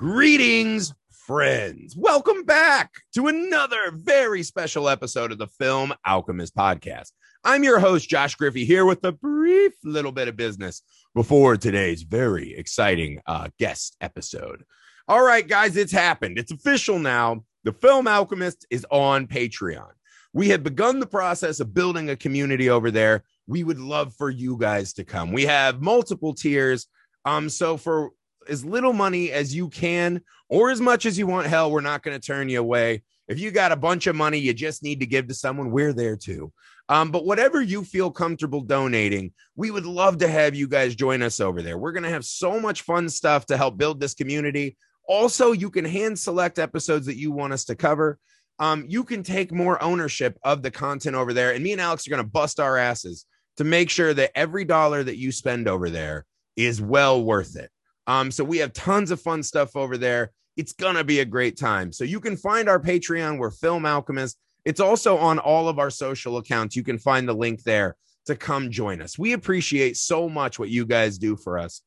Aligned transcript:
Greetings, 0.00 0.94
friends. 1.10 1.94
Welcome 1.94 2.44
back 2.44 2.90
to 3.14 3.26
another 3.26 3.90
very 3.92 4.42
special 4.42 4.88
episode 4.88 5.30
of 5.30 5.36
the 5.36 5.46
Film 5.46 5.92
Alchemist 6.06 6.56
podcast. 6.56 7.10
I'm 7.44 7.64
your 7.64 7.78
host, 7.78 8.08
Josh 8.08 8.34
Griffey, 8.34 8.64
here 8.64 8.86
with 8.86 9.04
a 9.04 9.12
brief 9.12 9.74
little 9.84 10.10
bit 10.10 10.26
of 10.26 10.38
business 10.38 10.80
before 11.14 11.58
today's 11.58 12.00
very 12.00 12.54
exciting 12.56 13.20
uh, 13.26 13.48
guest 13.58 13.94
episode. 14.00 14.64
All 15.06 15.22
right, 15.22 15.46
guys, 15.46 15.76
it's 15.76 15.92
happened. 15.92 16.38
It's 16.38 16.50
official 16.50 16.98
now. 16.98 17.44
The 17.64 17.72
Film 17.72 18.08
Alchemist 18.08 18.66
is 18.70 18.86
on 18.90 19.26
Patreon. 19.26 19.90
We 20.32 20.48
have 20.48 20.62
begun 20.62 20.98
the 20.98 21.06
process 21.06 21.60
of 21.60 21.74
building 21.74 22.08
a 22.08 22.16
community 22.16 22.70
over 22.70 22.90
there. 22.90 23.22
We 23.46 23.64
would 23.64 23.78
love 23.78 24.14
for 24.14 24.30
you 24.30 24.56
guys 24.56 24.94
to 24.94 25.04
come. 25.04 25.30
We 25.30 25.44
have 25.44 25.82
multiple 25.82 26.32
tiers. 26.32 26.86
Um, 27.26 27.50
so 27.50 27.76
for 27.76 28.12
as 28.50 28.64
little 28.64 28.92
money 28.92 29.30
as 29.30 29.54
you 29.54 29.68
can 29.68 30.20
or 30.48 30.70
as 30.70 30.80
much 30.80 31.06
as 31.06 31.18
you 31.18 31.26
want. 31.26 31.46
Hell, 31.46 31.70
we're 31.70 31.80
not 31.80 32.02
going 32.02 32.18
to 32.18 32.26
turn 32.26 32.48
you 32.48 32.60
away. 32.60 33.02
If 33.28 33.38
you 33.38 33.52
got 33.52 33.72
a 33.72 33.76
bunch 33.76 34.08
of 34.08 34.16
money 34.16 34.38
you 34.38 34.52
just 34.52 34.82
need 34.82 35.00
to 35.00 35.06
give 35.06 35.28
to 35.28 35.34
someone, 35.34 35.70
we're 35.70 35.92
there 35.92 36.16
too. 36.16 36.52
Um, 36.88 37.12
but 37.12 37.24
whatever 37.24 37.62
you 37.62 37.84
feel 37.84 38.10
comfortable 38.10 38.62
donating, 38.62 39.32
we 39.54 39.70
would 39.70 39.86
love 39.86 40.18
to 40.18 40.28
have 40.28 40.56
you 40.56 40.66
guys 40.66 40.96
join 40.96 41.22
us 41.22 41.38
over 41.38 41.62
there. 41.62 41.78
We're 41.78 41.92
going 41.92 42.02
to 42.02 42.10
have 42.10 42.24
so 42.24 42.58
much 42.58 42.82
fun 42.82 43.08
stuff 43.08 43.46
to 43.46 43.56
help 43.56 43.78
build 43.78 44.00
this 44.00 44.14
community. 44.14 44.76
Also, 45.06 45.52
you 45.52 45.70
can 45.70 45.84
hand 45.84 46.18
select 46.18 46.58
episodes 46.58 47.06
that 47.06 47.16
you 47.16 47.30
want 47.30 47.52
us 47.52 47.64
to 47.66 47.76
cover. 47.76 48.18
Um, 48.58 48.84
you 48.88 49.04
can 49.04 49.22
take 49.22 49.52
more 49.52 49.80
ownership 49.80 50.36
of 50.42 50.62
the 50.62 50.72
content 50.72 51.14
over 51.14 51.32
there. 51.32 51.52
And 51.52 51.62
me 51.62 51.70
and 51.70 51.80
Alex 51.80 52.06
are 52.06 52.10
going 52.10 52.22
to 52.22 52.28
bust 52.28 52.58
our 52.58 52.76
asses 52.76 53.24
to 53.58 53.64
make 53.64 53.88
sure 53.88 54.12
that 54.12 54.32
every 54.34 54.64
dollar 54.64 55.04
that 55.04 55.16
you 55.16 55.30
spend 55.30 55.68
over 55.68 55.90
there 55.90 56.26
is 56.56 56.82
well 56.82 57.22
worth 57.22 57.56
it. 57.56 57.70
Um, 58.10 58.32
so 58.32 58.42
we 58.42 58.58
have 58.58 58.72
tons 58.72 59.12
of 59.12 59.20
fun 59.20 59.40
stuff 59.40 59.76
over 59.76 59.96
there. 59.96 60.32
It's 60.56 60.72
gonna 60.72 61.04
be 61.04 61.20
a 61.20 61.24
great 61.24 61.56
time. 61.56 61.92
So 61.92 62.02
you 62.02 62.18
can 62.18 62.36
find 62.36 62.68
our 62.68 62.80
Patreon. 62.80 63.38
We're 63.38 63.52
Film 63.52 63.86
Alchemist. 63.86 64.36
It's 64.64 64.80
also 64.80 65.16
on 65.16 65.38
all 65.38 65.68
of 65.68 65.78
our 65.78 65.90
social 65.90 66.36
accounts. 66.38 66.74
You 66.74 66.82
can 66.82 66.98
find 66.98 67.28
the 67.28 67.34
link 67.34 67.62
there 67.62 67.96
to 68.26 68.34
come 68.34 68.72
join 68.72 69.00
us. 69.00 69.16
We 69.16 69.32
appreciate 69.32 69.96
so 69.96 70.28
much 70.28 70.58
what 70.58 70.70
you 70.70 70.86
guys 70.86 71.18
do 71.18 71.36
for 71.36 71.56
us. 71.56 71.82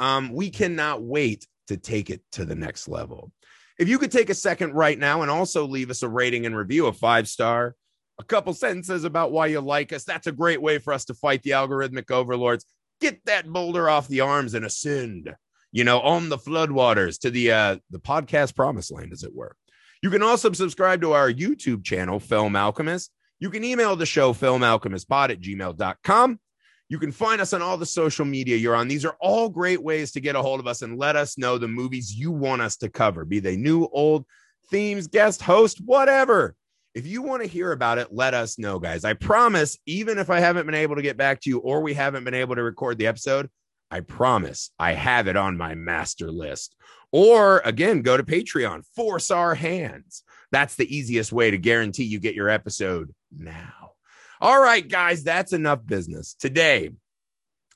Um, 0.00 0.32
we 0.32 0.50
cannot 0.50 1.02
wait 1.02 1.46
to 1.68 1.76
take 1.76 2.10
it 2.10 2.22
to 2.32 2.44
the 2.44 2.56
next 2.56 2.88
level. 2.88 3.30
If 3.78 3.88
you 3.88 4.00
could 4.00 4.10
take 4.10 4.30
a 4.30 4.34
second 4.34 4.72
right 4.72 4.98
now 4.98 5.22
and 5.22 5.30
also 5.30 5.64
leave 5.64 5.90
us 5.90 6.02
a 6.02 6.08
rating 6.08 6.44
and 6.44 6.56
review 6.56 6.88
of 6.88 6.96
five 6.96 7.28
star, 7.28 7.76
a 8.18 8.24
couple 8.24 8.52
sentences 8.52 9.04
about 9.04 9.30
why 9.30 9.46
you 9.46 9.60
like 9.60 9.92
us, 9.92 10.02
that's 10.02 10.26
a 10.26 10.32
great 10.32 10.60
way 10.60 10.78
for 10.78 10.92
us 10.92 11.04
to 11.04 11.14
fight 11.14 11.44
the 11.44 11.50
algorithmic 11.50 12.10
overlords. 12.10 12.64
Get 13.00 13.24
that 13.26 13.46
boulder 13.46 13.88
off 13.88 14.08
the 14.08 14.22
arms 14.22 14.54
and 14.54 14.64
ascend 14.64 15.36
you 15.72 15.84
know, 15.84 16.00
on 16.00 16.28
the 16.28 16.38
floodwaters 16.38 17.20
to 17.20 17.30
the 17.30 17.52
uh 17.52 17.76
the 17.90 18.00
podcast 18.00 18.54
promised 18.54 18.92
land, 18.92 19.12
as 19.12 19.22
it 19.22 19.34
were. 19.34 19.56
You 20.02 20.10
can 20.10 20.22
also 20.22 20.52
subscribe 20.52 21.00
to 21.02 21.12
our 21.12 21.32
YouTube 21.32 21.84
channel, 21.84 22.20
Film 22.20 22.54
Alchemist. 22.54 23.10
You 23.40 23.50
can 23.50 23.64
email 23.64 23.96
the 23.96 24.06
show, 24.06 24.32
filmalchemistpod 24.32 25.30
at 25.30 25.40
gmail.com. 25.40 26.40
You 26.88 26.98
can 26.98 27.12
find 27.12 27.40
us 27.40 27.52
on 27.52 27.62
all 27.62 27.76
the 27.76 27.86
social 27.86 28.24
media 28.24 28.56
you're 28.56 28.74
on. 28.74 28.88
These 28.88 29.04
are 29.04 29.16
all 29.20 29.48
great 29.48 29.82
ways 29.82 30.12
to 30.12 30.20
get 30.20 30.36
a 30.36 30.42
hold 30.42 30.58
of 30.58 30.66
us 30.66 30.82
and 30.82 30.98
let 30.98 31.16
us 31.16 31.36
know 31.36 31.58
the 31.58 31.68
movies 31.68 32.14
you 32.14 32.30
want 32.30 32.62
us 32.62 32.76
to 32.78 32.88
cover, 32.88 33.24
be 33.24 33.40
they 33.40 33.56
new, 33.56 33.86
old, 33.92 34.24
themes, 34.70 35.06
guest, 35.06 35.42
host, 35.42 35.80
whatever. 35.84 36.54
If 36.94 37.06
you 37.06 37.22
want 37.22 37.42
to 37.42 37.48
hear 37.48 37.72
about 37.72 37.98
it, 37.98 38.08
let 38.10 38.34
us 38.34 38.58
know, 38.58 38.78
guys. 38.78 39.04
I 39.04 39.12
promise, 39.12 39.78
even 39.86 40.18
if 40.18 40.30
I 40.30 40.40
haven't 40.40 40.66
been 40.66 40.74
able 40.74 40.96
to 40.96 41.02
get 41.02 41.16
back 41.16 41.40
to 41.42 41.50
you 41.50 41.58
or 41.58 41.82
we 41.82 41.94
haven't 41.94 42.24
been 42.24 42.34
able 42.34 42.56
to 42.56 42.62
record 42.62 42.98
the 42.98 43.06
episode, 43.06 43.50
I 43.90 44.00
promise 44.00 44.70
I 44.78 44.92
have 44.92 45.28
it 45.28 45.36
on 45.36 45.56
my 45.56 45.74
master 45.74 46.30
list. 46.30 46.76
Or 47.10 47.62
again, 47.64 48.02
go 48.02 48.16
to 48.16 48.22
Patreon, 48.22 48.84
force 48.94 49.30
our 49.30 49.54
hands. 49.54 50.22
That's 50.52 50.74
the 50.74 50.94
easiest 50.94 51.32
way 51.32 51.50
to 51.50 51.58
guarantee 51.58 52.04
you 52.04 52.20
get 52.20 52.34
your 52.34 52.50
episode 52.50 53.14
now. 53.36 53.92
All 54.40 54.60
right, 54.60 54.86
guys, 54.86 55.24
that's 55.24 55.52
enough 55.52 55.84
business. 55.84 56.34
Today, 56.34 56.90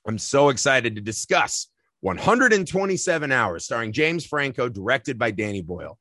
I'm 0.07 0.19
so 0.19 0.51
excited 0.51 0.97
to 0.97 1.01
discuss 1.01 1.69
127 2.01 3.33
Hours, 3.33 3.65
starring 3.65 3.93
James 3.93 4.27
Franco, 4.27 4.69
directed 4.69 5.19
by 5.19 5.31
Danny 5.31 5.63
Boyle. 5.63 5.99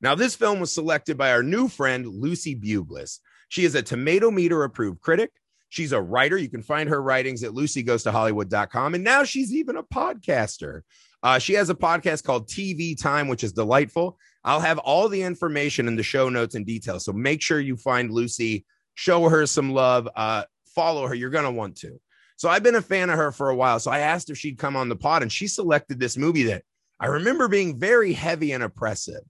Now, 0.00 0.14
this 0.14 0.36
film 0.36 0.60
was 0.60 0.72
selected 0.72 1.18
by 1.18 1.32
our 1.32 1.42
new 1.42 1.68
friend, 1.68 2.06
Lucy 2.06 2.54
Buglas. 2.54 3.18
She 3.48 3.64
is 3.64 3.74
a 3.74 3.82
tomato 3.82 4.30
meter 4.30 4.62
approved 4.62 5.00
critic 5.00 5.32
She's 5.68 5.92
a 5.92 6.00
writer. 6.00 6.36
You 6.36 6.48
can 6.48 6.62
find 6.62 6.88
her 6.88 7.02
writings 7.02 7.42
at 7.42 7.52
lucygoestohollywood.com. 7.52 8.94
And 8.94 9.04
now 9.04 9.24
she's 9.24 9.54
even 9.54 9.76
a 9.76 9.82
podcaster. 9.82 10.82
Uh, 11.22 11.38
she 11.38 11.54
has 11.54 11.68
a 11.68 11.74
podcast 11.74 12.24
called 12.24 12.48
TV 12.48 13.00
Time, 13.00 13.28
which 13.28 13.44
is 13.44 13.52
delightful. 13.52 14.18
I'll 14.44 14.60
have 14.60 14.78
all 14.78 15.08
the 15.08 15.22
information 15.22 15.88
in 15.88 15.96
the 15.96 16.02
show 16.02 16.28
notes 16.28 16.54
and 16.54 16.64
details. 16.64 17.04
So 17.04 17.12
make 17.12 17.42
sure 17.42 17.60
you 17.60 17.76
find 17.76 18.10
Lucy, 18.10 18.64
show 18.94 19.28
her 19.28 19.46
some 19.46 19.72
love, 19.72 20.08
uh, 20.14 20.44
follow 20.74 21.06
her. 21.06 21.14
You're 21.14 21.30
going 21.30 21.44
to 21.44 21.50
want 21.50 21.76
to. 21.78 22.00
So 22.36 22.48
I've 22.48 22.62
been 22.62 22.76
a 22.76 22.82
fan 22.82 23.10
of 23.10 23.16
her 23.16 23.32
for 23.32 23.50
a 23.50 23.56
while. 23.56 23.80
So 23.80 23.90
I 23.90 23.98
asked 23.98 24.30
if 24.30 24.38
she'd 24.38 24.58
come 24.58 24.76
on 24.76 24.88
the 24.88 24.96
pod, 24.96 25.22
and 25.22 25.32
she 25.32 25.48
selected 25.48 25.98
this 25.98 26.16
movie 26.16 26.44
that 26.44 26.62
I 27.00 27.06
remember 27.06 27.48
being 27.48 27.78
very 27.78 28.12
heavy 28.12 28.52
and 28.52 28.62
oppressive. 28.62 29.22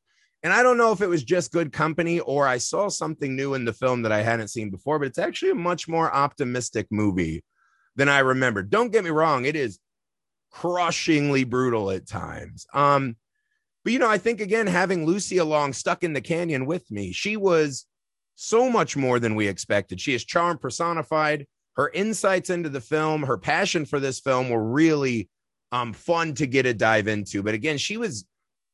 And 0.43 0.53
I 0.53 0.63
don't 0.63 0.79
know 0.79 0.93
if 0.93 1.01
it 1.01 1.09
was 1.09 1.25
just 1.25 1.53
good 1.53 1.73
company 1.73 2.21
or 2.21 2.47
I 2.47 2.59
saw 2.59 2.89
something 2.89 3.35
new 3.35 3.55
in 3.55 3.65
the 3.65 3.73
film 3.73 4.03
that 4.03 4.13
I 4.13 4.23
hadn't 4.23 4.49
seen 4.49 4.71
before, 4.71 4.99
but 4.99 5.09
it's 5.09 5.19
actually 5.19 5.51
a 5.51 5.57
much 5.57 5.89
more 5.89 6.15
optimistic 6.15 6.87
movie 6.91 7.43
than 7.97 8.09
I 8.09 8.21
remember. 8.21 8.63
Don't 8.63 8.93
get 8.93 9.05
me 9.05 9.11
wrong, 9.11 9.45
it 9.45 9.57
is 9.57 9.81
crushingly 10.51 11.45
brutal 11.45 11.91
at 11.91 12.07
times. 12.07 12.67
Um, 12.73 13.17
but 13.85 13.93
you 13.93 13.99
know, 13.99 14.09
I 14.09 14.19
think 14.19 14.41
again, 14.41 14.67
having 14.67 15.07
Lucy 15.07 15.39
along 15.39 15.73
stuck 15.73 16.05
in 16.05 16.13
the 16.13 16.21
canyon 16.21 16.67
with 16.67 16.89
me, 16.91 17.13
she 17.13 17.37
was 17.37 17.87
so 18.37 18.71
much 18.71 18.97
more 18.97 19.19
than 19.19 19.35
we 19.35 19.49
expected. 19.49 20.01
She 20.01 20.15
is 20.15 20.25
charm 20.25 20.59
personified. 20.59 21.47
Her 21.75 21.91
insights 21.91 22.51
into 22.51 22.69
the 22.69 22.81
film, 22.81 23.25
her 23.25 23.39
passion 23.39 23.85
for 23.85 23.99
this 23.99 24.21
film 24.21 24.51
were 24.51 24.63
really 24.63 25.29
um, 25.73 25.93
fun 25.93 26.35
to 26.35 26.47
get 26.47 26.67
a 26.67 26.75
dive 26.75 27.09
into. 27.09 27.43
But 27.43 27.55
again, 27.55 27.79
she 27.79 27.97
was 27.97 28.27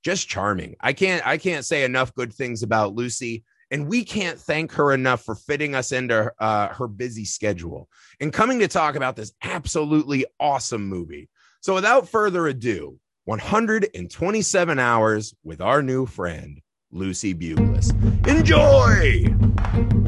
just 0.05 0.29
charming. 0.29 0.77
I 0.81 0.93
can't 0.93 1.27
I 1.27 1.39
can't 1.39 1.65
say 1.65 1.85
enough 1.85 2.15
good 2.15 2.33
things 2.33 2.63
about 2.63 2.95
Lucy 2.95 3.45
and 3.71 3.89
we 3.89 4.05
can't 4.05 4.39
thank 4.39 4.73
her 4.73 4.93
enough 4.93 5.25
for 5.25 5.35
fitting 5.35 5.75
us 5.75 5.91
into 5.91 6.31
uh, 6.39 6.69
her 6.69 6.87
busy 6.87 7.25
schedule 7.25 7.89
and 8.21 8.33
coming 8.33 8.61
to 8.61 8.69
talk 8.69 8.95
about 8.95 9.17
this 9.17 9.33
absolutely 9.43 10.27
awesome 10.39 10.87
movie. 10.87 11.29
So 11.61 11.75
without 11.75 12.09
further 12.09 12.47
ado, 12.47 12.99
127 13.25 14.79
hours 14.79 15.35
with 15.43 15.61
our 15.63 15.83
new 15.83 16.05
friend 16.05 16.61
Lucy 16.93 17.35
Buglas. 17.35 17.91
Enjoy. 18.29 20.04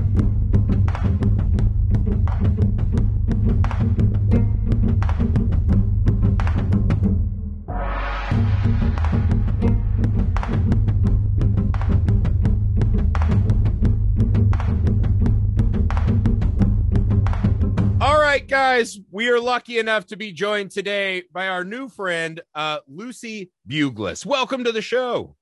Right, 18.47 18.79
guys, 18.79 19.01
we 19.11 19.29
are 19.29 19.41
lucky 19.41 19.79
enough 19.79 20.07
to 20.07 20.17
be 20.17 20.31
joined 20.31 20.71
today 20.71 21.25
by 21.33 21.49
our 21.49 21.65
new 21.65 21.89
friend, 21.89 22.41
uh, 22.55 22.79
Lucy 22.87 23.51
Buglas. 23.69 24.25
Welcome 24.25 24.63
to 24.65 24.71
the 24.71 24.83
show. 24.83 25.35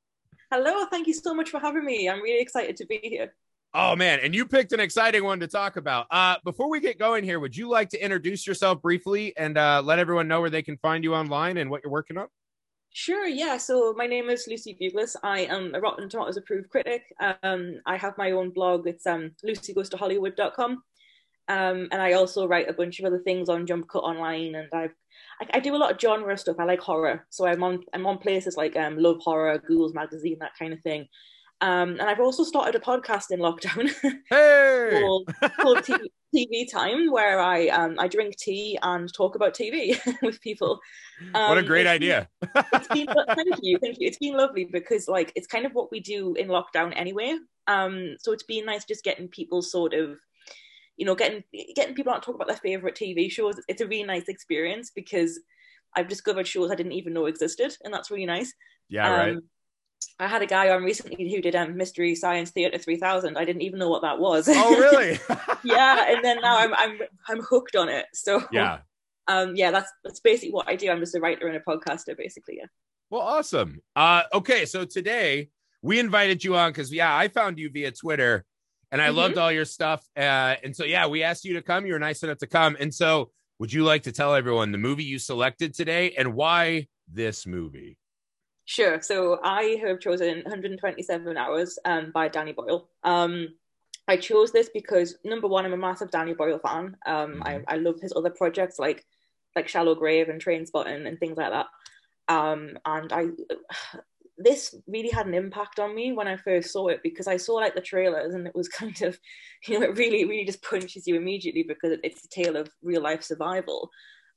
Hello, 0.51 0.87
thank 0.87 1.07
you 1.07 1.13
so 1.13 1.35
much 1.35 1.51
for 1.51 1.61
having 1.61 1.85
me. 1.85 2.09
I'm 2.09 2.23
really 2.23 2.41
excited 2.41 2.77
to 2.79 2.87
be 2.87 3.01
here. 3.03 3.35
Oh 3.75 3.95
man, 3.95 4.21
and 4.23 4.35
you 4.35 4.47
picked 4.47 4.73
an 4.73 4.81
exciting 4.81 5.23
one 5.23 5.41
to 5.41 5.49
talk 5.49 5.77
about. 5.77 6.07
Uh, 6.11 6.37
before 6.45 6.71
we 6.71 6.81
get 6.81 6.99
going 6.99 7.25
here, 7.25 7.41
would 7.41 7.55
you 7.55 7.69
like 7.69 7.91
to 7.91 8.03
introduce 8.03 8.47
yourself 8.47 8.81
briefly 8.81 9.37
and 9.37 9.59
uh, 9.59 9.83
let 9.85 9.99
everyone 9.99 10.29
know 10.29 10.41
where 10.41 10.49
they 10.49 10.63
can 10.63 10.79
find 10.79 11.05
you 11.05 11.15
online 11.15 11.59
and 11.59 11.69
what 11.69 11.83
you're 11.83 11.93
working 11.93 12.17
on? 12.17 12.29
Sure, 12.91 13.27
yeah. 13.27 13.59
So 13.59 13.93
my 13.99 14.07
name 14.07 14.31
is 14.31 14.47
Lucy 14.49 14.79
Buglas. 14.81 15.17
I 15.23 15.41
am 15.41 15.75
a 15.75 15.81
Rotten 15.81 16.09
Tomatoes 16.09 16.37
approved 16.37 16.71
critic. 16.71 17.03
Um, 17.43 17.81
I 17.85 17.97
have 17.97 18.17
my 18.17 18.31
own 18.31 18.51
blog. 18.51 18.87
It's 18.87 19.07
um, 19.07 19.33
lucygoestohollywood.com. 19.45 20.83
Um, 21.49 21.89
and 21.93 22.01
I 22.01 22.13
also 22.13 22.47
write 22.47 22.71
a 22.71 22.75
bunch 22.75 22.99
of 22.99 23.05
other 23.05 23.19
things 23.19 23.49
on 23.49 23.67
Jump 23.67 23.89
Cut 23.89 24.01
Online, 24.01 24.55
and 24.55 24.69
I've 24.73 24.95
I, 25.41 25.59
I, 25.59 25.61
do 25.61 25.75
a 25.75 25.79
lot 25.79 25.93
of 25.93 26.01
genre 26.01 26.37
stuff. 26.39 26.57
I 26.59 26.65
like 26.65 26.81
horror, 26.81 27.27
so 27.29 27.47
I'm 27.47 27.63
on 27.63 27.85
I'm 27.93 28.07
on 28.07 28.19
places 28.19 28.57
like 28.57 28.77
um, 28.77 28.97
Love 28.97 29.19
Horror, 29.21 29.59
Ghouls 29.59 29.95
Magazine, 29.95 30.39
that 30.41 30.57
kind 30.59 30.73
of 30.73 30.81
thing. 30.81 31.07
Um, 31.61 31.91
and 31.93 32.03
I've 32.03 32.21
also 32.21 32.45
started 32.45 32.75
a 32.75 32.81
podcast 32.81 33.31
in 33.31 33.41
lockdown 33.41 33.91
hey! 34.31 35.01
called, 35.01 35.31
called 35.61 35.79
TV, 35.79 36.09
TV, 36.35 36.71
Time, 36.71 37.11
where 37.11 37.41
I 37.41 37.69
um, 37.69 37.97
I 37.99 38.09
drink 38.09 38.37
tea 38.37 38.79
and 38.83 39.13
talk 39.13 39.35
about 39.35 39.55
TV 39.55 39.99
with 40.23 40.41
people. 40.41 40.81
Um, 41.35 41.49
what 41.49 41.59
a 41.59 41.63
great 41.63 41.87
idea! 41.87 42.29
it's 42.73 42.89
been 42.89 43.07
thank 43.07 43.59
you, 43.63 43.79
thank 43.79 43.99
you. 44.01 44.09
It's 44.09 44.19
been 44.19 44.37
lovely 44.37 44.65
because 44.65 45.09
like 45.09 45.33
it's 45.37 45.47
kind 45.47 45.65
of 45.65 45.73
what 45.73 45.91
we 45.91 46.01
do 46.01 46.35
in 46.35 46.49
lockdown 46.49 46.93
anyway. 46.97 47.39
Um, 47.67 48.17
so 48.19 48.33
it's 48.33 48.43
been 48.43 48.67
nice 48.67 48.85
just 48.85 49.05
getting 49.05 49.29
people 49.29 49.63
sort 49.63 49.95
of 49.95 50.19
you 50.97 51.07
know, 51.07 51.15
getting 51.15 51.45
getting 51.75 51.95
people 51.95 52.13
out 52.13 52.23
to 52.23 52.27
talk 52.27 52.35
about 52.35 52.49
their 52.49 52.57
favorite 52.57 52.95
TV 52.95 53.31
shows. 53.31 53.61
It's 53.69 53.81
a 53.81 53.87
really 53.87 54.05
nice 54.05 54.29
experience 54.29 54.91
because 54.95 55.41
I've 55.95 56.09
discovered 56.09 56.47
shows 56.47 56.71
I 56.71 56.75
didn't 56.75 56.93
even 56.93 57.13
know 57.13 57.27
existed, 57.27 57.77
and 57.85 57.93
that's 57.93 58.11
really 58.11 58.27
nice. 58.27 58.53
Yeah, 58.89 59.07
um, 59.07 59.13
right. 59.13 59.37
I 60.19 60.29
had 60.29 60.43
a 60.43 60.47
guy 60.47 60.71
on 60.71 60.85
recently 60.85 61.31
who 61.31 61.41
did 61.41 61.57
um, 61.57 61.77
Mystery 61.77 62.15
Science 62.15 62.51
Theater 62.51 62.79
3000. 62.79 63.37
I 63.37 63.45
didn't 63.45 63.63
even 63.63 63.79
know 63.79 63.89
what 63.89 64.03
that 64.03 64.19
was. 64.19 64.49
Oh, 64.49 64.79
really? 64.79 65.19
yeah, 65.65 66.13
and 66.13 66.25
then 66.25 66.41
now 66.41 66.59
I'm 66.59 66.75
I'm 66.75 66.99
I'm 67.29 67.41
hooked 67.41 67.77
on 67.77 67.89
it. 67.89 68.07
So 68.13 68.43
yeah, 68.53 68.79
um, 69.29 69.57
yeah, 69.57 69.71
that's 69.71 69.91
that's 70.05 70.21
basically 70.21 70.53
what 70.53 70.69
I 70.69 70.77
do. 70.77 70.91
I'm 70.91 71.01
just 71.01 71.15
a 71.15 71.21
writer 71.21 71.49
and 71.49 71.57
a 71.57 71.61
podcaster, 71.61 72.17
basically. 72.17 72.59
Yeah. 72.59 72.67
Well, 73.11 73.23
awesome. 73.23 73.81
Uh, 73.95 74.23
okay, 74.33 74.67
so 74.67 74.85
today 74.85 75.51
we 75.83 75.99
invited 75.99 76.43
you 76.43 76.57
on 76.57 76.71
because 76.71 76.93
yeah, 76.93 77.17
I 77.17 77.29
found 77.29 77.59
you 77.59 77.71
via 77.71 77.93
Twitter, 77.93 78.45
and 78.91 79.01
I 79.01 79.09
mm-hmm. 79.09 79.17
loved 79.17 79.39
all 79.39 79.53
your 79.53 79.65
stuff. 79.65 80.07
Uh, 80.17 80.55
and 80.63 80.75
so 80.75 80.85
yeah, 80.85 81.07
we 81.07 81.23
asked 81.23 81.45
you 81.45 81.55
to 81.55 81.63
come. 81.63 81.87
You 81.87 81.95
were 81.95 81.99
nice 81.99 82.23
enough 82.23 82.39
to 82.39 82.47
come. 82.47 82.77
And 82.79 82.93
so, 82.93 83.31
would 83.59 83.73
you 83.73 83.85
like 83.85 84.03
to 84.03 84.13
tell 84.13 84.35
everyone 84.35 84.73
the 84.73 84.79
movie 84.79 85.05
you 85.05 85.19
selected 85.19 85.75
today 85.75 86.15
and 86.19 86.35
why 86.35 86.89
this 87.09 87.47
movie? 87.47 87.97
Sure. 88.65 89.01
So 89.03 89.39
I 89.43 89.79
have 89.83 90.01
chosen 90.01 90.43
127 90.43 91.37
Hours 91.37 91.79
um, 91.85 92.11
by 92.13 92.29
Danny 92.29 92.53
Boyle. 92.53 92.89
Um, 93.03 93.49
I 94.09 94.17
chose 94.17 94.53
this 94.53 94.71
because 94.73 95.17
number 95.25 95.49
one, 95.49 95.65
I'm 95.65 95.73
a 95.73 95.77
massive 95.77 96.11
Danny 96.11 96.35
Boyle 96.35 96.59
fan. 96.59 96.97
Um, 97.07 97.35
mm-hmm. 97.35 97.43
I, 97.43 97.61
I 97.69 97.77
love 97.77 98.01
his 98.01 98.13
other 98.15 98.31
projects 98.31 98.79
like 98.79 99.05
like 99.55 99.69
Shallow 99.69 99.95
Grave 99.95 100.29
and 100.29 100.45
Trainspotting 100.45 101.07
and 101.07 101.19
things 101.19 101.37
like 101.37 101.53
that. 101.53 101.67
Um, 102.29 102.77
and 102.85 103.13
I 103.13 103.27
this 104.45 104.75
really 104.87 105.11
had 105.11 105.27
an 105.27 105.35
impact 105.35 105.79
on 105.81 105.95
me 105.95 106.13
when 106.13 106.29
I 106.29 106.37
first 106.37 106.73
saw 106.73 106.89
it 106.89 107.01
because 107.03 107.27
I 107.27 107.37
saw 107.37 107.55
like 107.55 107.75
the 107.75 107.81
trailers 107.81 108.35
and 108.35 108.47
it 108.47 108.55
was 108.55 108.69
kind 108.81 109.01
of, 109.03 109.19
you 109.67 109.79
know, 109.79 109.87
it 109.87 109.97
really, 109.97 110.25
really 110.25 110.45
just 110.45 110.63
punches 110.63 111.07
you 111.07 111.17
immediately 111.17 111.65
because 111.65 111.99
it's 112.05 112.25
a 112.25 112.29
tale 112.29 112.57
of 112.57 112.69
real 112.83 113.03
life 113.03 113.23
survival. 113.23 113.91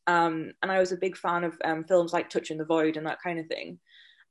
Um, 0.08 0.54
and 0.64 0.72
I 0.72 0.80
was 0.80 0.92
a 0.92 0.98
big 0.98 1.18
fan 1.18 1.44
of 1.44 1.58
um, 1.66 1.84
films 1.84 2.14
like 2.14 2.30
Touching 2.30 2.58
the 2.58 2.66
Void 2.66 2.98
and 2.98 3.06
that 3.06 3.22
kind 3.22 3.40
of 3.40 3.48
thing 3.48 3.80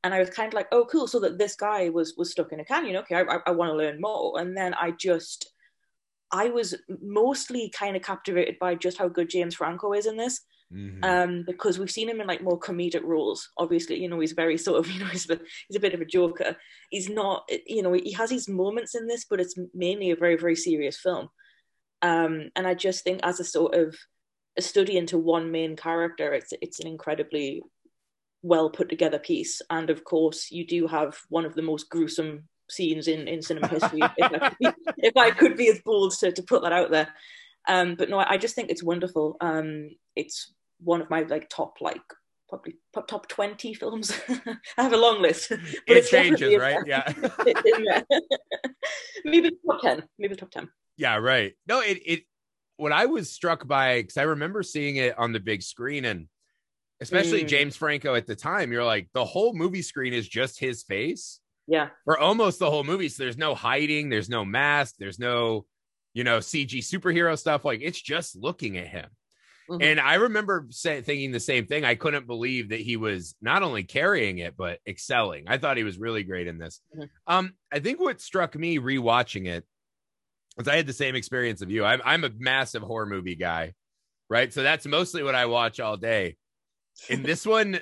and 0.06 0.14
I 0.14 0.20
was 0.20 0.30
kind 0.30 0.46
of 0.46 0.54
like, 0.54 0.68
oh, 0.70 0.84
cool. 0.84 1.08
So 1.08 1.18
that 1.20 1.36
this 1.36 1.56
guy 1.56 1.88
was 1.88 2.14
was 2.16 2.30
stuck 2.30 2.52
in 2.52 2.60
a 2.60 2.64
canyon. 2.64 2.96
Okay, 2.98 3.16
I, 3.16 3.22
I, 3.22 3.38
I 3.48 3.50
want 3.50 3.70
to 3.70 3.76
learn 3.76 4.00
more. 4.00 4.38
And 4.38 4.56
then 4.56 4.72
I 4.74 4.92
just, 4.92 5.52
I 6.32 6.48
was 6.48 6.76
mostly 7.02 7.72
kind 7.76 7.96
of 7.96 8.02
captivated 8.02 8.56
by 8.60 8.76
just 8.76 8.98
how 8.98 9.08
good 9.08 9.28
James 9.28 9.56
Franco 9.56 9.92
is 9.92 10.06
in 10.06 10.16
this. 10.16 10.42
Mm-hmm. 10.72 11.04
Um, 11.04 11.44
because 11.46 11.78
we've 11.78 11.90
seen 11.90 12.08
him 12.08 12.20
in 12.20 12.26
like 12.26 12.42
more 12.42 12.58
comedic 12.58 13.04
roles. 13.04 13.50
Obviously, 13.56 14.00
you 14.00 14.08
know, 14.08 14.18
he's 14.18 14.32
very 14.32 14.58
sort 14.66 14.78
of, 14.78 14.90
you 14.90 15.00
know, 15.00 15.06
he's 15.06 15.28
a, 15.30 15.38
he's 15.68 15.76
a 15.76 15.80
bit 15.80 15.94
of 15.94 16.00
a 16.00 16.06
joker. 16.06 16.56
He's 16.90 17.08
not, 17.08 17.48
you 17.66 17.82
know, 17.82 17.92
he 17.92 18.12
has 18.12 18.30
these 18.30 18.48
moments 18.48 18.94
in 18.94 19.06
this, 19.06 19.24
but 19.28 19.40
it's 19.40 19.54
mainly 19.74 20.10
a 20.10 20.16
very, 20.16 20.36
very 20.36 20.56
serious 20.56 20.98
film. 20.98 21.28
Um, 22.02 22.50
and 22.56 22.66
I 22.66 22.74
just 22.74 23.04
think 23.04 23.20
as 23.22 23.40
a 23.40 23.44
sort 23.44 23.74
of 23.74 23.96
a 24.56 24.62
study 24.62 24.96
into 24.96 25.18
one 25.18 25.50
main 25.50 25.76
character, 25.76 26.32
it's 26.32 26.52
it's 26.60 26.80
an 26.80 26.86
incredibly 26.86 27.62
well 28.42 28.70
put 28.70 28.88
together 28.88 29.18
piece. 29.18 29.60
And 29.70 29.90
of 29.90 30.04
course, 30.04 30.50
you 30.50 30.66
do 30.66 30.86
have 30.86 31.18
one 31.28 31.44
of 31.44 31.54
the 31.54 31.62
most 31.62 31.88
gruesome 31.90 32.48
scenes 32.70 33.08
in, 33.08 33.28
in 33.28 33.42
cinema 33.42 33.68
history, 33.68 34.00
if, 34.16 34.42
I 34.42 34.48
be, 34.60 34.68
if, 34.98 35.16
I 35.16 35.30
could 35.30 35.56
be, 35.56 35.68
as 35.68 35.80
bold 35.84 36.12
to, 36.18 36.32
to 36.32 36.42
put 36.42 36.62
that 36.62 36.72
out 36.72 36.90
there. 36.90 37.08
Um, 37.68 37.94
but 37.96 38.08
no, 38.08 38.18
I 38.18 38.36
just 38.36 38.54
think 38.54 38.70
it's 38.70 38.82
wonderful. 38.82 39.36
Um, 39.40 39.90
it's 40.14 40.52
one 40.80 41.00
of 41.00 41.10
my 41.10 41.22
like 41.22 41.48
top 41.48 41.78
like 41.80 42.02
probably 42.48 42.76
top 43.08 43.28
20 43.28 43.74
films. 43.74 44.12
I 44.28 44.82
have 44.82 44.92
a 44.92 44.96
long 44.96 45.20
list. 45.20 45.50
But 45.86 45.96
it 45.96 46.06
changes, 46.06 46.56
right? 46.58 46.78
Yeah. 46.86 47.12
maybe 49.24 49.50
top 49.66 49.80
10. 49.82 50.04
Maybe 50.18 50.36
top 50.36 50.50
10. 50.50 50.68
Yeah, 50.96 51.16
right. 51.16 51.54
No, 51.66 51.80
it, 51.80 52.00
it, 52.06 52.22
what 52.76 52.92
I 52.92 53.06
was 53.06 53.30
struck 53.30 53.66
by, 53.66 54.02
because 54.02 54.16
I 54.16 54.22
remember 54.22 54.62
seeing 54.62 54.96
it 54.96 55.18
on 55.18 55.32
the 55.32 55.40
big 55.40 55.62
screen 55.62 56.04
and 56.04 56.28
especially 57.00 57.44
mm. 57.44 57.48
James 57.48 57.76
Franco 57.76 58.14
at 58.14 58.26
the 58.26 58.36
time, 58.36 58.72
you're 58.72 58.84
like, 58.84 59.08
the 59.12 59.24
whole 59.24 59.54
movie 59.54 59.82
screen 59.82 60.12
is 60.12 60.28
just 60.28 60.58
his 60.58 60.82
face. 60.82 61.40
Yeah. 61.66 61.88
For 62.04 62.18
almost 62.18 62.58
the 62.60 62.70
whole 62.70 62.84
movie. 62.84 63.08
So 63.08 63.24
there's 63.24 63.36
no 63.36 63.54
hiding, 63.54 64.08
there's 64.08 64.28
no 64.28 64.44
mask, 64.44 64.94
there's 64.98 65.18
no, 65.18 65.66
you 66.14 66.22
know, 66.22 66.38
CG 66.38 66.78
superhero 66.78 67.36
stuff. 67.36 67.64
Like 67.64 67.80
it's 67.82 68.00
just 68.00 68.36
looking 68.36 68.78
at 68.78 68.86
him. 68.86 69.08
Mm-hmm. 69.70 69.82
And 69.82 70.00
I 70.00 70.14
remember 70.14 70.66
say, 70.70 71.00
thinking 71.00 71.32
the 71.32 71.40
same 71.40 71.66
thing. 71.66 71.84
I 71.84 71.94
couldn't 71.96 72.26
believe 72.26 72.70
that 72.70 72.80
he 72.80 72.96
was 72.96 73.34
not 73.40 73.62
only 73.62 73.82
carrying 73.82 74.38
it, 74.38 74.56
but 74.56 74.78
excelling. 74.86 75.44
I 75.48 75.58
thought 75.58 75.76
he 75.76 75.84
was 75.84 75.98
really 75.98 76.22
great 76.22 76.46
in 76.46 76.58
this. 76.58 76.80
Mm-hmm. 76.94 77.04
Um, 77.26 77.54
I 77.72 77.80
think 77.80 78.00
what 78.00 78.20
struck 78.20 78.54
me 78.54 78.78
rewatching 78.78 79.46
it 79.46 79.64
was 80.56 80.68
I 80.68 80.76
had 80.76 80.86
the 80.86 80.92
same 80.92 81.16
experience 81.16 81.62
of 81.62 81.70
you. 81.70 81.84
I'm, 81.84 82.00
I'm 82.04 82.24
a 82.24 82.30
massive 82.38 82.82
horror 82.82 83.06
movie 83.06 83.34
guy, 83.34 83.74
right? 84.30 84.52
So 84.52 84.62
that's 84.62 84.86
mostly 84.86 85.22
what 85.22 85.34
I 85.34 85.46
watch 85.46 85.80
all 85.80 85.96
day 85.96 86.36
in 87.08 87.22
this 87.22 87.46
one, 87.46 87.80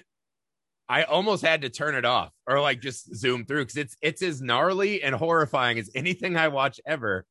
I 0.89 1.05
almost 1.05 1.45
had 1.45 1.63
to 1.63 1.71
turn 1.71 1.95
it 1.95 2.05
off 2.05 2.33
or 2.47 2.61
like 2.61 2.81
just 2.81 3.15
zoom 3.15 3.47
through 3.47 3.63
because 3.65 3.77
it's 3.77 3.97
it's 4.03 4.23
as 4.23 4.43
gnarly 4.43 5.03
and 5.03 5.15
horrifying 5.15 5.79
as 5.79 5.91
anything 5.95 6.37
I 6.37 6.49
watch 6.49 6.81
ever. 6.87 7.25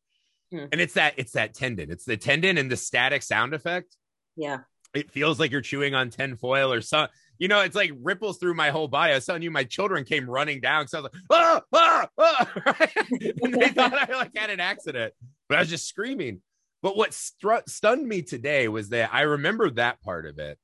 Hmm. 0.51 0.65
And 0.71 0.81
it's 0.81 0.95
that 0.95 1.13
it's 1.17 1.33
that 1.33 1.53
tendon. 1.53 1.91
It's 1.91 2.05
the 2.05 2.17
tendon 2.17 2.57
and 2.57 2.71
the 2.71 2.77
static 2.77 3.21
sound 3.21 3.53
effect. 3.53 3.95
Yeah. 4.35 4.59
It 4.93 5.11
feels 5.11 5.39
like 5.39 5.51
you're 5.51 5.61
chewing 5.61 5.95
on 5.95 6.09
tin 6.09 6.35
foil 6.37 6.71
or 6.71 6.81
some 6.81 7.07
you 7.39 7.47
know, 7.47 7.61
it's 7.61 7.75
like 7.75 7.91
ripples 8.01 8.37
through 8.37 8.53
my 8.53 8.69
whole 8.69 8.87
body. 8.87 9.11
I 9.11 9.15
was 9.15 9.25
telling 9.25 9.41
you, 9.41 9.51
my 9.51 9.63
children 9.63 10.05
came 10.05 10.29
running 10.29 10.61
down 10.61 10.83
because 10.83 10.93
I 10.93 10.99
was 11.01 11.09
like, 11.11 11.21
ah, 11.29 11.61
ah, 11.73 12.07
ah, 12.17 12.87
and 13.41 13.53
they 13.61 13.69
thought 13.69 14.09
I 14.09 14.13
like 14.13 14.31
had 14.35 14.49
an 14.49 14.59
accident, 14.59 15.13
but 15.49 15.57
I 15.57 15.61
was 15.61 15.69
just 15.69 15.87
screaming. 15.87 16.41
But 16.81 16.95
what 16.95 17.11
stru- 17.11 17.67
stunned 17.67 18.07
me 18.07 18.21
today 18.21 18.67
was 18.67 18.89
that 18.89 19.13
I 19.13 19.21
remember 19.21 19.69
that 19.71 20.01
part 20.01 20.25
of 20.25 20.37
it. 20.39 20.57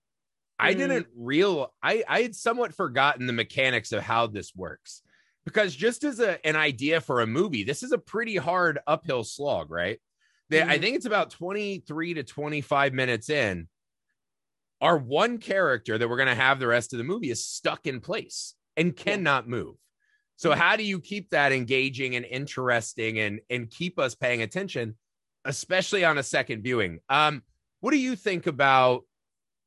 I 0.59 0.73
mm. 0.73 0.77
didn't 0.77 1.07
real 1.17 1.73
I 1.81 2.03
I 2.07 2.21
had 2.21 2.35
somewhat 2.35 2.75
forgotten 2.75 3.25
the 3.25 3.33
mechanics 3.33 3.91
of 3.91 4.03
how 4.03 4.27
this 4.27 4.53
works. 4.55 5.01
Because 5.45 5.75
just 5.75 6.03
as 6.03 6.19
a, 6.19 6.45
an 6.45 6.55
idea 6.55 7.01
for 7.01 7.21
a 7.21 7.27
movie, 7.27 7.63
this 7.63 7.81
is 7.81 7.91
a 7.91 7.97
pretty 7.97 8.35
hard 8.35 8.79
uphill 8.85 9.23
slog, 9.23 9.71
right? 9.71 9.99
They, 10.49 10.59
mm. 10.59 10.67
I 10.67 10.77
think 10.77 10.95
it's 10.95 11.05
about 11.05 11.31
23 11.31 12.15
to 12.15 12.23
25 12.23 12.93
minutes 12.93 13.29
in. 13.29 13.67
Our 14.81 14.97
one 14.97 15.39
character 15.39 15.97
that 15.97 16.09
we're 16.09 16.17
going 16.17 16.29
to 16.29 16.35
have 16.35 16.59
the 16.59 16.67
rest 16.67 16.93
of 16.93 16.97
the 16.97 17.03
movie 17.03 17.29
is 17.29 17.45
stuck 17.45 17.85
in 17.85 17.99
place 17.99 18.55
and 18.77 18.95
cannot 18.95 19.45
yeah. 19.45 19.51
move. 19.51 19.75
So 20.37 20.53
how 20.53 20.77
do 20.77 20.83
you 20.83 21.01
keep 21.01 21.31
that 21.31 21.51
engaging 21.51 22.15
and 22.15 22.25
interesting 22.25 23.19
and 23.19 23.41
and 23.49 23.69
keep 23.69 23.99
us 23.99 24.15
paying 24.15 24.41
attention, 24.41 24.95
especially 25.43 26.05
on 26.05 26.17
a 26.17 26.23
second 26.23 26.63
viewing? 26.63 26.99
Um, 27.09 27.43
what 27.81 27.91
do 27.91 27.97
you 27.97 28.15
think 28.15 28.47
about 28.47 29.03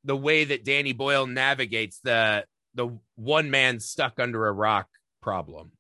the 0.05 0.17
way 0.17 0.45
that 0.45 0.65
Danny 0.65 0.93
Boyle 0.93 1.27
navigates 1.27 2.01
the 2.01 2.45
the 2.75 2.99
one 3.17 3.51
man 3.51 3.81
stuck 3.81 4.19
under 4.19 4.47
a 4.47 4.53
rock 4.53 4.89
problem. 5.21 5.73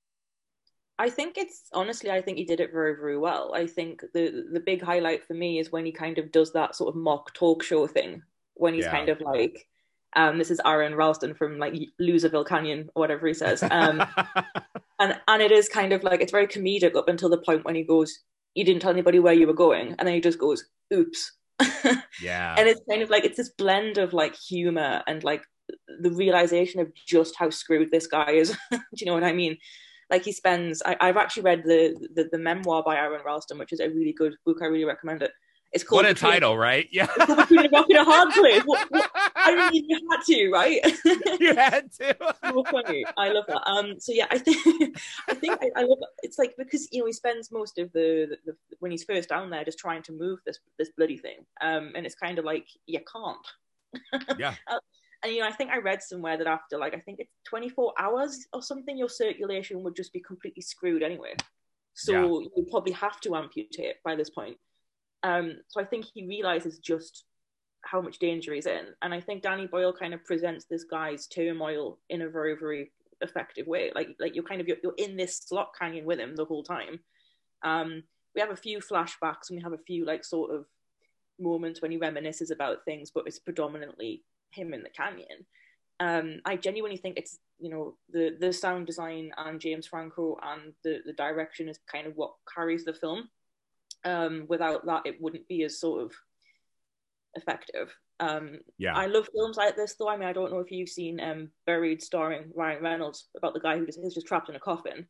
I 0.98 1.10
think 1.10 1.38
it's 1.38 1.68
honestly, 1.72 2.10
I 2.10 2.20
think 2.20 2.38
he 2.38 2.44
did 2.44 2.60
it 2.60 2.72
very, 2.72 2.94
very 2.94 3.18
well. 3.18 3.52
I 3.54 3.66
think 3.66 4.02
the 4.14 4.46
the 4.52 4.60
big 4.60 4.82
highlight 4.82 5.24
for 5.24 5.34
me 5.34 5.58
is 5.58 5.72
when 5.72 5.84
he 5.84 5.92
kind 5.92 6.18
of 6.18 6.30
does 6.30 6.52
that 6.52 6.76
sort 6.76 6.94
of 6.94 7.00
mock 7.00 7.34
talk 7.34 7.62
show 7.62 7.86
thing, 7.86 8.22
when 8.54 8.74
he's 8.74 8.84
yeah. 8.84 8.92
kind 8.92 9.08
of 9.08 9.20
like, 9.20 9.66
um, 10.14 10.38
"This 10.38 10.50
is 10.50 10.60
Aron 10.64 10.94
Ralston 10.94 11.34
from 11.34 11.58
like 11.58 11.74
Loserville 12.00 12.46
Canyon 12.46 12.90
or 12.94 13.00
whatever 13.00 13.26
he 13.26 13.34
says," 13.34 13.62
um, 13.62 14.04
and 15.00 15.18
and 15.26 15.42
it 15.42 15.50
is 15.50 15.68
kind 15.68 15.92
of 15.92 16.04
like 16.04 16.20
it's 16.20 16.32
very 16.32 16.46
comedic 16.46 16.94
up 16.94 17.08
until 17.08 17.30
the 17.30 17.38
point 17.38 17.64
when 17.64 17.74
he 17.74 17.82
goes, 17.82 18.20
"You 18.54 18.64
didn't 18.64 18.82
tell 18.82 18.92
anybody 18.92 19.18
where 19.18 19.34
you 19.34 19.46
were 19.46 19.54
going," 19.54 19.94
and 19.98 20.06
then 20.06 20.14
he 20.14 20.20
just 20.20 20.38
goes, 20.38 20.64
"Oops," 20.92 21.32
yeah. 22.22 22.54
And 22.56 22.68
it's 22.68 22.80
kind 22.88 23.02
of 23.02 23.10
like 23.10 23.24
it's 23.24 23.36
this 23.36 23.50
blend 23.50 23.98
of 23.98 24.12
like 24.12 24.36
humor 24.36 25.02
and 25.06 25.22
like 25.24 25.44
the 26.00 26.10
realization 26.10 26.80
of 26.80 26.92
just 26.94 27.34
how 27.36 27.50
screwed 27.50 27.90
this 27.90 28.06
guy 28.06 28.32
is. 28.32 28.56
Do 28.70 28.78
you 28.96 29.06
know 29.06 29.14
what 29.14 29.24
I 29.24 29.32
mean? 29.32 29.56
Like 30.12 30.24
he 30.24 30.32
spends. 30.32 30.82
I, 30.84 30.96
have 31.00 31.16
actually 31.16 31.44
read 31.44 31.64
the, 31.64 31.96
the, 32.14 32.28
the 32.30 32.38
memoir 32.38 32.82
by 32.82 32.96
Aron 32.96 33.22
Ralston, 33.24 33.58
which 33.58 33.72
is 33.72 33.80
a 33.80 33.88
really 33.88 34.12
good 34.12 34.36
book. 34.44 34.58
I 34.60 34.66
really 34.66 34.84
recommend 34.84 35.22
it. 35.22 35.32
It's 35.72 35.82
called 35.82 36.04
what 36.04 36.10
a 36.10 36.12
title, 36.12 36.58
right? 36.58 36.86
Yeah. 36.92 37.06
between 37.16 37.64
a 37.64 37.68
rock 37.70 37.86
and 37.88 37.96
a 37.96 38.04
hard 38.04 38.30
place. 38.34 38.62
What, 38.66 38.90
what, 38.90 39.10
I 39.34 39.70
mean, 39.70 39.86
you 39.88 39.98
had 40.10 40.20
to, 40.26 40.50
right? 40.50 40.80
you 41.40 41.56
had 41.56 41.90
to. 41.92 42.14
so 42.44 42.62
funny. 42.64 43.06
I 43.16 43.30
love 43.30 43.46
that. 43.48 43.66
Um. 43.66 43.98
So 43.98 44.12
yeah, 44.12 44.26
I 44.30 44.36
think 44.36 44.58
I 45.30 45.34
think 45.34 45.58
I, 45.62 45.70
I 45.80 45.84
love. 45.84 45.98
It's 46.22 46.38
like 46.38 46.54
because 46.58 46.88
you 46.92 47.00
know 47.00 47.06
he 47.06 47.12
spends 47.14 47.50
most 47.50 47.78
of 47.78 47.90
the, 47.92 48.36
the, 48.44 48.52
the, 48.52 48.76
when 48.80 48.90
he's 48.90 49.04
first 49.04 49.30
down 49.30 49.48
there 49.48 49.64
just 49.64 49.78
trying 49.78 50.02
to 50.02 50.12
move 50.12 50.40
this 50.44 50.58
this 50.78 50.90
bloody 50.94 51.16
thing. 51.16 51.46
Um. 51.62 51.92
And 51.94 52.04
it's 52.04 52.16
kind 52.16 52.38
of 52.38 52.44
like 52.44 52.66
you 52.84 53.00
can't. 53.10 54.38
Yeah. 54.38 54.54
and 55.22 55.32
you 55.32 55.40
know, 55.40 55.48
I 55.48 55.52
think 55.52 55.70
I 55.70 55.78
read 55.78 56.02
somewhere 56.02 56.36
that 56.36 56.46
after 56.46 56.78
like 56.78 56.94
I 56.94 57.00
think 57.00 57.20
it's 57.20 57.32
24 57.48 57.94
hours 57.98 58.46
or 58.52 58.62
something, 58.62 58.96
your 58.96 59.08
circulation 59.08 59.82
would 59.82 59.96
just 59.96 60.12
be 60.12 60.20
completely 60.20 60.62
screwed 60.62 61.02
anyway. 61.02 61.34
So 61.94 62.12
yeah. 62.12 62.48
you 62.56 62.66
probably 62.70 62.92
have 62.92 63.20
to 63.20 63.36
amputate 63.36 63.96
by 64.04 64.16
this 64.16 64.30
point. 64.30 64.56
Um, 65.22 65.58
so 65.68 65.80
I 65.80 65.84
think 65.84 66.06
he 66.12 66.26
realizes 66.26 66.78
just 66.78 67.24
how 67.82 68.00
much 68.00 68.18
danger 68.18 68.54
he's 68.54 68.66
in, 68.66 68.86
and 69.02 69.12
I 69.14 69.20
think 69.20 69.42
Danny 69.42 69.66
Boyle 69.66 69.92
kind 69.92 70.14
of 70.14 70.24
presents 70.24 70.64
this 70.64 70.84
guy's 70.84 71.26
turmoil 71.26 71.98
in 72.08 72.22
a 72.22 72.28
very, 72.28 72.56
very 72.58 72.92
effective 73.20 73.66
way. 73.66 73.92
Like, 73.94 74.08
like 74.18 74.34
you're 74.34 74.44
kind 74.44 74.60
of 74.60 74.68
you're, 74.68 74.78
you're 74.82 74.94
in 74.98 75.16
this 75.16 75.38
slot 75.38 75.70
canyon 75.78 76.04
with 76.04 76.18
him 76.18 76.34
the 76.34 76.44
whole 76.44 76.64
time. 76.64 77.00
Um, 77.62 78.02
we 78.34 78.40
have 78.40 78.50
a 78.50 78.56
few 78.56 78.78
flashbacks 78.78 79.50
and 79.50 79.56
we 79.56 79.62
have 79.62 79.72
a 79.72 79.78
few 79.78 80.04
like 80.04 80.24
sort 80.24 80.52
of 80.52 80.64
moments 81.38 81.82
when 81.82 81.90
he 81.90 81.98
reminisces 81.98 82.50
about 82.50 82.84
things, 82.84 83.10
but 83.14 83.24
it's 83.26 83.38
predominantly 83.38 84.22
him 84.52 84.74
in 84.74 84.82
the 84.82 84.90
canyon. 84.90 85.46
Um, 86.00 86.40
I 86.44 86.56
genuinely 86.56 86.96
think 86.96 87.16
it's 87.16 87.38
you 87.58 87.70
know 87.70 87.96
the 88.10 88.36
the 88.40 88.52
sound 88.52 88.86
design 88.86 89.30
and 89.36 89.60
James 89.60 89.86
Franco 89.86 90.36
and 90.42 90.72
the 90.82 91.00
the 91.06 91.12
direction 91.12 91.68
is 91.68 91.78
kind 91.90 92.06
of 92.06 92.14
what 92.16 92.34
carries 92.52 92.84
the 92.84 92.94
film. 92.94 93.28
Um, 94.04 94.46
without 94.48 94.84
that, 94.86 95.02
it 95.06 95.20
wouldn't 95.20 95.46
be 95.46 95.62
as 95.62 95.78
sort 95.78 96.02
of 96.02 96.12
effective. 97.34 97.94
Um, 98.20 98.60
Yeah. 98.78 98.94
I 98.94 99.06
love 99.06 99.28
films 99.32 99.56
like 99.56 99.76
this, 99.76 99.94
though. 99.94 100.08
I 100.08 100.16
mean, 100.16 100.28
I 100.28 100.32
don't 100.32 100.52
know 100.52 100.60
if 100.60 100.70
you've 100.70 100.88
seen 100.88 101.20
um, 101.20 101.50
Buried, 101.66 102.02
starring 102.02 102.50
Ryan 102.54 102.82
Reynolds, 102.82 103.28
about 103.36 103.54
the 103.54 103.60
guy 103.60 103.78
who 103.78 103.86
just, 103.86 103.98
is 103.98 104.14
just 104.14 104.26
trapped 104.26 104.48
in 104.48 104.56
a 104.56 104.60
coffin. 104.60 105.06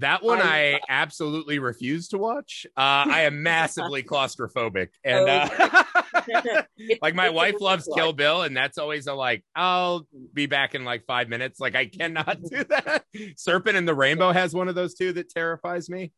That 0.00 0.22
one 0.22 0.40
I- 0.42 0.74
I, 0.74 0.80
absolutely 0.88 1.58
refuse 1.58 2.08
to 2.08 2.18
watch. 2.18 2.66
Uh, 2.76 2.80
I 3.08 3.22
am 3.22 3.42
massively 3.42 4.02
claustrophobic, 4.02 4.88
and 5.04 5.28
Oh, 5.28 5.48
uh, 5.58 6.62
like 7.02 7.14
my 7.14 7.30
wife 7.30 7.60
loves. 7.60 7.88
Kill 7.94 8.12
Bill, 8.12 8.42
and 8.42 8.56
that's 8.56 8.78
always 8.78 9.06
a 9.06 9.14
like, 9.14 9.44
I'll 9.54 10.06
be 10.34 10.46
back 10.46 10.74
in 10.74 10.84
like 10.84 11.04
five 11.06 11.28
minutes. 11.28 11.60
Like 11.60 11.74
I 11.74 11.86
cannot 11.86 12.42
do 12.42 12.64
that. 12.64 13.04
Serpent 13.36 13.76
and 13.76 13.86
the 13.86 13.94
Rainbow 13.94 14.32
has 14.32 14.54
one 14.54 14.68
of 14.68 14.74
those 14.74 14.94
too 14.94 15.12
that 15.14 15.30
terrifies 15.30 15.88
me. 15.88 16.12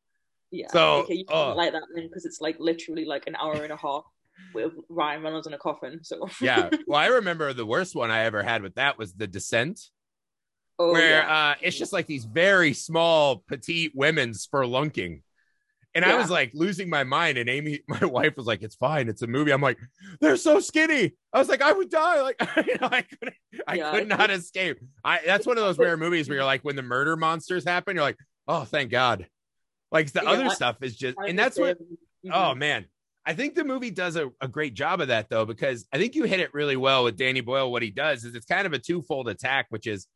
Yeah. 0.51 0.69
So, 0.73 1.03
okay, 1.03 1.15
you 1.15 1.25
don't 1.27 1.57
like 1.57 1.73
that 1.73 1.83
then 1.95 2.09
because 2.09 2.25
it's 2.25 2.41
like 2.41 2.57
literally 2.59 3.05
like 3.05 3.27
an 3.27 3.37
hour 3.37 3.63
and 3.63 3.73
a 3.73 3.77
half 3.77 4.05
with 4.55 4.73
Ryan 4.89 5.23
Reynolds 5.23 5.47
in 5.47 5.53
a 5.53 5.59
coffin. 5.59 6.01
So 6.03 6.27
Yeah. 6.41 6.71
Well, 6.87 6.99
I 6.99 7.07
remember 7.09 7.53
the 7.53 7.67
worst 7.67 7.95
one 7.95 8.11
I 8.11 8.25
ever 8.25 8.43
had 8.43 8.63
with 8.63 8.77
that 8.77 8.97
was 8.97 9.13
The 9.13 9.27
Descent, 9.27 9.81
oh, 10.79 10.93
where 10.93 11.23
yeah. 11.23 11.51
uh, 11.51 11.55
it's 11.63 11.77
just 11.77 11.93
like 11.93 12.07
these 12.07 12.25
very 12.25 12.73
small, 12.73 13.43
petite 13.49 13.93
women 13.95 14.31
spelunking. 14.31 15.23
And 15.95 16.05
I 16.05 16.17
was 16.17 16.31
like 16.31 16.53
losing 16.55 16.89
my 16.89 17.03
mind. 17.03 17.39
And 17.39 17.49
Amy, 17.49 17.81
my 17.89 18.05
wife, 18.05 18.37
was 18.37 18.47
like, 18.47 18.63
"It's 18.63 18.77
fine. 18.77 19.09
It's 19.09 19.23
a 19.23 19.27
movie." 19.27 19.51
I'm 19.51 19.63
like, 19.63 19.79
"They're 20.21 20.37
so 20.37 20.61
skinny." 20.61 21.15
I 21.33 21.39
was 21.39 21.49
like, 21.49 21.63
"I 21.63 21.73
would 21.73 21.91
die." 21.91 22.21
Like, 22.21 22.37
you 22.67 22.77
know, 22.81 22.89
I 22.93 23.03
couldn't, 23.03 23.35
I 23.67 23.75
Yeah, 23.77 23.91
could 23.93 24.09
not 24.09 24.31
escape. 24.31 24.79
I 25.03 25.21
that's 25.27 25.47
one 25.47 25.59
of 25.59 25.65
those 25.65 25.79
rare 25.79 25.97
movies 25.97 26.29
where 26.29 26.37
you're 26.37 26.45
like, 26.45 26.63
when 26.63 26.77
the 26.77 26.83
murder 26.83 27.17
monsters 27.17 27.65
happen, 27.65 27.97
you're 27.97 28.05
like, 28.05 28.19
"Oh, 28.47 28.65
thank 28.65 28.91
God." 28.91 29.27
Like 29.91 30.13
the 30.13 30.21
Yeah, 30.23 30.31
other 30.31 30.45
I- 30.45 30.55
stuff 30.55 30.77
is 30.83 30.95
just, 30.97 31.17
I 31.19 31.29
and 31.29 31.39
that's 31.39 31.59
what. 31.59 31.79
Oh 32.27 32.31
Mhm. 32.31 32.59
man. 32.59 32.85
I 33.25 33.35
think 33.35 33.55
the 33.55 33.65
movie 33.65 33.91
does 33.91 34.17
a, 34.17 34.31
a 34.41 34.49
great 34.49 34.75
job 34.75 35.01
of 35.01 35.09
that 35.09 35.29
though, 35.31 35.45
because 35.47 35.87
I 35.93 35.99
think 35.99 36.15
you 36.15 36.25
hit 36.25 36.41
it 36.41 36.53
really 36.55 36.77
well 36.77 37.05
with 37.05 37.17
Danny 37.17 37.41
Boyle. 37.41 37.71
What 37.73 37.83
he 37.83 37.91
does 37.91 38.25
is 38.25 38.35
it's 38.35 38.47
kind 38.47 38.67
of 38.67 38.73
a 38.73 38.79
twofold 38.79 39.29
attack, 39.29 39.67
which 39.71 39.87
is 39.87 40.07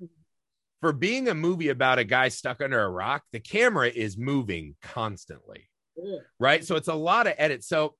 for 0.82 0.92
being 0.92 1.28
a 1.28 1.34
movie 1.34 1.68
about 1.68 2.00
a 2.00 2.04
guy 2.04 2.28
stuck 2.28 2.60
under 2.60 2.80
a 2.80 2.90
rock, 2.90 3.22
the 3.32 3.40
camera 3.40 3.88
is 3.88 4.18
moving 4.18 4.74
constantly. 4.82 5.70
Yeah. 5.96 6.18
Right. 6.40 6.64
So 6.64 6.74
it's 6.74 6.88
a 6.88 6.94
lot 6.94 7.28
of 7.28 7.34
edits. 7.38 7.68
So 7.68 7.94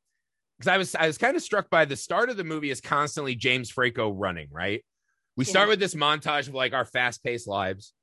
because 0.59 0.69
I 0.69 0.77
was 0.77 0.95
I 0.97 1.07
was 1.07 1.17
kind 1.17 1.37
of 1.37 1.43
struck 1.43 1.71
by 1.71 1.85
the 1.85 1.97
start 1.97 2.29
of 2.29 2.37
the 2.37 2.45
movie 2.45 2.71
is 2.71 2.81
constantly 2.81 3.37
James 3.37 3.71
Franco 3.71 4.11
running, 4.11 4.49
right? 4.51 4.85
We 5.37 5.45
start 5.45 5.69
with 5.69 5.79
this 5.79 5.95
montage 5.95 6.49
of 6.49 6.55
like 6.55 6.75
our 6.75 6.85
fast-paced 6.85 7.47
lives. 7.47 7.95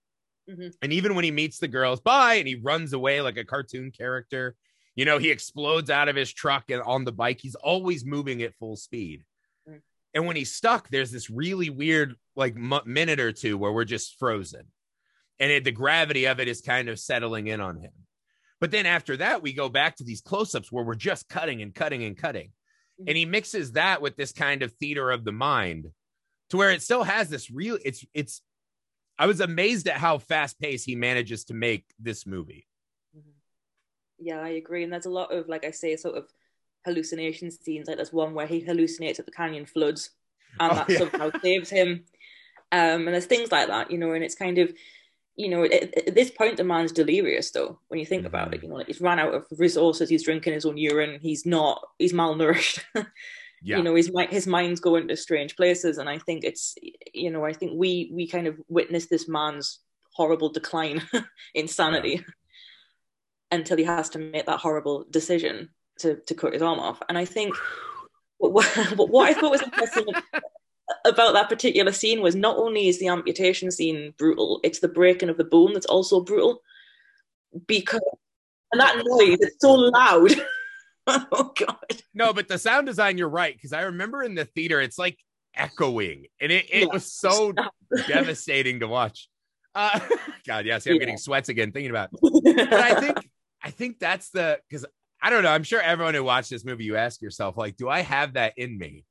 Mhm. 0.49 0.73
And 0.81 0.93
even 0.93 1.13
when 1.13 1.25
he 1.25 1.31
meets 1.31 1.59
the 1.59 1.67
girls, 1.67 1.99
bye, 1.99 2.35
and 2.35 2.47
he 2.47 2.55
runs 2.55 2.93
away 2.93 3.21
like 3.21 3.37
a 3.37 3.45
cartoon 3.45 3.91
character. 3.91 4.55
You 4.95 5.05
know, 5.05 5.17
he 5.17 5.29
explodes 5.29 5.89
out 5.89 6.09
of 6.09 6.15
his 6.15 6.33
truck 6.33 6.71
and 6.71 6.81
on 6.81 7.03
the 7.03 7.11
bike. 7.11 7.39
He's 7.39 7.55
always 7.55 8.03
moving 8.05 8.41
at 8.41 8.55
full 8.55 8.75
speed. 8.77 9.23
And 10.13 10.25
when 10.25 10.35
he's 10.35 10.53
stuck, 10.53 10.89
there's 10.89 11.11
this 11.11 11.29
really 11.29 11.69
weird, 11.69 12.15
like, 12.35 12.55
mu 12.55 12.79
minute 12.85 13.19
or 13.19 13.31
two 13.31 13.57
where 13.57 13.71
we're 13.71 13.85
just 13.85 14.17
frozen. 14.17 14.63
And 15.39 15.51
it, 15.51 15.63
the 15.63 15.71
gravity 15.71 16.25
of 16.25 16.39
it 16.39 16.47
is 16.47 16.61
kind 16.61 16.89
of 16.89 16.99
settling 16.99 17.47
in 17.47 17.61
on 17.61 17.77
him. 17.77 17.91
But 18.59 18.71
then 18.71 18.85
after 18.85 19.17
that, 19.17 19.41
we 19.41 19.53
go 19.53 19.69
back 19.69 19.95
to 19.97 20.03
these 20.03 20.21
close 20.21 20.53
ups 20.55 20.71
where 20.71 20.83
we're 20.83 20.95
just 20.95 21.29
cutting 21.29 21.61
and 21.61 21.73
cutting 21.73 22.03
and 22.03 22.17
cutting. 22.17 22.51
And 23.07 23.15
he 23.15 23.25
mixes 23.25 23.71
that 23.73 24.01
with 24.01 24.17
this 24.17 24.33
kind 24.33 24.61
of 24.61 24.73
theater 24.73 25.09
of 25.09 25.23
the 25.23 25.31
mind 25.31 25.87
to 26.49 26.57
where 26.57 26.71
it 26.71 26.81
still 26.81 27.03
has 27.03 27.29
this 27.29 27.49
real, 27.49 27.77
it's, 27.85 28.03
it's, 28.13 28.41
I 29.17 29.25
was 29.25 29.39
amazed 29.39 29.87
at 29.87 29.95
how 29.95 30.17
fast 30.17 30.59
paced 30.59 30.85
he 30.85 30.95
manages 30.95 31.45
to 31.45 31.53
make 31.53 31.85
this 31.97 32.27
movie. 32.27 32.67
Mhm. 33.15 33.31
Yeah, 34.17 34.41
I 34.41 34.49
agree. 34.49 34.83
And 34.83 34.91
there's 34.91 35.05
a 35.05 35.09
lot 35.09 35.31
of, 35.31 35.47
like 35.47 35.63
I 35.63 35.71
say, 35.71 35.95
sort 35.95 36.17
of 36.17 36.29
hallucination 36.85 37.51
scenes. 37.51 37.87
Like 37.87 37.97
there's 37.97 38.13
one 38.13 38.33
where 38.33 38.47
he 38.47 38.61
hallucinates 38.63 39.19
at 39.19 39.25
the 39.25 39.31
canyon 39.31 39.65
floods, 39.65 40.11
and 40.59 40.71
Oh, 40.71 40.75
that 40.75 40.89
yeah. 40.89 40.97
somehow 40.99 41.31
saves 41.43 41.69
him. 41.69 42.05
Um, 42.71 43.05
and 43.07 43.09
there's 43.09 43.25
things 43.25 43.51
like 43.51 43.67
that, 43.67 43.91
you 43.91 43.97
know. 43.97 44.11
And 44.13 44.23
it's 44.23 44.35
kind 44.35 44.57
of, 44.59 44.71
you 45.35 45.49
know, 45.49 45.63
at, 45.63 45.73
at 46.07 46.15
this 46.15 46.29
point, 46.31 46.57
the 46.57 46.63
man's 46.63 46.91
delirious, 46.91 47.51
though. 47.51 47.79
When 47.87 47.99
you 47.99 48.05
think 48.05 48.25
about 48.25 48.51
Mhm. 48.51 48.55
it, 48.55 48.63
you 48.63 48.69
know, 48.69 48.75
like 48.75 48.87
he's 48.87 49.01
ran 49.01 49.19
out 49.19 49.33
of 49.33 49.45
resources. 49.57 50.09
He's 50.09 50.23
drinking 50.23 50.53
his 50.53 50.65
own 50.65 50.77
urine. 50.77 51.19
He's 51.21 51.45
not. 51.45 51.81
He's 51.97 52.13
malnourished. 52.13 52.83
Yeah. 53.61 53.75
you 53.75 53.83
know 53.83 53.93
his 53.93 54.09
his 54.29 54.47
mind's 54.47 54.79
going 54.79 55.09
to 55.09 55.17
strange 55.17 55.57
places 55.57 55.97
and 55.97 56.07
i 56.07 56.17
think 56.17 56.45
it's 56.45 56.75
you 57.13 57.29
know 57.29 57.43
i 57.43 57.51
think 57.51 57.73
we 57.75 58.09
we 58.13 58.25
kind 58.25 58.47
of 58.47 58.55
witness 58.69 59.07
this 59.07 59.27
man's 59.27 59.79
horrible 60.13 60.47
decline 60.47 61.01
in 61.53 61.67
sanity 61.67 62.23
until 63.51 63.75
he 63.75 63.83
has 63.83 64.07
to 64.11 64.17
make 64.19 64.45
that 64.45 64.59
horrible 64.61 65.05
decision 65.09 65.69
to 65.99 66.15
to 66.25 66.33
cut 66.33 66.53
his 66.53 66.61
arm 66.61 66.79
off 66.79 67.01
and 67.09 67.17
i 67.17 67.25
think 67.25 67.55
what, 68.37 68.53
what, 68.97 69.29
i 69.29 69.33
thought 69.33 69.51
was 69.51 69.61
interesting 69.61 70.05
about 71.05 71.33
that 71.33 71.49
particular 71.49 71.91
scene 71.91 72.21
was 72.21 72.35
not 72.35 72.57
only 72.57 72.87
is 72.87 72.99
the 72.99 73.07
amputation 73.07 73.69
scene 73.71 74.13
brutal 74.17 74.59
it's 74.63 74.79
the 74.79 74.87
breaking 74.87 75.29
of 75.29 75.37
the 75.37 75.43
bone 75.43 75.73
that's 75.73 75.85
also 75.85 76.19
brutal 76.21 76.61
because 77.67 78.01
and 78.71 78.79
that 78.81 78.95
noise 78.97 79.37
it's 79.41 79.55
so 79.59 79.73
loud 79.73 80.31
oh 81.07 81.51
god 81.57 81.75
No, 82.13 82.33
but 82.33 82.47
the 82.47 82.57
sound 82.57 82.85
design, 82.87 83.17
you're 83.17 83.29
right. 83.29 83.59
Cause 83.61 83.71
I 83.73 83.81
remember 83.83 84.21
in 84.23 84.35
the 84.35 84.45
theater, 84.45 84.81
it's 84.81 84.97
like 84.99 85.17
echoing 85.55 86.25
and 86.41 86.51
it, 86.51 86.65
it 86.71 86.81
Yeah. 86.81 86.93
was 86.93 87.11
so 87.11 87.53
devastating 88.07 88.81
to 88.81 88.87
watch. 88.87 89.29
Uh, 89.73 89.99
God, 90.45 90.65
yeah. 90.65 90.77
See, 90.79 90.89
I'm 90.89 90.95
Yeah. 90.97 90.99
getting 91.01 91.17
sweats 91.17 91.49
again 91.49 91.71
thinking 91.71 91.91
about 91.91 92.09
it. 92.13 92.19
But 92.69 92.81
I 92.81 92.93
think, 92.99 93.29
I 93.63 93.71
think 93.71 93.99
that's 93.99 94.29
the, 94.31 94.59
cause 94.71 94.85
I 95.21 95.29
don't 95.29 95.43
know. 95.43 95.51
I'm 95.51 95.63
sure 95.63 95.81
everyone 95.81 96.13
who 96.13 96.23
watched 96.23 96.49
this 96.49 96.63
movie, 96.65 96.85
you 96.85 96.95
ask 96.95 97.21
yourself, 97.21 97.57
like, 97.57 97.75
do 97.77 97.89
I 97.89 98.01
have 98.01 98.33
that 98.33 98.53
in 98.57 98.77
me? 98.77 99.05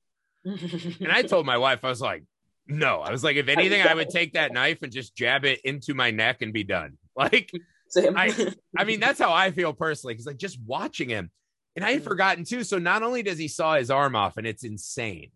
And 0.45 1.09
I 1.13 1.23
told 1.23 1.45
my 1.45 1.59
wife, 1.59 1.85
I 1.85 1.89
was 1.89 2.01
like, 2.01 2.25
no. 2.67 3.01
I 3.01 3.11
was 3.11 3.23
like, 3.23 3.37
if 3.37 3.49
anything, 3.57 3.83
I 3.83 3.95
would 3.95 4.09
take 4.09 4.33
that 4.33 4.53
knife 4.53 4.83
and 4.83 4.91
just 4.93 5.15
jab 5.15 5.45
it 5.45 5.61
into 5.65 5.93
my 5.95 6.11
neck 6.11 6.43
and 6.43 6.53
be 6.53 6.65
done. 6.65 6.97
Like, 7.17 7.51
I- 7.97 8.53
I 8.77 8.85
mean, 8.85 9.01
that's 9.01 9.19
how 9.19 9.33
I 9.33 9.51
feel 9.51 9.73
personally. 9.73 10.15
Cause 10.15 10.25
like 10.27 10.37
just 10.37 10.59
watching 10.65 11.09
him, 11.09 11.31
and 11.75 11.85
I 11.85 11.91
had 11.93 12.03
Mhm. 12.03 12.05
forgotten 12.05 12.45
too. 12.45 12.63
So 12.63 12.79
not 12.79 13.03
only 13.03 13.23
does 13.25 13.39
he 13.39 13.49
saw 13.49 13.75
his 13.75 13.91
arm 13.91 14.15
off, 14.15 14.37
and 14.37 14.47
it's 14.47 14.63
insane, 14.63 15.33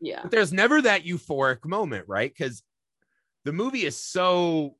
yeah. 0.00 0.20
but 0.22 0.30
there's 0.30 0.52
never 0.54 0.80
that 0.80 1.04
euphoric 1.04 1.66
moment, 1.66 2.06
right? 2.08 2.32
Because 2.34 2.62
the 3.44 3.52
movie 3.52 3.84
is 3.84 3.96
so 3.96 4.76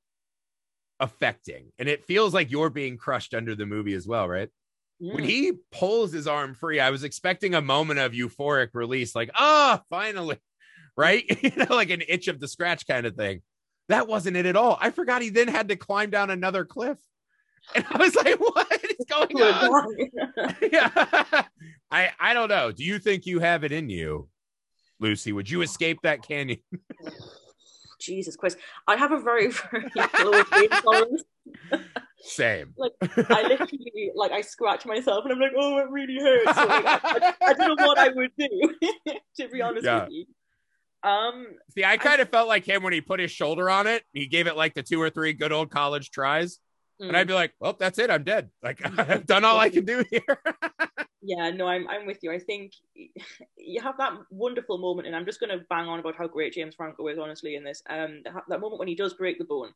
affecting, 1.00 1.70
and 1.78 1.88
it 1.88 2.04
feels 2.06 2.34
like 2.34 2.50
you're 2.50 2.70
being 2.70 2.96
crushed 2.96 3.34
under 3.34 3.54
the 3.54 3.66
movie 3.66 3.94
as 3.94 4.06
well, 4.06 4.26
right? 4.28 4.48
When 5.00 5.24
Mm. 5.24 5.26
he 5.26 5.52
pulls 5.70 6.12
his 6.12 6.26
arm 6.26 6.54
free, 6.54 6.80
I 6.80 6.90
was 6.90 7.04
expecting 7.04 7.54
a 7.54 7.62
moment 7.62 8.00
of 8.00 8.12
euphoric 8.12 8.70
release, 8.74 9.14
like, 9.14 9.30
ah, 9.34 9.82
finally, 9.90 10.38
right? 10.96 11.24
you 11.42 11.52
know, 11.56 11.74
like 11.74 11.90
an 11.90 12.02
itch 12.08 12.28
of 12.28 12.40
the 12.40 12.48
scratch 12.48 12.86
kind 12.86 13.06
of 13.06 13.14
thing. 13.14 13.42
That 13.88 14.06
wasn't 14.08 14.36
it 14.36 14.44
at 14.46 14.56
all. 14.56 14.76
I 14.80 14.90
forgot 14.90 15.22
he 15.22 15.30
then 15.30 15.48
had 15.48 15.68
to 15.68 15.76
climb 15.76 16.10
down 16.10 16.30
another 16.30 16.64
cliff. 16.64 16.98
And 17.74 17.84
I 17.90 17.98
was 17.98 18.14
like, 18.14 18.40
what 18.40 18.72
is 18.82 19.04
going 19.10 19.36
on? 19.42 19.96
yeah. 20.72 21.42
I 21.90 22.10
I 22.18 22.32
don't 22.32 22.48
know. 22.48 22.72
Do 22.72 22.82
you 22.82 22.98
think 22.98 23.26
you 23.26 23.40
have 23.40 23.62
it 23.62 23.72
in 23.72 23.90
you, 23.90 24.28
Lucy? 25.00 25.32
Would 25.32 25.50
you 25.50 25.60
escape 25.60 25.98
that 26.02 26.22
canyon? 26.22 26.60
Jesus 28.00 28.36
Christ. 28.36 28.56
I 28.86 28.96
have 28.96 29.12
a 29.12 29.20
very, 29.20 29.50
very 29.50 29.90
low 30.24 30.44
pain 30.44 30.68
tolerance. 32.36 32.74
Like 32.76 32.92
I 33.30 33.42
literally, 33.42 34.12
like, 34.14 34.32
I 34.32 34.40
scratch 34.40 34.86
myself 34.86 35.24
and 35.24 35.32
I'm 35.32 35.40
like, 35.40 35.52
oh, 35.56 35.78
it 35.78 35.90
really 35.90 36.18
hurts. 36.20 36.56
So, 36.56 36.66
like, 36.66 36.84
I, 36.86 37.34
I, 37.42 37.52
don't 37.54 37.76
know 37.78 37.86
what 37.86 37.98
I 37.98 38.08
would 38.08 38.30
do, 38.38 38.74
to 39.36 39.48
be 39.48 39.62
honest 39.62 39.84
Yeah. 39.84 40.04
with 40.04 40.12
you. 40.12 40.24
Um, 41.02 41.46
See, 41.74 41.84
I 41.84 41.96
kind 41.96 42.20
of 42.20 42.28
felt 42.28 42.48
like 42.48 42.64
him 42.64 42.82
when 42.82 42.92
he 42.92 43.00
put 43.00 43.20
his 43.20 43.30
shoulder 43.30 43.70
on 43.70 43.86
it. 43.86 44.02
He 44.12 44.26
gave 44.26 44.46
it 44.46 44.56
like 44.56 44.74
the 44.74 44.82
two 44.82 45.00
or 45.00 45.10
three 45.10 45.32
good 45.32 45.52
old 45.52 45.70
college 45.70 46.10
tries. 46.10 46.58
And 47.00 47.16
I'd 47.16 47.28
be 47.28 47.34
like, 47.34 47.52
well, 47.60 47.76
that's 47.78 47.98
it. 47.98 48.10
I'm 48.10 48.24
dead. 48.24 48.50
Like, 48.62 48.80
I've 48.98 49.26
done 49.26 49.44
all 49.44 49.58
I 49.58 49.70
can 49.70 49.84
do 49.84 50.02
here. 50.10 50.42
yeah, 51.22 51.50
no, 51.50 51.66
I'm, 51.68 51.86
I'm 51.88 52.06
with 52.06 52.18
you. 52.22 52.32
I 52.32 52.40
think 52.40 52.72
you 53.56 53.80
have 53.80 53.98
that 53.98 54.14
wonderful 54.30 54.78
moment, 54.78 55.06
and 55.06 55.14
I'm 55.14 55.24
just 55.24 55.38
going 55.38 55.56
to 55.56 55.64
bang 55.70 55.86
on 55.86 56.00
about 56.00 56.16
how 56.16 56.26
great 56.26 56.54
James 56.54 56.74
Franco 56.74 57.06
is, 57.06 57.18
honestly, 57.18 57.54
in 57.54 57.62
this. 57.62 57.82
Um, 57.88 58.22
that 58.24 58.34
that 58.48 58.60
moment 58.60 58.80
when 58.80 58.88
he 58.88 58.96
does 58.96 59.14
break 59.14 59.38
the 59.38 59.44
bone, 59.44 59.72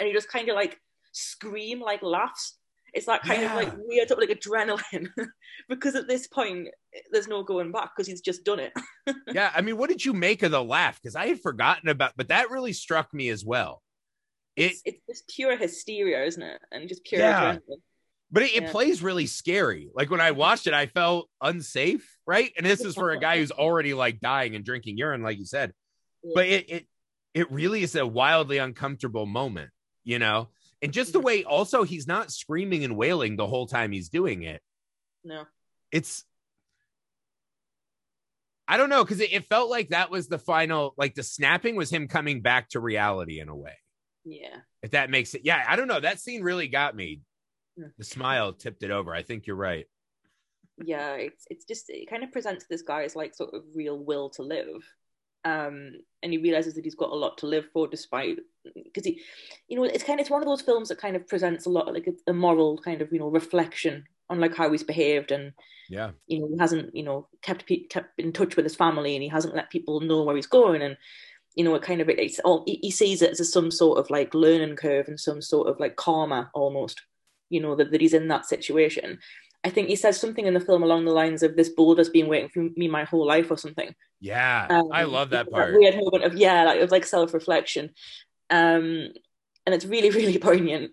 and 0.00 0.08
he 0.08 0.12
just 0.12 0.28
kind 0.28 0.48
of 0.48 0.56
like 0.56 0.80
scream, 1.14 1.80
like 1.80 2.02
laughs. 2.02 2.58
It's 2.92 3.06
that 3.06 3.22
kind 3.22 3.42
Yeah. 3.42 3.50
of 3.50 3.56
like 3.56 3.72
weird, 3.76 4.10
like 4.16 4.28
adrenaline, 4.28 5.08
because 5.68 5.94
at 5.96 6.06
this 6.06 6.26
point, 6.28 6.68
there's 7.10 7.26
no 7.26 7.42
going 7.42 7.72
back 7.72 7.90
because 7.96 8.06
he's 8.06 8.20
just 8.20 8.44
done 8.44 8.60
it. 8.60 8.72
yeah. 9.32 9.50
I 9.54 9.62
mean, 9.62 9.76
what 9.76 9.88
did 9.88 10.04
you 10.04 10.12
make 10.12 10.42
of 10.42 10.52
the 10.52 10.62
laugh? 10.62 11.00
Because 11.02 11.16
I 11.16 11.26
had 11.26 11.40
forgotten 11.40 11.88
about, 11.88 12.12
but 12.16 12.28
that 12.28 12.50
really 12.50 12.72
struck 12.72 13.12
me 13.12 13.30
as 13.30 13.44
well. 13.44 13.82
It, 14.56 14.72
It's, 14.72 14.82
it's 14.84 15.00
just 15.08 15.28
pure 15.28 15.56
hysteria, 15.56 16.24
isn't 16.24 16.42
it? 16.42 16.60
And 16.70 16.88
just 16.88 17.02
pure 17.04 17.22
Yeah. 17.22 17.54
adrenaline. 17.54 17.80
but 18.30 18.44
it, 18.44 18.54
it 18.54 18.62
Yeah. 18.64 18.70
plays 18.70 19.02
really 19.02 19.26
scary. 19.26 19.90
Like 19.92 20.10
when 20.10 20.20
I 20.20 20.30
watched 20.30 20.68
it, 20.68 20.74
I 20.74 20.86
felt 20.86 21.28
unsafe, 21.40 22.08
right? 22.28 22.52
And 22.56 22.64
this 22.64 22.84
is 22.84 22.94
for 22.94 23.10
a 23.10 23.18
guy 23.18 23.38
who's 23.38 23.50
already 23.64 23.94
like 23.94 24.20
dying 24.20 24.54
and 24.54 24.64
drinking 24.64 24.98
urine, 24.98 25.22
like 25.22 25.38
you 25.38 25.46
said. 25.46 25.72
But 26.34 26.46
it, 26.46 26.70
it 26.70 26.86
it 27.34 27.50
really 27.50 27.82
is 27.82 27.96
a 27.96 28.06
wildly 28.06 28.58
uncomfortable 28.58 29.26
moment, 29.26 29.70
you 30.04 30.20
know? 30.20 30.50
And 30.82 30.92
just 30.92 31.12
the 31.12 31.20
way 31.20 31.44
also 31.44 31.82
he's 31.82 32.06
not 32.06 32.30
screaming 32.30 32.84
and 32.84 32.96
wailing 32.96 33.36
the 33.36 33.46
whole 33.46 33.66
time 33.66 33.92
he's 33.92 34.08
doing 34.08 34.42
it. 34.42 34.60
No. 35.24 35.44
It's 35.90 36.24
I 38.66 38.76
don't 38.76 38.88
know 38.88 39.04
because 39.04 39.20
it, 39.20 39.32
it, 39.32 39.44
felt 39.44 39.68
like 39.68 39.90
that 39.90 40.10
was 40.10 40.26
the 40.26 40.38
final, 40.38 40.94
like 40.96 41.14
the 41.14 41.22
snapping 41.22 41.76
was 41.76 41.90
him 41.90 42.08
coming 42.08 42.40
back 42.40 42.70
to 42.70 42.80
reality 42.80 43.40
in 43.40 43.48
a 43.48 43.54
way. 43.54 43.74
Yeah. 44.24 44.56
If 44.82 44.92
that 44.92 45.10
makes 45.10 45.34
it, 45.34 45.42
yeah, 45.44 45.62
I 45.68 45.76
don't 45.76 45.88
know. 45.88 46.00
That 46.00 46.18
scene 46.18 46.42
really 46.42 46.68
got 46.68 46.96
me. 46.96 47.20
The 47.98 48.04
smile 48.04 48.52
tipped 48.52 48.82
it 48.82 48.90
over. 48.90 49.14
I 49.14 49.22
think 49.22 49.46
you're 49.46 49.56
right. 49.56 49.86
Yeah, 50.84 51.14
it's 51.14 51.44
it's 51.50 51.64
just 51.64 51.86
it 51.88 52.08
kind 52.08 52.24
of 52.24 52.32
presents 52.32 52.66
this 52.68 52.82
guy 52.82 53.04
as 53.04 53.14
like 53.14 53.34
sort 53.34 53.54
of 53.54 53.62
real 53.74 53.98
will 53.98 54.30
to 54.30 54.42
live, 54.42 54.84
um, 55.44 55.92
and 56.22 56.32
he 56.32 56.38
realizes 56.38 56.74
that 56.74 56.84
he's 56.84 56.94
got 56.94 57.10
a 57.10 57.14
lot 57.14 57.38
to 57.38 57.46
live 57.46 57.66
for, 57.72 57.86
despite 57.86 58.38
because 58.82 59.04
he, 59.04 59.20
you 59.68 59.76
know, 59.76 59.84
it's 59.84 60.04
kind 60.04 60.18
of 60.18 60.24
it's 60.24 60.30
one 60.30 60.42
of 60.42 60.48
those 60.48 60.62
films 60.62 60.88
that 60.88 60.98
kind 60.98 61.16
of 61.16 61.28
presents 61.28 61.66
a 61.66 61.70
lot 61.70 61.92
like 61.92 62.06
a, 62.06 62.30
a 62.30 62.32
moral 62.32 62.78
kind 62.78 63.02
of 63.02 63.12
you 63.12 63.18
know 63.18 63.28
reflection 63.28 64.04
on 64.30 64.40
like 64.40 64.54
how 64.54 64.70
he's 64.70 64.82
behaved 64.82 65.30
and 65.30 65.52
yeah. 65.88 66.10
you 66.26 66.40
know 66.40 66.48
he 66.48 66.58
hasn't 66.58 66.94
you 66.94 67.02
know 67.02 67.28
kept 67.42 67.70
kept 67.90 68.18
in 68.18 68.32
touch 68.32 68.56
with 68.56 68.64
his 68.64 68.74
family 68.74 69.14
and 69.14 69.22
he 69.22 69.28
hasn't 69.28 69.54
let 69.54 69.70
people 69.70 70.00
know 70.00 70.22
where 70.22 70.36
he's 70.36 70.46
going 70.46 70.82
and 70.82 70.96
you 71.54 71.64
know 71.64 71.74
it 71.74 71.82
kind 71.82 72.00
of 72.00 72.08
it's 72.08 72.38
all 72.40 72.64
he 72.66 72.90
sees 72.90 73.20
it 73.22 73.38
as 73.38 73.52
some 73.52 73.70
sort 73.70 73.98
of 73.98 74.08
like 74.10 74.32
learning 74.34 74.76
curve 74.76 75.08
and 75.08 75.20
some 75.20 75.42
sort 75.42 75.68
of 75.68 75.78
like 75.78 75.96
karma 75.96 76.50
almost 76.54 77.02
you 77.50 77.60
know 77.60 77.76
that, 77.76 77.90
that 77.90 78.00
he's 78.00 78.14
in 78.14 78.28
that 78.28 78.46
situation 78.46 79.18
i 79.64 79.70
think 79.70 79.88
he 79.88 79.96
says 79.96 80.18
something 80.18 80.46
in 80.46 80.54
the 80.54 80.60
film 80.60 80.82
along 80.82 81.04
the 81.04 81.12
lines 81.12 81.42
of 81.42 81.56
this 81.56 81.68
boulder's 81.68 82.08
been 82.08 82.28
waiting 82.28 82.48
for 82.48 82.68
me 82.76 82.88
my 82.88 83.04
whole 83.04 83.26
life 83.26 83.50
or 83.50 83.56
something 83.56 83.94
yeah 84.20 84.66
um, 84.70 84.88
i 84.92 85.04
love 85.04 85.30
that 85.30 85.50
part 85.50 85.72
that 85.72 85.78
weird 85.78 85.96
moment 85.96 86.24
of 86.24 86.34
yeah 86.34 86.64
like 86.64 86.80
of 86.80 86.90
like 86.90 87.04
self-reflection 87.04 87.90
um 88.50 89.08
and 89.66 89.74
it's 89.74 89.86
really 89.86 90.10
really 90.18 90.38
poignant 90.38 90.90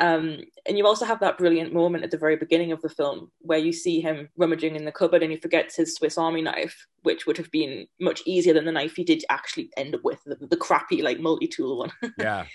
um, 0.00 0.38
and 0.66 0.78
you 0.78 0.86
also 0.86 1.04
have 1.04 1.20
that 1.20 1.36
brilliant 1.36 1.74
moment 1.74 2.04
at 2.04 2.10
the 2.10 2.16
very 2.16 2.36
beginning 2.36 2.72
of 2.72 2.80
the 2.80 2.88
film 2.88 3.30
where 3.40 3.58
you 3.58 3.70
see 3.70 4.00
him 4.00 4.30
rummaging 4.38 4.74
in 4.74 4.86
the 4.86 4.92
cupboard 4.92 5.22
and 5.22 5.30
he 5.30 5.36
forgets 5.36 5.76
his 5.76 5.94
Swiss 5.94 6.16
Army 6.16 6.40
knife, 6.40 6.86
which 7.02 7.26
would 7.26 7.36
have 7.36 7.50
been 7.50 7.86
much 8.00 8.22
easier 8.24 8.54
than 8.54 8.64
the 8.64 8.72
knife 8.72 8.96
he 8.96 9.04
did 9.04 9.22
actually 9.28 9.68
end 9.76 9.94
up 9.94 10.00
with, 10.02 10.24
the, 10.24 10.36
the 10.46 10.56
crappy 10.56 11.02
like 11.02 11.20
multi-tool 11.20 11.78
one. 11.78 11.92
Yeah. 12.18 12.46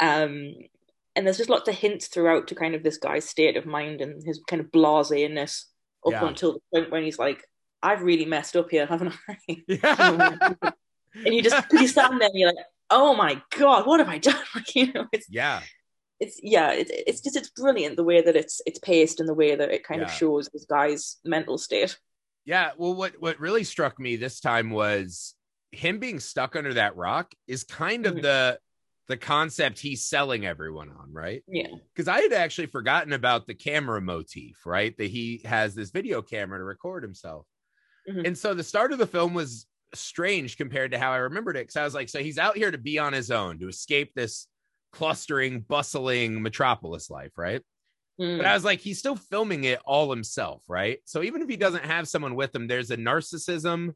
um, 0.00 0.54
and 1.14 1.26
there's 1.26 1.38
just 1.38 1.50
lots 1.50 1.68
of 1.68 1.74
hints 1.74 2.08
throughout 2.08 2.48
to 2.48 2.54
kind 2.54 2.74
of 2.74 2.82
this 2.82 2.98
guy's 2.98 3.28
state 3.28 3.56
of 3.56 3.66
mind 3.66 4.00
and 4.00 4.22
his 4.24 4.40
kind 4.46 4.60
of 4.60 4.72
blaseness 4.72 5.66
up 6.06 6.12
yeah. 6.12 6.26
until 6.26 6.54
the 6.54 6.60
point 6.72 6.90
when 6.90 7.04
he's 7.04 7.18
like, 7.18 7.44
I've 7.82 8.02
really 8.02 8.24
messed 8.24 8.56
up 8.56 8.70
here, 8.70 8.86
haven't 8.88 9.14
I? 9.28 9.36
Yeah. 9.66 10.54
and 11.14 11.34
you 11.34 11.42
just 11.42 11.64
you 11.72 11.86
stand 11.86 12.20
there 12.20 12.28
and 12.28 12.38
you're 12.38 12.48
like, 12.48 12.66
oh 12.90 13.14
my 13.14 13.42
god, 13.56 13.86
what 13.86 14.00
have 14.00 14.08
I 14.08 14.18
done? 14.18 14.34
Like, 14.54 14.74
you 14.74 14.92
know, 14.92 15.06
it's 15.12 15.26
yeah 15.28 15.60
it's 16.22 16.38
yeah 16.40 16.70
it, 16.70 16.86
it's 16.88 17.20
just 17.20 17.36
it's 17.36 17.50
brilliant 17.50 17.96
the 17.96 18.04
way 18.04 18.22
that 18.22 18.36
it's 18.36 18.60
it's 18.64 18.78
paced 18.78 19.18
and 19.18 19.28
the 19.28 19.34
way 19.34 19.56
that 19.56 19.72
it 19.72 19.82
kind 19.82 20.00
yeah. 20.00 20.06
of 20.06 20.12
shows 20.12 20.48
this 20.52 20.64
guy's 20.64 21.16
mental 21.24 21.58
state 21.58 21.98
yeah 22.44 22.70
well 22.76 22.94
what 22.94 23.14
what 23.18 23.40
really 23.40 23.64
struck 23.64 23.98
me 23.98 24.14
this 24.14 24.38
time 24.38 24.70
was 24.70 25.34
him 25.72 25.98
being 25.98 26.20
stuck 26.20 26.54
under 26.54 26.74
that 26.74 26.96
rock 26.96 27.34
is 27.48 27.64
kind 27.64 28.06
of 28.06 28.14
mm-hmm. 28.14 28.22
the 28.22 28.58
the 29.12 29.16
concept 29.16 29.78
he's 29.78 30.04
selling 30.04 30.46
everyone 30.46 30.88
on 30.88 31.12
right 31.12 31.42
yeah 31.46 31.68
because 31.94 32.08
i 32.08 32.20
had 32.20 32.32
actually 32.32 32.66
forgotten 32.66 33.12
about 33.12 33.46
the 33.46 33.54
camera 33.54 34.00
motif 34.00 34.64
right 34.66 34.96
that 34.96 35.10
he 35.10 35.40
has 35.44 35.74
this 35.74 35.90
video 35.90 36.22
camera 36.22 36.58
to 36.58 36.64
record 36.64 37.02
himself 37.02 37.46
mm-hmm. 38.08 38.24
and 38.24 38.36
so 38.36 38.54
the 38.54 38.64
start 38.64 38.92
of 38.92 38.98
the 38.98 39.06
film 39.06 39.34
was 39.34 39.66
strange 39.94 40.56
compared 40.56 40.90
to 40.90 40.98
how 40.98 41.12
i 41.12 41.18
remembered 41.18 41.56
it 41.56 41.60
because 41.60 41.76
i 41.76 41.84
was 41.84 41.94
like 41.94 42.08
so 42.08 42.18
he's 42.18 42.38
out 42.38 42.56
here 42.56 42.70
to 42.70 42.78
be 42.78 42.98
on 42.98 43.12
his 43.12 43.30
own 43.30 43.58
to 43.58 43.68
escape 43.68 44.12
this 44.14 44.48
clustering, 44.92 45.60
bustling 45.60 46.42
metropolis 46.42 47.10
life, 47.10 47.32
right? 47.36 47.62
Mm. 48.20 48.36
But 48.36 48.46
I 48.46 48.54
was 48.54 48.64
like, 48.64 48.80
he's 48.80 48.98
still 48.98 49.16
filming 49.16 49.64
it 49.64 49.80
all 49.84 50.10
himself, 50.10 50.62
right? 50.68 50.98
So 51.04 51.22
even 51.22 51.42
if 51.42 51.48
he 51.48 51.56
doesn't 51.56 51.84
have 51.84 52.06
someone 52.06 52.34
with 52.34 52.54
him, 52.54 52.68
there's 52.68 52.90
a 52.90 52.96
narcissism 52.96 53.94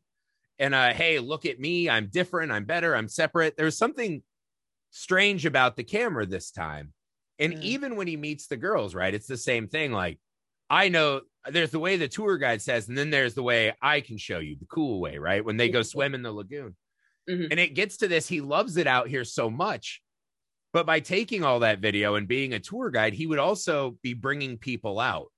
and 0.58 0.74
a 0.74 0.92
hey, 0.92 1.18
look 1.18 1.44
at 1.44 1.60
me, 1.60 1.88
I'm 1.88 2.08
different, 2.08 2.50
I'm 2.50 2.64
better, 2.64 2.96
I'm 2.96 3.08
separate. 3.08 3.56
There's 3.56 3.76
something 3.76 4.22
strange 4.90 5.46
about 5.46 5.76
the 5.76 5.84
camera 5.84 6.26
this 6.26 6.50
time. 6.50 6.92
And 7.38 7.54
mm. 7.54 7.62
even 7.62 7.96
when 7.96 8.06
he 8.06 8.16
meets 8.16 8.46
the 8.46 8.56
girls, 8.56 8.94
right, 8.94 9.14
it's 9.14 9.26
the 9.26 9.36
same 9.36 9.68
thing. 9.68 9.92
Like, 9.92 10.18
I 10.68 10.88
know 10.88 11.22
there's 11.48 11.70
the 11.70 11.78
way 11.78 11.96
the 11.96 12.08
tour 12.08 12.38
guide 12.38 12.62
says, 12.62 12.88
and 12.88 12.96
then 12.96 13.10
there's 13.10 13.34
the 13.34 13.42
way 13.42 13.74
I 13.80 14.00
can 14.00 14.18
show 14.18 14.38
you 14.38 14.56
the 14.58 14.66
cool 14.66 15.00
way, 15.00 15.18
right? 15.18 15.44
When 15.44 15.56
they 15.56 15.68
go 15.68 15.82
swim 15.82 16.14
in 16.14 16.22
the 16.22 16.32
lagoon. 16.32 16.74
Mm-hmm. 17.28 17.46
And 17.50 17.60
it 17.60 17.74
gets 17.74 17.98
to 17.98 18.08
this, 18.08 18.28
he 18.28 18.40
loves 18.40 18.76
it 18.76 18.86
out 18.86 19.08
here 19.08 19.24
so 19.24 19.50
much 19.50 20.00
but 20.76 20.84
by 20.84 21.00
taking 21.00 21.42
all 21.42 21.60
that 21.60 21.78
video 21.78 22.16
and 22.16 22.28
being 22.28 22.52
a 22.52 22.60
tour 22.60 22.90
guide, 22.90 23.14
he 23.14 23.26
would 23.26 23.38
also 23.38 23.96
be 24.02 24.12
bringing 24.12 24.58
people 24.58 25.00
out. 25.00 25.28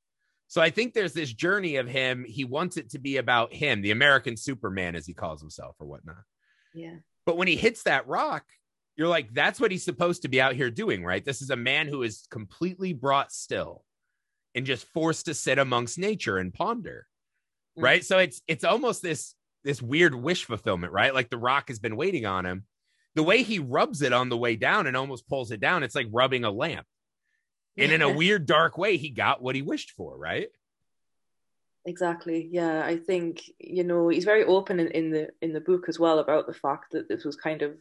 So 0.48 0.60
I 0.60 0.70
think 0.70 0.94
there's 0.94 1.12
this 1.12 1.32
journey 1.32 1.76
of 1.76 1.86
him. 1.86 2.24
He 2.26 2.44
wants 2.44 2.76
it 2.76 2.90
to 2.90 2.98
be 2.98 3.18
about 3.18 3.52
him, 3.52 3.80
the 3.80 3.92
American 3.92 4.36
Superman, 4.36 4.96
as 4.96 5.06
he 5.06 5.14
calls 5.14 5.40
himself, 5.40 5.76
or 5.78 5.86
whatnot. 5.86 6.24
Yeah. 6.74 6.96
But 7.24 7.36
when 7.36 7.46
he 7.46 7.54
hits 7.54 7.84
that 7.84 8.08
rock, 8.08 8.46
you're 8.98 9.08
like, 9.08 9.32
that's 9.32 9.58
what 9.58 9.70
he's 9.70 9.84
supposed 9.84 10.22
to 10.22 10.28
be 10.28 10.40
out 10.40 10.54
here 10.54 10.70
doing, 10.70 11.02
right? 11.02 11.24
This 11.24 11.40
is 11.40 11.48
a 11.48 11.56
man 11.56 11.88
who 11.88 12.02
is 12.02 12.26
completely 12.30 12.92
brought 12.92 13.32
still 13.32 13.84
and 14.54 14.66
just 14.66 14.86
forced 14.88 15.26
to 15.26 15.34
sit 15.34 15.58
amongst 15.58 15.98
nature 15.98 16.36
and 16.36 16.52
ponder. 16.52 17.06
Mm-hmm. 17.78 17.84
Right. 17.84 18.04
So 18.04 18.18
it's 18.18 18.42
it's 18.46 18.64
almost 18.64 19.00
this 19.00 19.34
this 19.64 19.80
weird 19.80 20.14
wish 20.14 20.44
fulfillment, 20.44 20.92
right? 20.92 21.14
Like 21.14 21.30
the 21.30 21.38
rock 21.38 21.68
has 21.68 21.78
been 21.78 21.96
waiting 21.96 22.26
on 22.26 22.44
him 22.44 22.64
the 23.18 23.24
way 23.24 23.42
he 23.42 23.58
rubs 23.58 24.02
it 24.02 24.12
on 24.12 24.28
the 24.28 24.36
way 24.36 24.54
down 24.54 24.86
and 24.86 24.96
almost 24.96 25.28
pulls 25.28 25.50
it 25.50 25.58
down, 25.58 25.82
it's 25.82 25.96
like 25.96 26.06
rubbing 26.12 26.44
a 26.44 26.52
lamp. 26.52 26.86
And 27.76 27.90
in 27.90 28.00
a 28.00 28.12
weird, 28.12 28.46
dark 28.46 28.78
way, 28.78 28.96
he 28.96 29.10
got 29.10 29.42
what 29.42 29.56
he 29.56 29.62
wished 29.62 29.90
for, 29.92 30.16
right? 30.16 30.48
Exactly. 31.84 32.48
Yeah, 32.50 32.84
I 32.84 32.96
think 32.96 33.42
you 33.58 33.82
know 33.82 34.08
he's 34.08 34.24
very 34.24 34.44
open 34.44 34.78
in, 34.78 34.88
in 34.88 35.10
the 35.10 35.30
in 35.42 35.52
the 35.52 35.60
book 35.60 35.88
as 35.88 35.98
well 35.98 36.20
about 36.20 36.46
the 36.46 36.54
fact 36.54 36.92
that 36.92 37.08
this 37.08 37.24
was 37.24 37.34
kind 37.34 37.62
of 37.62 37.72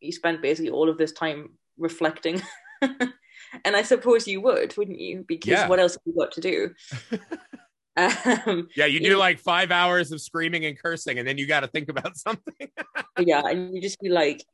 he 0.00 0.12
spent 0.12 0.42
basically 0.42 0.70
all 0.70 0.88
of 0.88 0.98
this 0.98 1.12
time 1.12 1.50
reflecting. 1.78 2.42
and 2.82 3.76
I 3.76 3.82
suppose 3.82 4.26
you 4.26 4.40
would, 4.40 4.76
wouldn't 4.76 5.00
you? 5.00 5.24
Because 5.26 5.52
yeah. 5.52 5.68
what 5.68 5.80
else 5.80 5.94
have 5.94 6.02
you 6.04 6.14
got 6.18 6.32
to 6.32 6.40
do? 6.40 6.74
Um, 7.96 8.68
yeah, 8.74 8.86
you 8.86 8.98
do 8.98 9.06
you 9.06 9.18
like 9.18 9.38
five 9.38 9.70
hours 9.70 10.10
of 10.10 10.20
screaming 10.20 10.64
and 10.64 10.76
cursing, 10.76 11.18
and 11.18 11.28
then 11.28 11.38
you 11.38 11.46
got 11.46 11.60
to 11.60 11.68
think 11.68 11.88
about 11.88 12.16
something. 12.16 12.68
yeah, 13.20 13.42
and 13.46 13.74
you 13.74 13.80
just 13.80 14.00
be 14.00 14.08
like, 14.08 14.44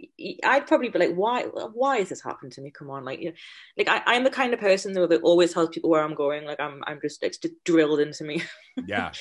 I'd 0.44 0.66
probably 0.66 0.90
be 0.90 0.98
like, 0.98 1.14
why? 1.14 1.44
Why 1.44 1.98
is 1.98 2.11
this 2.11 2.22
happening 2.22 2.50
to 2.53 2.61
me? 2.61 2.70
Come 2.70 2.90
on, 2.90 3.05
like, 3.05 3.20
you 3.20 3.31
know, 3.31 3.35
like 3.79 3.88
I, 3.88 4.14
am 4.14 4.24
the 4.24 4.31
kind 4.31 4.53
of 4.53 4.61
person 4.61 4.92
though 4.92 5.07
that 5.07 5.22
always 5.22 5.55
tells 5.55 5.70
people 5.70 5.88
where 5.88 6.03
I'm 6.03 6.14
going. 6.14 6.44
Like, 6.44 6.61
I'm, 6.61 6.83
I'm 6.87 7.00
just 7.03 7.22
it's 7.22 7.38
just 7.38 7.55
drilled 7.64 8.00
into 8.00 8.24
me. 8.24 8.42
Yeah. 8.87 9.12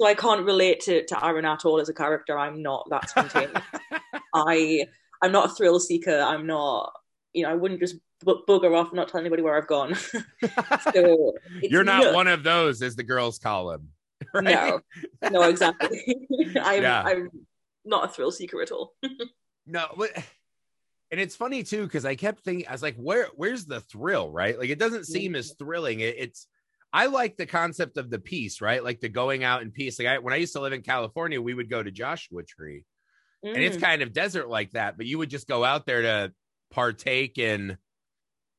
so 0.00 0.06
I 0.06 0.14
can't 0.14 0.44
relate 0.44 0.80
to 0.80 1.04
to 1.06 1.24
Aaron 1.24 1.44
at 1.44 1.64
all 1.64 1.80
as 1.80 1.88
a 1.88 1.94
character. 1.94 2.38
I'm 2.38 2.62
not 2.62 2.88
that 2.90 3.10
spontaneous. 3.10 3.62
I, 4.34 4.86
I'm 5.22 5.32
not 5.32 5.50
a 5.50 5.54
thrill 5.54 5.80
seeker. 5.80 6.18
I'm 6.18 6.46
not. 6.46 6.92
You 7.32 7.42
know, 7.44 7.50
I 7.50 7.54
wouldn't 7.54 7.80
just 7.80 7.96
bugger 8.24 8.76
off, 8.76 8.88
and 8.88 8.96
not 8.96 9.08
tell 9.08 9.20
anybody 9.20 9.42
where 9.42 9.56
I've 9.56 9.66
gone. 9.66 9.94
so 10.92 11.34
you're 11.62 11.84
not 11.84 12.14
one 12.14 12.28
of 12.28 12.42
those, 12.42 12.82
as 12.82 12.96
the 12.96 13.02
girls 13.02 13.38
call 13.38 13.68
them. 13.70 13.88
Right? 14.34 14.44
No, 14.44 14.80
no, 15.30 15.42
exactly. 15.42 16.16
I'm, 16.62 16.82
yeah. 16.82 17.02
I'm 17.02 17.30
not 17.84 18.06
a 18.06 18.12
thrill 18.12 18.32
seeker 18.32 18.60
at 18.62 18.72
all. 18.72 18.94
no, 19.66 19.86
but 19.96 20.10
and 21.10 21.20
it's 21.20 21.36
funny 21.36 21.62
too 21.62 21.84
because 21.84 22.04
I 22.04 22.14
kept 22.14 22.44
thinking, 22.44 22.66
I 22.68 22.72
was 22.72 22.82
like, 22.82 22.96
where, 22.96 23.28
where's 23.36 23.64
the 23.64 23.80
thrill, 23.80 24.30
right? 24.30 24.58
Like 24.58 24.70
it 24.70 24.78
doesn't 24.78 25.06
seem 25.06 25.34
as 25.34 25.52
mm-hmm. 25.52 25.64
thrilling. 25.64 26.00
It, 26.00 26.16
it's, 26.18 26.46
I 26.92 27.06
like 27.06 27.36
the 27.36 27.46
concept 27.46 27.96
of 27.96 28.10
the 28.10 28.18
peace, 28.18 28.60
right? 28.60 28.82
Like 28.82 29.00
the 29.00 29.08
going 29.08 29.44
out 29.44 29.62
in 29.62 29.70
peace. 29.70 29.98
Like 29.98 30.08
I, 30.08 30.18
when 30.18 30.34
I 30.34 30.38
used 30.38 30.54
to 30.54 30.60
live 30.60 30.72
in 30.72 30.82
California, 30.82 31.40
we 31.40 31.54
would 31.54 31.70
go 31.70 31.82
to 31.82 31.90
Joshua 31.90 32.42
Tree, 32.42 32.84
mm. 33.44 33.54
and 33.54 33.62
it's 33.62 33.76
mm. 33.76 33.82
kind 33.82 34.02
of 34.02 34.12
desert 34.12 34.48
like 34.48 34.72
that. 34.72 34.96
But 34.96 35.06
you 35.06 35.18
would 35.18 35.30
just 35.30 35.48
go 35.48 35.64
out 35.64 35.86
there 35.86 36.02
to 36.02 36.32
partake 36.70 37.38
in 37.38 37.78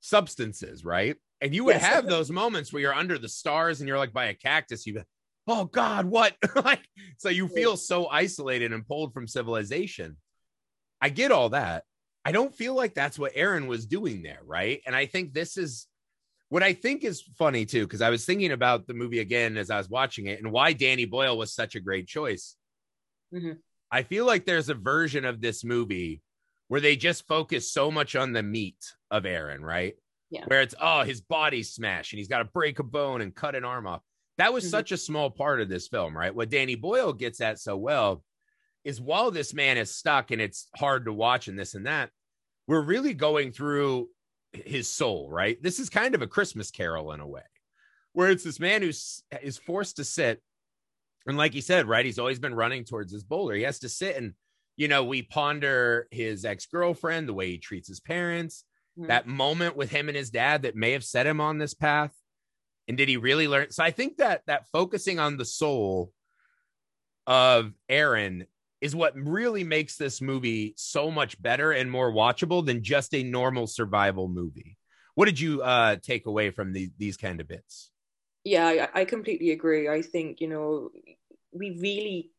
substances, 0.01 0.83
right? 0.83 1.15
And 1.41 1.55
you 1.55 1.63
would 1.65 1.75
yes. 1.75 1.85
have 1.85 2.07
those 2.07 2.29
moments 2.29 2.73
where 2.73 2.81
you're 2.81 2.93
under 2.93 3.17
the 3.17 3.29
stars 3.29 3.79
and 3.79 3.87
you're 3.87 3.97
like 3.97 4.13
by 4.13 4.25
a 4.25 4.33
cactus, 4.33 4.85
you 4.85 4.95
go, 4.95 5.03
oh 5.47 5.65
God, 5.65 6.05
what? 6.05 6.35
like, 6.55 6.85
so 7.17 7.29
you 7.29 7.47
feel 7.47 7.77
so 7.77 8.07
isolated 8.07 8.73
and 8.73 8.87
pulled 8.87 9.13
from 9.13 9.27
civilization. 9.27 10.17
I 11.01 11.09
get 11.09 11.31
all 11.31 11.49
that. 11.49 11.83
I 12.25 12.31
don't 12.31 12.53
feel 12.53 12.75
like 12.75 12.93
that's 12.93 13.17
what 13.17 13.31
Aaron 13.35 13.67
was 13.67 13.85
doing 13.85 14.21
there, 14.21 14.41
right? 14.45 14.81
And 14.85 14.95
I 14.95 15.05
think 15.05 15.33
this 15.33 15.57
is 15.57 15.87
what 16.49 16.63
I 16.63 16.73
think 16.73 17.03
is 17.03 17.23
funny 17.37 17.65
too, 17.65 17.85
because 17.85 18.01
I 18.01 18.09
was 18.09 18.25
thinking 18.25 18.51
about 18.51 18.85
the 18.85 18.93
movie 18.93 19.19
again 19.19 19.55
as 19.55 19.69
I 19.69 19.77
was 19.77 19.89
watching 19.89 20.27
it 20.27 20.39
and 20.39 20.51
why 20.51 20.73
Danny 20.73 21.05
Boyle 21.05 21.37
was 21.37 21.53
such 21.53 21.75
a 21.75 21.79
great 21.79 22.07
choice. 22.07 22.55
Mm-hmm. 23.33 23.53
I 23.91 24.03
feel 24.03 24.25
like 24.25 24.45
there's 24.45 24.69
a 24.69 24.75
version 24.75 25.25
of 25.25 25.41
this 25.41 25.63
movie 25.63 26.21
where 26.67 26.81
they 26.81 26.95
just 26.95 27.27
focus 27.27 27.71
so 27.71 27.89
much 27.89 28.15
on 28.15 28.33
the 28.33 28.43
meat 28.43 28.93
of 29.09 29.25
Aaron, 29.25 29.63
right? 29.63 29.95
Yeah. 30.29 30.45
Where 30.45 30.61
it's 30.61 30.75
oh 30.79 31.03
his 31.03 31.21
body's 31.21 31.73
smashed 31.73 32.13
and 32.13 32.19
he's 32.19 32.27
got 32.27 32.39
to 32.39 32.45
break 32.45 32.79
a 32.79 32.83
bone 32.83 33.21
and 33.21 33.33
cut 33.33 33.55
an 33.55 33.65
arm 33.65 33.87
off. 33.87 34.01
That 34.37 34.53
was 34.53 34.63
mm-hmm. 34.63 34.71
such 34.71 34.91
a 34.91 34.97
small 34.97 35.29
part 35.31 35.59
of 35.59 35.69
this 35.69 35.87
film, 35.87 36.15
right? 36.15 36.33
What 36.33 36.49
Danny 36.49 36.75
Boyle 36.75 37.13
gets 37.13 37.41
at 37.41 37.59
so 37.59 37.75
well 37.75 38.23
is 38.83 39.01
while 39.01 39.31
this 39.31 39.53
man 39.53 39.77
is 39.77 39.93
stuck 39.93 40.31
and 40.31 40.41
it's 40.41 40.67
hard 40.77 41.05
to 41.05 41.13
watch 41.13 41.47
and 41.47 41.57
this 41.57 41.73
and 41.73 41.87
that, 41.87 42.11
we're 42.67 42.81
really 42.81 43.13
going 43.13 43.51
through 43.51 44.07
his 44.53 44.87
soul, 44.87 45.29
right? 45.29 45.61
This 45.61 45.79
is 45.79 45.89
kind 45.89 46.15
of 46.15 46.21
a 46.21 46.27
Christmas 46.27 46.71
carol 46.71 47.11
in 47.11 47.19
a 47.19 47.27
way, 47.27 47.41
where 48.13 48.29
it's 48.29 48.43
this 48.43 48.59
man 48.59 48.81
who 48.81 48.89
is 48.89 49.57
forced 49.65 49.97
to 49.97 50.03
sit. 50.03 50.41
And 51.29 51.37
like 51.37 51.53
he 51.53 51.61
said, 51.61 51.87
right, 51.87 52.05
he's 52.05 52.19
always 52.19 52.39
been 52.39 52.55
running 52.55 52.83
towards 52.83 53.11
his 53.11 53.23
boulder. 53.23 53.55
He 53.55 53.63
has 53.63 53.79
to 53.79 53.89
sit 53.89 54.17
and, 54.17 54.33
you 54.77 54.87
know, 54.87 55.03
we 55.03 55.21
ponder 55.21 56.07
his 56.11 56.45
ex 56.45 56.65
girlfriend, 56.65 57.27
the 57.27 57.33
way 57.33 57.51
he 57.51 57.57
treats 57.57 57.87
his 57.87 57.99
parents, 57.99 58.63
mm-hmm. 58.97 59.07
that 59.07 59.27
moment 59.27 59.75
with 59.75 59.91
him 59.91 60.07
and 60.09 60.17
his 60.17 60.29
dad 60.29 60.63
that 60.63 60.75
may 60.75 60.91
have 60.91 61.03
set 61.03 61.27
him 61.27 61.39
on 61.39 61.57
this 61.57 61.73
path. 61.73 62.11
And 62.87 62.97
did 62.97 63.09
he 63.09 63.17
really 63.17 63.47
learn? 63.47 63.71
So 63.71 63.83
I 63.83 63.91
think 63.91 64.17
that 64.17 64.41
that 64.47 64.67
focusing 64.71 65.19
on 65.19 65.37
the 65.37 65.45
soul 65.45 66.11
of 67.27 67.73
Aaron 67.87 68.45
is 68.81 68.95
what 68.95 69.13
really 69.15 69.63
makes 69.63 69.97
this 69.97 70.21
movie 70.21 70.73
so 70.77 71.11
much 71.11 71.39
better 71.41 71.71
and 71.71 71.91
more 71.91 72.11
watchable 72.11 72.65
than 72.65 72.83
just 72.83 73.13
a 73.13 73.23
normal 73.23 73.67
survival 73.67 74.27
movie. 74.27 74.77
What 75.15 75.25
did 75.25 75.39
you 75.39 75.61
uh, 75.61 75.97
take 75.97 76.25
away 76.25 76.49
from 76.49 76.71
the, 76.73 76.89
these 76.97 77.17
kind 77.17 77.41
of 77.41 77.47
bits? 77.47 77.91
Yeah, 78.43 78.87
I, 78.95 79.01
I 79.01 79.05
completely 79.05 79.51
agree. 79.51 79.89
I 79.89 80.01
think 80.01 80.41
you 80.41 80.47
know 80.47 80.89
we 81.51 81.77
really 81.79 82.31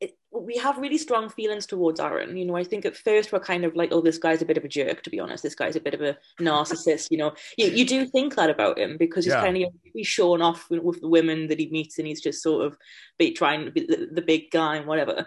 it, 0.00 0.18
we 0.32 0.56
have 0.56 0.78
really 0.78 0.98
strong 0.98 1.28
feelings 1.28 1.66
towards 1.66 2.00
Aaron. 2.00 2.36
You 2.36 2.44
know, 2.44 2.56
I 2.56 2.64
think 2.64 2.84
at 2.84 2.96
first 2.96 3.32
we're 3.32 3.40
kind 3.40 3.64
of 3.64 3.76
like, 3.76 3.90
oh, 3.92 4.00
this 4.00 4.18
guy's 4.18 4.42
a 4.42 4.44
bit 4.44 4.56
of 4.56 4.64
a 4.64 4.68
jerk, 4.68 5.02
to 5.02 5.10
be 5.10 5.20
honest. 5.20 5.42
This 5.42 5.54
guy's 5.54 5.76
a 5.76 5.80
bit 5.80 5.94
of 5.94 6.00
a 6.00 6.16
narcissist. 6.40 7.08
you 7.10 7.18
know, 7.18 7.32
you, 7.56 7.68
you 7.68 7.86
do 7.86 8.06
think 8.06 8.34
that 8.34 8.50
about 8.50 8.78
him 8.78 8.96
because 8.98 9.24
he's 9.24 9.34
yeah. 9.34 9.40
kind 9.42 9.56
of 9.56 9.72
he's 9.84 10.06
shown 10.06 10.42
off 10.42 10.68
with, 10.70 11.00
the 11.00 11.08
women 11.08 11.46
that 11.48 11.60
he 11.60 11.70
meets, 11.70 11.98
and 11.98 12.06
he's 12.06 12.20
just 12.20 12.42
sort 12.42 12.66
of 12.66 12.76
be 13.18 13.32
trying 13.32 13.64
to 13.64 13.70
be 13.70 13.86
the, 13.86 14.08
the 14.12 14.22
big 14.22 14.50
guy 14.50 14.76
and 14.76 14.86
whatever. 14.86 15.26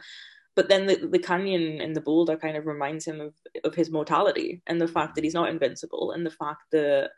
But 0.55 0.69
then 0.69 0.87
the, 0.87 0.95
the 0.95 1.19
canyon 1.19 1.81
and 1.81 1.95
the 1.95 2.01
boulder 2.01 2.35
kind 2.35 2.57
of 2.57 2.65
reminds 2.65 3.05
him 3.05 3.21
of, 3.21 3.35
of 3.63 3.75
his 3.75 3.91
mortality 3.91 4.63
and 4.65 4.81
the 4.81 4.87
fact 4.87 5.13
that 5.13 5.23
he's 5.23 5.35
not 5.35 5.49
invincible 5.49 6.11
and 6.11 6.25
the 6.25 6.31
fact 6.31 6.63
that 6.71 7.11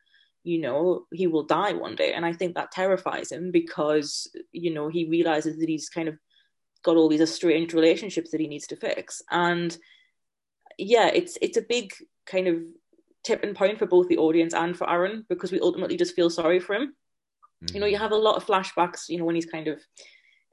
you 0.43 0.59
know 0.59 1.05
he 1.11 1.27
will 1.27 1.43
die 1.43 1.73
one 1.73 1.95
day 1.95 2.13
and 2.13 2.25
i 2.25 2.31
think 2.31 2.55
that 2.55 2.71
terrifies 2.71 3.31
him 3.31 3.51
because 3.51 4.31
you 4.51 4.73
know 4.73 4.87
he 4.87 5.05
realizes 5.09 5.57
that 5.57 5.67
he's 5.67 5.89
kind 5.89 6.07
of 6.07 6.15
got 6.83 6.95
all 6.95 7.09
these 7.09 7.21
estranged 7.21 7.73
relationships 7.73 8.31
that 8.31 8.39
he 8.39 8.47
needs 8.47 8.67
to 8.67 8.75
fix. 8.75 9.21
And 9.31 9.75
yeah, 10.77 11.07
it's 11.07 11.37
it's 11.41 11.57
a 11.57 11.61
big 11.61 11.93
kind 12.25 12.47
of 12.47 12.57
tip 13.23 13.43
and 13.43 13.55
point 13.55 13.79
for 13.79 13.85
both 13.85 14.07
the 14.07 14.17
audience 14.17 14.53
and 14.53 14.77
for 14.77 14.89
Aaron 14.89 15.25
because 15.27 15.51
we 15.51 15.59
ultimately 15.59 15.97
just 15.97 16.15
feel 16.15 16.29
sorry 16.29 16.59
for 16.59 16.75
him. 16.75 16.93
Mm-hmm. 17.63 17.75
You 17.75 17.81
know, 17.81 17.87
you 17.87 17.97
mm. 17.97 18.01
have 18.01 18.11
a 18.11 18.15
lot 18.15 18.37
of 18.37 18.45
flashbacks. 18.45 19.09
You 19.09 19.17
know, 19.17 19.25
when 19.25 19.35
he's 19.35 19.45
kind 19.45 19.67
of, 19.67 19.81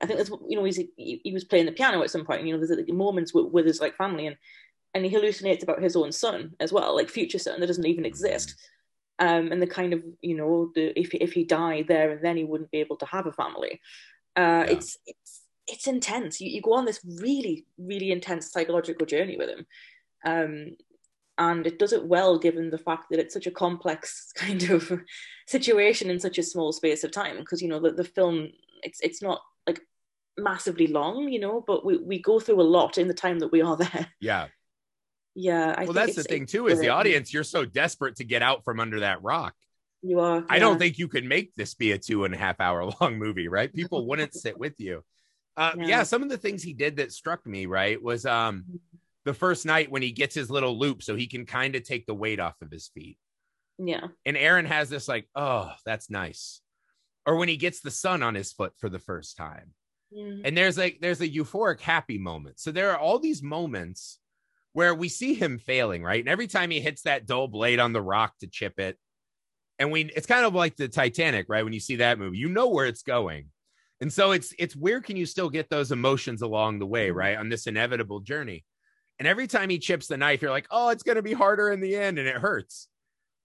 I 0.00 0.06
think 0.06 0.18
that's 0.18 0.30
you 0.48 0.56
know 0.56 0.64
he's 0.64 0.76
he, 0.76 1.20
he 1.22 1.32
was 1.32 1.44
playing 1.44 1.66
the 1.66 1.72
piano 1.72 2.02
at 2.02 2.10
some 2.10 2.24
point. 2.24 2.44
You 2.44 2.52
know, 2.52 2.58
there's 2.58 2.76
like, 2.76 2.88
moments 2.88 3.32
with, 3.32 3.46
with 3.52 3.66
his 3.66 3.80
like 3.80 3.96
family 3.96 4.26
and 4.26 4.36
and 4.94 5.04
he 5.04 5.14
hallucinates 5.14 5.62
about 5.62 5.82
his 5.82 5.94
own 5.94 6.10
son 6.10 6.54
as 6.58 6.72
well, 6.72 6.96
like 6.96 7.10
future 7.10 7.38
son 7.38 7.60
that 7.60 7.66
doesn't 7.66 7.86
even 7.86 8.06
exist. 8.06 8.50
Mm-hmm. 8.50 8.72
Um, 9.18 9.50
and 9.50 9.62
the 9.62 9.66
kind 9.66 9.94
of 9.94 10.02
you 10.20 10.36
know 10.36 10.70
the 10.74 10.98
if 10.98 11.14
if 11.14 11.32
he 11.32 11.44
died 11.44 11.86
there 11.88 12.10
and 12.10 12.22
then 12.22 12.36
he 12.36 12.44
wouldn't 12.44 12.70
be 12.70 12.80
able 12.80 12.96
to 12.96 13.06
have 13.06 13.26
a 13.26 13.32
family. 13.32 13.80
Uh, 14.36 14.64
yeah. 14.66 14.72
It's 14.72 14.98
it's 15.06 15.46
it's 15.66 15.86
intense. 15.86 16.40
You, 16.40 16.50
you 16.50 16.60
go 16.60 16.74
on 16.74 16.84
this 16.84 17.00
really, 17.20 17.66
really 17.78 18.12
intense 18.12 18.52
psychological 18.52 19.06
journey 19.06 19.36
with 19.36 19.48
him. 19.48 19.66
Um, 20.24 20.76
and 21.38 21.66
it 21.66 21.78
does 21.78 21.92
it 21.92 22.06
well 22.06 22.38
given 22.38 22.70
the 22.70 22.78
fact 22.78 23.06
that 23.10 23.18
it's 23.18 23.34
such 23.34 23.46
a 23.46 23.50
complex 23.50 24.32
kind 24.36 24.62
of 24.70 24.90
situation 25.46 26.10
in 26.10 26.20
such 26.20 26.38
a 26.38 26.42
small 26.42 26.72
space 26.72 27.04
of 27.04 27.10
time. 27.10 27.38
Because, 27.38 27.60
you 27.60 27.68
know, 27.68 27.80
the, 27.80 27.92
the 27.92 28.04
film, 28.04 28.48
it's 28.82 29.00
it's 29.00 29.22
not 29.22 29.40
like 29.66 29.80
massively 30.38 30.86
long, 30.86 31.28
you 31.28 31.40
know, 31.40 31.62
but 31.66 31.84
we, 31.84 31.98
we 31.98 32.20
go 32.20 32.40
through 32.40 32.60
a 32.60 32.62
lot 32.62 32.98
in 32.98 33.08
the 33.08 33.14
time 33.14 33.38
that 33.40 33.52
we 33.52 33.62
are 33.62 33.76
there. 33.76 34.08
Yeah. 34.20 34.48
Yeah. 35.36 35.74
I 35.76 35.84
well, 35.84 35.92
that's 35.92 36.16
the 36.16 36.24
thing, 36.24 36.46
too, 36.46 36.66
is 36.66 36.80
the 36.80 36.88
audience, 36.88 37.32
you're 37.32 37.44
so 37.44 37.64
desperate 37.64 38.16
to 38.16 38.24
get 38.24 38.42
out 38.42 38.64
from 38.64 38.80
under 38.80 39.00
that 39.00 39.22
rock. 39.22 39.54
You 40.02 40.20
are. 40.20 40.44
I 40.48 40.58
don't 40.58 40.78
think 40.78 40.98
you 40.98 41.08
could 41.08 41.24
make 41.24 41.54
this 41.54 41.74
be 41.74 41.92
a 41.92 41.98
two 41.98 42.24
and 42.24 42.34
a 42.34 42.38
half 42.38 42.60
hour 42.60 42.90
long 43.00 43.18
movie, 43.18 43.48
right? 43.48 43.72
People 43.72 44.06
wouldn't 44.06 44.34
sit 44.34 44.58
with 44.58 44.78
you. 44.78 45.04
Uh, 45.56 45.72
yeah. 45.78 45.86
yeah, 45.86 46.02
some 46.02 46.22
of 46.22 46.28
the 46.28 46.36
things 46.36 46.62
he 46.62 46.74
did 46.74 46.96
that 46.96 47.12
struck 47.12 47.46
me 47.46 47.66
right 47.66 48.02
was 48.02 48.26
um 48.26 48.64
mm-hmm. 48.68 48.76
the 49.24 49.34
first 49.34 49.64
night 49.64 49.90
when 49.90 50.02
he 50.02 50.12
gets 50.12 50.34
his 50.34 50.50
little 50.50 50.78
loop 50.78 51.02
so 51.02 51.16
he 51.16 51.26
can 51.26 51.46
kind 51.46 51.74
of 51.74 51.82
take 51.82 52.06
the 52.06 52.14
weight 52.14 52.40
off 52.40 52.60
of 52.60 52.70
his 52.70 52.88
feet. 52.88 53.18
Yeah. 53.78 54.08
And 54.24 54.36
Aaron 54.36 54.66
has 54.66 54.88
this 54.88 55.08
like, 55.08 55.28
oh, 55.34 55.72
that's 55.84 56.10
nice. 56.10 56.60
Or 57.24 57.36
when 57.36 57.48
he 57.48 57.56
gets 57.56 57.80
the 57.80 57.90
sun 57.90 58.22
on 58.22 58.34
his 58.34 58.52
foot 58.52 58.72
for 58.78 58.88
the 58.88 58.98
first 58.98 59.36
time. 59.36 59.72
Mm-hmm. 60.16 60.42
And 60.44 60.56
there's 60.56 60.78
like 60.78 60.98
there's 61.00 61.20
a 61.20 61.28
euphoric 61.28 61.80
happy 61.80 62.18
moment. 62.18 62.60
So 62.60 62.70
there 62.70 62.90
are 62.92 62.98
all 62.98 63.18
these 63.18 63.42
moments 63.42 64.18
where 64.76 64.94
we 64.94 65.08
see 65.08 65.32
him 65.32 65.58
failing, 65.58 66.02
right? 66.02 66.20
And 66.20 66.28
every 66.28 66.46
time 66.46 66.70
he 66.70 66.82
hits 66.82 67.00
that 67.02 67.24
dull 67.24 67.48
blade 67.48 67.80
on 67.80 67.94
the 67.94 68.02
rock 68.02 68.34
to 68.40 68.46
chip 68.46 68.78
it, 68.78 68.98
and 69.78 69.90
we 69.90 70.02
it's 70.14 70.26
kind 70.26 70.44
of 70.44 70.54
like 70.54 70.76
the 70.76 70.86
Titanic, 70.86 71.46
right? 71.48 71.64
When 71.64 71.72
you 71.72 71.80
see 71.80 71.96
that 71.96 72.18
movie, 72.18 72.36
you 72.36 72.50
know 72.50 72.68
where 72.68 72.84
it's 72.84 73.02
going. 73.02 73.46
And 74.02 74.12
so 74.12 74.32
it's 74.32 74.52
it's 74.58 74.76
where 74.76 75.00
can 75.00 75.16
you 75.16 75.24
still 75.24 75.48
get 75.48 75.70
those 75.70 75.92
emotions 75.92 76.42
along 76.42 76.78
the 76.78 76.86
way, 76.86 77.08
mm-hmm. 77.08 77.16
right? 77.16 77.38
On 77.38 77.48
this 77.48 77.66
inevitable 77.66 78.20
journey. 78.20 78.66
And 79.18 79.26
every 79.26 79.46
time 79.46 79.70
he 79.70 79.78
chips 79.78 80.08
the 80.08 80.18
knife, 80.18 80.42
you're 80.42 80.50
like, 80.50 80.66
oh, 80.70 80.90
it's 80.90 81.02
gonna 81.02 81.22
be 81.22 81.32
harder 81.32 81.70
in 81.70 81.80
the 81.80 81.96
end, 81.96 82.18
and 82.18 82.28
it 82.28 82.36
hurts. 82.36 82.88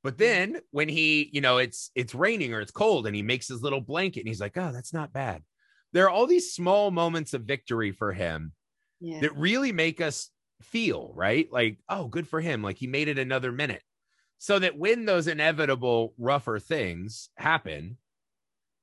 But 0.04 0.16
mm-hmm. 0.16 0.24
then 0.24 0.62
when 0.72 0.90
he, 0.90 1.30
you 1.32 1.40
know, 1.40 1.60
it's 1.60 1.92
it's 1.96 2.14
raining 2.14 2.54
or 2.54 2.60
it's 2.60 2.72
cold 2.72 3.08
and 3.08 3.16
he 3.16 3.24
makes 3.24 3.48
his 3.48 3.64
little 3.64 3.80
blanket 3.80 4.20
and 4.20 4.28
he's 4.28 4.42
like, 4.42 4.58
oh, 4.58 4.74
that's 4.74 4.94
not 4.94 5.14
bad. 5.14 5.44
There 5.94 6.04
are 6.04 6.10
all 6.10 6.28
these 6.28 6.54
small 6.54 6.92
moments 6.92 7.34
of 7.34 7.44
victory 7.44 7.94
for 7.94 8.12
him 8.12 8.52
yeah. 9.00 9.22
that 9.22 9.34
really 9.38 9.72
make 9.72 10.02
us 10.02 10.30
feel, 10.64 11.12
right? 11.16 11.52
Like, 11.52 11.78
oh, 11.90 12.08
good 12.08 12.28
for 12.28 12.42
him. 12.42 12.62
Like 12.62 12.78
he 12.78 12.88
made 12.88 13.08
it 13.08 13.20
another 13.20 13.52
minute. 13.52 13.84
So 14.38 14.58
that 14.58 14.78
when 14.78 15.06
those 15.06 15.28
inevitable 15.28 16.14
rougher 16.18 16.58
things 16.58 17.30
happen, 17.38 17.98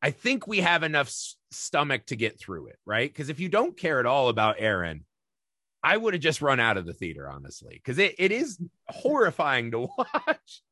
I 0.00 0.12
think 0.12 0.46
we 0.46 0.60
have 0.60 0.84
enough 0.84 1.12
stomach 1.50 2.06
to 2.06 2.16
get 2.16 2.38
through 2.38 2.68
it, 2.68 2.78
right? 2.86 3.12
Because 3.12 3.28
if 3.28 3.40
you 3.40 3.48
don't 3.48 3.76
care 3.76 3.98
at 3.98 4.06
all 4.06 4.28
about 4.28 4.56
Aaron, 4.58 5.04
I 5.82 5.96
would 5.96 6.14
have 6.14 6.22
just 6.22 6.42
run 6.42 6.60
out 6.60 6.76
of 6.76 6.86
the 6.86 6.92
theater, 6.92 7.28
honestly, 7.28 7.74
because 7.74 7.98
it, 7.98 8.14
it 8.18 8.30
is 8.30 8.60
horrifying 8.88 9.72
to 9.72 9.80
watch. 9.98 10.62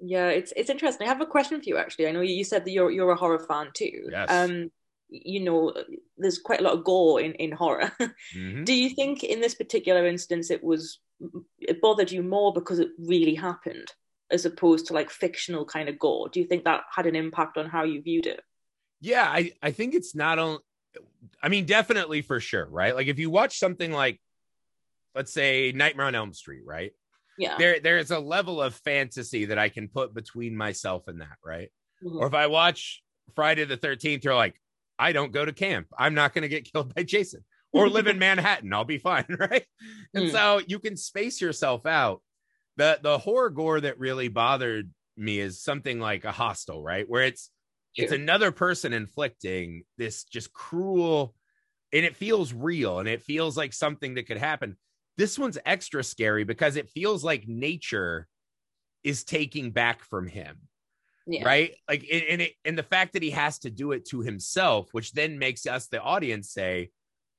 Yeah, 0.00 0.28
it's 0.28 0.52
it's 0.56 0.70
interesting. 0.70 1.06
I 1.06 1.10
have 1.10 1.20
a 1.20 1.26
question 1.26 1.60
for 1.60 1.68
you 1.68 1.76
actually. 1.76 2.06
I 2.06 2.12
know 2.12 2.20
you 2.20 2.44
said 2.44 2.64
that 2.64 2.70
you're 2.70 2.90
you're 2.90 3.10
a 3.10 3.16
horror 3.16 3.40
fan 3.40 3.70
too. 3.74 4.08
Yes. 4.10 4.30
Um, 4.30 4.70
you 5.08 5.40
know, 5.40 5.72
there's 6.16 6.38
quite 6.38 6.60
a 6.60 6.62
lot 6.62 6.74
of 6.74 6.84
gore 6.84 7.20
in 7.20 7.32
in 7.34 7.52
horror. 7.52 7.92
Mm-hmm. 8.36 8.64
Do 8.64 8.74
you 8.74 8.90
think 8.90 9.24
in 9.24 9.40
this 9.40 9.54
particular 9.54 10.06
instance 10.06 10.50
it 10.50 10.62
was 10.62 11.00
it 11.58 11.80
bothered 11.80 12.12
you 12.12 12.22
more 12.22 12.52
because 12.52 12.78
it 12.78 12.90
really 12.98 13.34
happened? 13.34 13.90
as 14.30 14.44
opposed 14.44 14.86
to 14.86 14.92
like 14.92 15.10
fictional 15.10 15.64
kind 15.64 15.88
of 15.88 15.98
gore 15.98 16.28
do 16.28 16.40
you 16.40 16.46
think 16.46 16.64
that 16.64 16.82
had 16.94 17.06
an 17.06 17.16
impact 17.16 17.56
on 17.56 17.68
how 17.68 17.84
you 17.84 18.02
viewed 18.02 18.26
it 18.26 18.40
yeah 19.00 19.24
i 19.28 19.52
i 19.62 19.70
think 19.70 19.94
it's 19.94 20.14
not 20.14 20.38
only 20.38 20.60
i 21.42 21.48
mean 21.48 21.64
definitely 21.64 22.22
for 22.22 22.40
sure 22.40 22.66
right 22.66 22.94
like 22.94 23.06
if 23.06 23.18
you 23.18 23.30
watch 23.30 23.58
something 23.58 23.92
like 23.92 24.20
let's 25.14 25.32
say 25.32 25.72
nightmare 25.74 26.06
on 26.06 26.14
elm 26.14 26.32
street 26.32 26.62
right 26.66 26.92
yeah 27.38 27.56
there 27.58 27.80
there's 27.80 28.10
a 28.10 28.18
level 28.18 28.60
of 28.60 28.74
fantasy 28.74 29.46
that 29.46 29.58
i 29.58 29.68
can 29.68 29.88
put 29.88 30.14
between 30.14 30.56
myself 30.56 31.08
and 31.08 31.20
that 31.20 31.38
right 31.44 31.70
mm-hmm. 32.04 32.18
or 32.18 32.26
if 32.26 32.34
i 32.34 32.46
watch 32.46 33.02
friday 33.34 33.64
the 33.64 33.76
13th 33.76 34.24
you're 34.24 34.34
like 34.34 34.60
i 34.98 35.12
don't 35.12 35.32
go 35.32 35.44
to 35.44 35.52
camp 35.52 35.86
i'm 35.98 36.14
not 36.14 36.34
going 36.34 36.42
to 36.42 36.48
get 36.48 36.64
killed 36.72 36.94
by 36.94 37.02
jason 37.02 37.44
or 37.72 37.88
live 37.88 38.06
in 38.06 38.18
manhattan 38.20 38.72
i'll 38.72 38.84
be 38.84 38.98
fine 38.98 39.26
right 39.38 39.64
and 40.14 40.26
mm. 40.26 40.32
so 40.32 40.60
you 40.66 40.78
can 40.78 40.96
space 40.96 41.40
yourself 41.40 41.86
out 41.86 42.22
the 42.76 42.98
the 43.02 43.18
horror 43.18 43.50
gore 43.50 43.80
that 43.80 43.98
really 43.98 44.28
bothered 44.28 44.90
me 45.18 45.40
is 45.40 45.60
something 45.60 46.00
like 46.00 46.24
a 46.24 46.32
Hostel, 46.32 46.82
right? 46.82 47.06
Where 47.06 47.24
it's 47.24 47.50
it's 47.96 48.12
another 48.12 48.52
person 48.52 48.92
inflicting 48.92 49.82
this 49.96 50.22
just 50.22 50.52
cruel 50.52 51.34
and 51.92 52.04
it 52.04 52.14
feels 52.14 52.52
real 52.52 53.00
and 53.00 53.08
it 53.08 53.22
feels 53.22 53.56
like 53.56 53.72
something 53.72 54.14
that 54.14 54.28
could 54.28 54.36
happen. 54.36 54.76
This 55.16 55.36
one's 55.36 55.58
extra 55.66 56.04
scary 56.04 56.44
because 56.44 56.76
it 56.76 56.90
feels 56.90 57.24
like 57.24 57.48
nature 57.48 58.28
is 59.02 59.24
taking 59.24 59.72
back 59.72 60.04
from 60.04 60.28
him. 60.28 60.67
Yeah. 61.30 61.44
Right? 61.44 61.74
Like 61.88 62.06
and 62.10 62.40
it, 62.40 62.52
and 62.64 62.78
the 62.78 62.82
fact 62.82 63.12
that 63.12 63.22
he 63.22 63.30
has 63.30 63.58
to 63.60 63.70
do 63.70 63.92
it 63.92 64.08
to 64.08 64.20
himself, 64.20 64.88
which 64.92 65.12
then 65.12 65.38
makes 65.38 65.66
us 65.66 65.86
the 65.86 66.00
audience 66.00 66.50
say, 66.50 66.90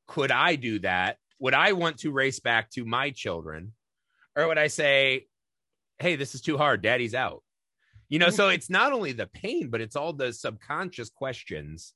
could 0.07 0.31
I 0.31 0.55
do 0.55 0.79
that? 0.79 1.17
Would 1.39 1.55
I 1.55 1.71
want 1.71 1.97
to 1.99 2.11
race 2.11 2.39
back 2.39 2.69
to 2.71 2.85
my 2.85 3.09
children? 3.09 3.73
Or 4.35 4.47
would 4.47 4.59
I 4.59 4.67
say, 4.67 5.25
hey, 5.97 6.15
this 6.15 6.35
is 6.35 6.41
too 6.41 6.57
hard. 6.57 6.83
Daddy's 6.83 7.15
out. 7.15 7.41
You 8.09 8.19
know, 8.19 8.29
so 8.29 8.49
it's 8.49 8.69
not 8.69 8.93
only 8.93 9.11
the 9.11 9.27
pain, 9.27 9.69
but 9.69 9.81
it's 9.81 9.95
all 9.95 10.13
the 10.13 10.33
subconscious 10.33 11.09
questions 11.09 11.93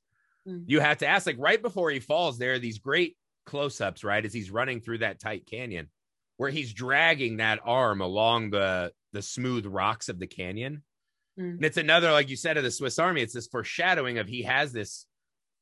mm-hmm. 0.48 0.64
you 0.66 0.80
have 0.80 0.98
to 1.00 1.08
ask. 1.08 1.28
Like 1.28 1.38
right 1.38 1.62
before 1.62 1.92
he 1.92 2.00
falls, 2.00 2.40
there 2.40 2.54
are 2.54 2.60
these 2.60 2.80
great 2.80 3.18
close 3.46 3.82
ups, 3.82 4.04
right? 4.04 4.26
As 4.26 4.34
he's 4.34 4.50
running 4.50 4.82
through 4.82 5.00
that 5.00 5.20
tight 5.20 5.46
canyon 5.46 5.90
where 6.38 6.50
he's 6.50 6.74
dragging 6.74 7.38
that 7.38 7.60
arm 7.64 8.02
along 8.02 8.50
the 8.50 8.92
the 9.12 9.22
smooth 9.22 9.66
rocks 9.66 10.10
of 10.10 10.20
the 10.20 10.28
canyon. 10.28 10.84
Mm-hmm. 11.40 11.56
And 11.58 11.66
it's 11.66 11.78
another, 11.78 12.12
like 12.12 12.30
you 12.30 12.36
said, 12.36 12.58
of 12.58 12.64
the 12.64 12.72
Swiss 12.72 13.00
Army. 13.00 13.22
It's 13.22 13.34
this 13.34 13.48
foreshadowing 13.48 14.18
of 14.20 14.28
he 14.28 14.44
has 14.44 14.72
this 14.72 15.06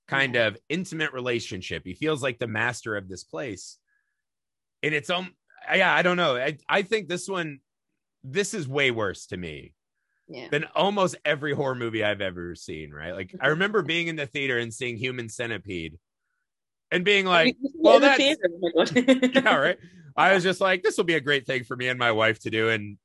kind 0.08 0.36
of 0.36 0.58
intimate 0.70 1.14
relationship. 1.14 1.84
He 1.86 1.94
feels 1.94 2.22
like 2.22 2.40
the 2.40 2.48
master 2.48 2.96
of 2.98 3.08
this 3.08 3.24
place. 3.24 3.78
And 4.84 4.94
it's 4.94 5.10
um 5.10 5.34
yeah, 5.74 5.94
I 5.94 6.02
don't 6.02 6.18
know. 6.18 6.36
I, 6.36 6.58
I 6.68 6.82
think 6.82 7.08
this 7.08 7.28
one 7.30 7.60
this 8.24 8.54
is 8.54 8.68
way 8.68 8.92
worse 8.92 9.28
to 9.28 9.38
me 9.38 9.74
Yeah. 10.28 10.48
than 10.52 10.66
almost 10.76 11.16
every 11.24 11.54
horror 11.54 11.76
movie 11.76 12.04
I've 12.04 12.22
ever 12.22 12.56
seen, 12.56 12.92
right? 12.92 13.14
Like 13.14 13.34
I 13.40 13.48
remember 13.48 13.82
being 13.82 14.08
in 14.08 14.16
the 14.16 14.26
theater 14.28 14.58
and 14.58 14.74
seeing 14.74 14.98
Human 14.98 15.30
Centipede 15.30 15.98
and 16.92 17.06
being 17.06 17.26
like, 17.26 17.56
well, 17.76 18.00
that's 18.00 18.22
oh 18.76 18.86
yeah, 18.96 19.56
right. 19.56 19.78
I 20.18 20.34
was 20.34 20.44
just 20.44 20.60
like, 20.60 20.84
this 20.84 20.98
will 20.98 21.06
be 21.06 21.14
a 21.16 21.22
great 21.22 21.46
thing 21.48 21.64
for 21.64 21.76
me 21.78 21.88
and 21.88 21.98
my 21.98 22.12
wife 22.12 22.40
to 22.40 22.50
do. 22.50 22.68
And 22.70 22.98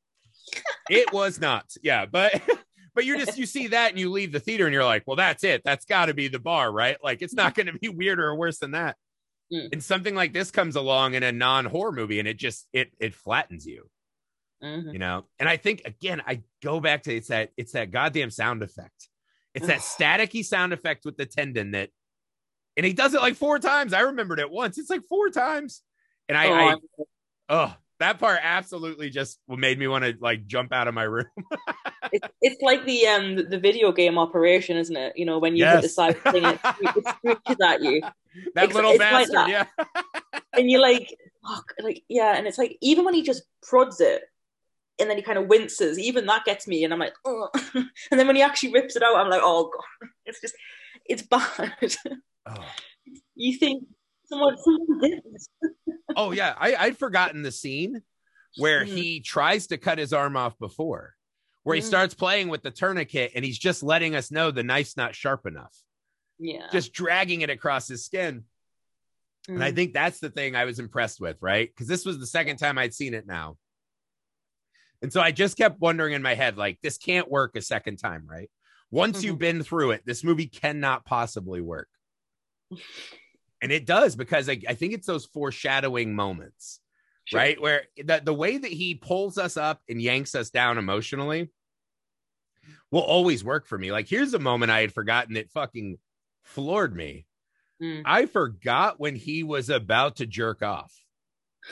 it 0.91 1.13
was 1.13 1.41
not. 1.41 1.67
Yeah. 1.83 2.07
But 2.07 2.41
but 2.95 3.05
you're 3.05 3.19
just 3.19 3.39
you 3.39 3.47
see 3.47 3.69
that 3.69 3.91
and 3.91 3.99
you 3.99 4.11
leave 4.11 4.33
the 4.33 4.41
theater 4.41 4.65
and 4.67 4.73
you're 4.75 4.85
like, 4.85 5.05
well, 5.07 5.17
that's 5.17 5.45
it. 5.45 5.63
That's 5.65 5.85
gotta 5.85 6.15
be 6.15 6.29
the 6.29 6.39
bar, 6.39 6.73
right? 6.73 6.97
Like 7.03 7.23
it's 7.23 7.35
not 7.35 7.55
gonna 7.55 7.73
be 7.75 7.89
weirder 7.89 8.25
or 8.27 8.37
worse 8.37 8.59
than 8.59 8.73
that. 8.73 8.97
Mm. 9.53 9.69
And 9.75 9.83
something 9.85 10.15
like 10.15 10.33
this 10.33 10.51
comes 10.51 10.75
along 10.77 11.15
in 11.15 11.23
a 11.23 11.31
non-horror 11.33 11.93
movie 11.93 12.19
and 12.19 12.27
it 12.29 12.37
just 12.39 12.67
it 12.73 12.91
it 12.99 13.15
flattens 13.15 13.65
you, 13.67 13.89
Mhm. 14.63 14.93
you 14.93 14.99
know. 14.99 15.27
And 15.39 15.49
I 15.49 15.57
think 15.57 15.83
again, 15.85 16.23
I 16.27 16.43
go 16.63 16.81
back 16.81 17.05
to 17.05 17.15
it's 17.15 17.29
that 17.29 17.51
it's 17.57 17.73
that 17.73 17.91
goddamn 17.93 18.31
sound 18.31 18.63
effect. 18.63 19.09
It's 19.55 19.69
that 19.69 19.79
staticky 19.81 20.45
sound 20.45 20.73
effect 20.73 21.05
with 21.05 21.17
the 21.17 21.27
tendon 21.27 21.71
that 21.73 21.91
and 22.77 22.85
he 22.85 22.93
does 22.93 23.15
it 23.15 23.21
like 23.23 23.37
four 23.37 23.59
times. 23.59 23.93
I 23.95 24.01
remembered 24.01 24.39
it 24.39 24.51
once. 24.51 24.77
It's 24.79 24.91
like 24.91 25.03
four 25.09 25.31
times. 25.31 25.81
And 26.29 26.37
I, 26.37 26.47
Oh, 26.49 26.53
I 26.53 26.63
I'm- 26.65 26.79
oh 27.49 27.77
that 27.99 28.19
part 28.19 28.41
absolutely 28.43 29.11
just 29.11 29.39
made 29.49 29.79
me 29.79 29.89
want 29.89 30.05
to 30.05 30.15
like 30.21 30.47
jump 30.47 30.73
out 30.73 30.87
of 30.87 30.95
my 30.95 31.05
room 31.05 31.27
it's, 32.13 32.29
it's 32.41 32.63
like 32.63 32.85
the 32.85 33.07
um 33.07 33.37
the 33.51 33.59
video 33.59 33.93
game 33.93 34.19
operation, 34.19 34.77
isn't 34.77 34.97
it? 34.97 35.13
You 35.17 35.27
know, 35.27 35.39
when 35.39 35.57
you 35.57 35.65
hit 35.67 35.83
the 35.83 35.89
side 35.89 36.19
thing, 36.23 36.45
it, 36.45 36.61
it 36.65 37.09
screeches 37.09 37.61
at 37.65 37.83
you, 37.83 38.01
that 38.55 38.65
It's- 38.65 38.75
little 38.75 38.93
it's 38.93 39.01
like 39.01 39.11
bastard 39.11 39.35
that. 39.35 39.49
yeah 39.49 39.85
and 40.57 40.71
you're 40.71 40.81
like, 40.81 41.15
fuck, 41.47 41.73
like 41.83 42.03
yeah, 42.09 42.37
and 42.37 42.47
it's 42.47 42.59
like 42.59 42.77
even 42.81 43.05
when 43.05 43.15
he 43.15 43.23
just 43.23 43.43
prods 43.63 44.01
it, 44.01 44.23
and 44.99 45.09
then 45.09 45.17
he 45.17 45.23
kind 45.23 45.39
of 45.39 45.47
winces, 45.47 45.99
even 45.99 46.27
that 46.27 46.45
gets 46.45 46.67
me, 46.67 46.85
and 46.85 46.93
I'm 46.93 46.99
like, 46.99 47.15
oh, 47.25 47.49
and 47.75 47.89
then 48.11 48.27
when 48.27 48.37
he 48.37 48.43
actually 48.43 48.73
rips 48.73 48.97
it 48.97 49.03
out, 49.03 49.17
I'm 49.17 49.31
like, 49.31 49.43
oh 49.43 49.71
god, 49.73 50.09
it's 50.25 50.41
just, 50.41 50.55
it's 51.05 51.23
bad. 51.23 51.97
oh. 52.47 52.65
you 53.35 53.59
think 53.59 53.85
someone 54.27 54.57
someone 54.59 55.01
did 55.01 55.21
this? 55.33 55.49
oh 56.17 56.33
yeah 56.33 56.55
I, 56.59 56.75
i'd 56.77 56.99
forgotten 56.99 57.43
the 57.43 57.53
scene 57.53 58.03
where 58.57 58.85
Mhm. 58.85 58.89
he 58.89 59.21
tries 59.21 59.67
to 59.69 59.79
cut 59.79 59.99
his 59.99 60.13
arm 60.13 60.37
off 60.37 60.59
before 60.59 61.15
where 61.63 61.77
he 61.77 61.83
Mhm. 61.83 61.87
starts 61.87 62.15
playing 62.15 62.49
with 62.49 62.63
the 62.63 62.71
tourniquet 62.71 63.33
and 63.35 63.45
he's 63.45 63.59
just 63.59 63.83
letting 63.83 64.15
us 64.15 64.31
know 64.31 64.51
the 64.51 64.63
knife's 64.63 64.97
not 64.97 65.15
sharp 65.15 65.47
enough 65.47 65.75
Yeah, 66.39 66.69
just 66.73 66.93
dragging 66.93 67.41
it 67.43 67.51
across 67.51 67.89
his 67.89 68.05
skin 68.05 68.45
and 69.49 69.63
i 69.63 69.71
Mm. 69.71 69.75
think 69.75 69.95
that's 69.95 70.19
the 70.21 70.31
thing 70.31 70.57
i 70.57 70.65
was 70.65 70.79
impressed 70.79 71.21
with 71.21 71.37
right 71.41 71.69
because 71.69 71.87
this 71.89 72.05
was 72.05 72.19
the 72.19 72.27
second 72.27 72.57
time 72.57 72.79
i'd 72.79 72.95
seen 72.95 73.15
it 73.15 73.27
now 73.27 73.57
and 75.03 75.13
so 75.13 75.21
i 75.21 75.31
just 75.33 75.57
kept 75.57 75.81
wondering 75.81 76.15
in 76.15 76.23
my 76.23 76.35
head 76.35 76.57
like 76.57 76.79
this 76.83 76.99
can't 76.99 77.31
work 77.31 77.55
a 77.57 77.63
second 77.63 77.97
time 77.99 78.27
right 78.29 78.51
once 78.91 79.23
you've 79.23 79.37
Mhm. 79.37 79.41
been 79.41 79.63
through 79.63 79.91
it 79.93 80.03
this 80.07 80.25
movie 80.25 80.47
cannot 80.49 81.05
possibly 81.05 81.61
work 81.61 81.89
and 83.63 83.73
it 83.73 83.87
does 83.87 84.17
because 84.17 84.49
I, 84.49 84.61
I 84.69 84.75
think 84.75 84.93
it's 84.93 85.07
those 85.07 85.27
foreshadowing 85.27 86.15
moments 86.15 86.81
Sure. 87.27 87.41
right? 87.41 87.61
Where 87.61 87.83
the, 87.97 88.23
the 88.25 88.35
way 88.35 88.57
that 88.57 88.71
he 88.71 88.95
pulls 88.95 89.37
us 89.37 89.57
up 89.57 89.81
and 89.89 90.01
yanks 90.01 90.37
us 90.37 90.51
down 90.51 90.79
emotionally 90.79 91.51
will 92.93 93.01
always 93.03 93.43
work 93.43 93.67
for 93.67 93.77
me. 93.77 93.91
Like 93.91 94.09
here's 94.09 94.33
a 94.35 94.39
moment 94.39 94.71
i 94.71 94.81
had 94.81 94.93
forgotten 94.93 95.35
that 95.35 95.51
fucking 95.51 95.99
floored 96.45 96.95
me. 96.95 97.27
Mm. 97.83 98.03
i 98.07 98.25
forgot 98.27 98.99
when 98.99 99.17
he 99.17 99.43
was 99.43 99.69
about 99.69 100.17
to 100.17 100.27
jerk 100.27 100.63
off. 100.63 100.95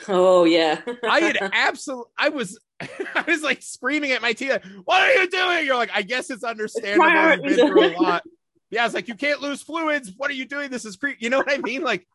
Oh 0.09 0.43
yeah, 0.43 0.81
i 1.09 1.21
had 1.21 1.37
absolutely 1.53 2.11
i 2.17 2.29
was 2.29 2.59
i 2.81 3.23
was 3.25 3.41
like 3.41 3.61
screaming 3.61 4.11
at 4.11 4.21
my 4.21 4.33
teeth 4.33 4.59
what 4.83 5.01
are 5.01 5.13
you 5.13 5.29
doing? 5.29 5.65
You're 5.65 5.77
like 5.77 5.91
i 5.95 6.01
guess 6.01 6.29
it's 6.29 6.43
understandable. 6.43 7.47
You've 7.49 7.57
been 7.57 7.67
through 7.69 7.97
a 7.97 8.01
lot 8.01 8.23
yeah 8.71 8.85
it's 8.85 8.93
like 8.95 9.07
you 9.07 9.15
can't 9.15 9.41
lose 9.41 9.61
fluids. 9.61 10.11
What 10.17 10.29
are 10.29 10.33
you 10.33 10.45
doing? 10.45 10.69
This 10.71 10.85
is 10.85 10.95
creep 10.95 11.17
you 11.21 11.29
know 11.29 11.37
what 11.37 11.51
i 11.51 11.57
mean? 11.57 11.81
Like 11.81 12.07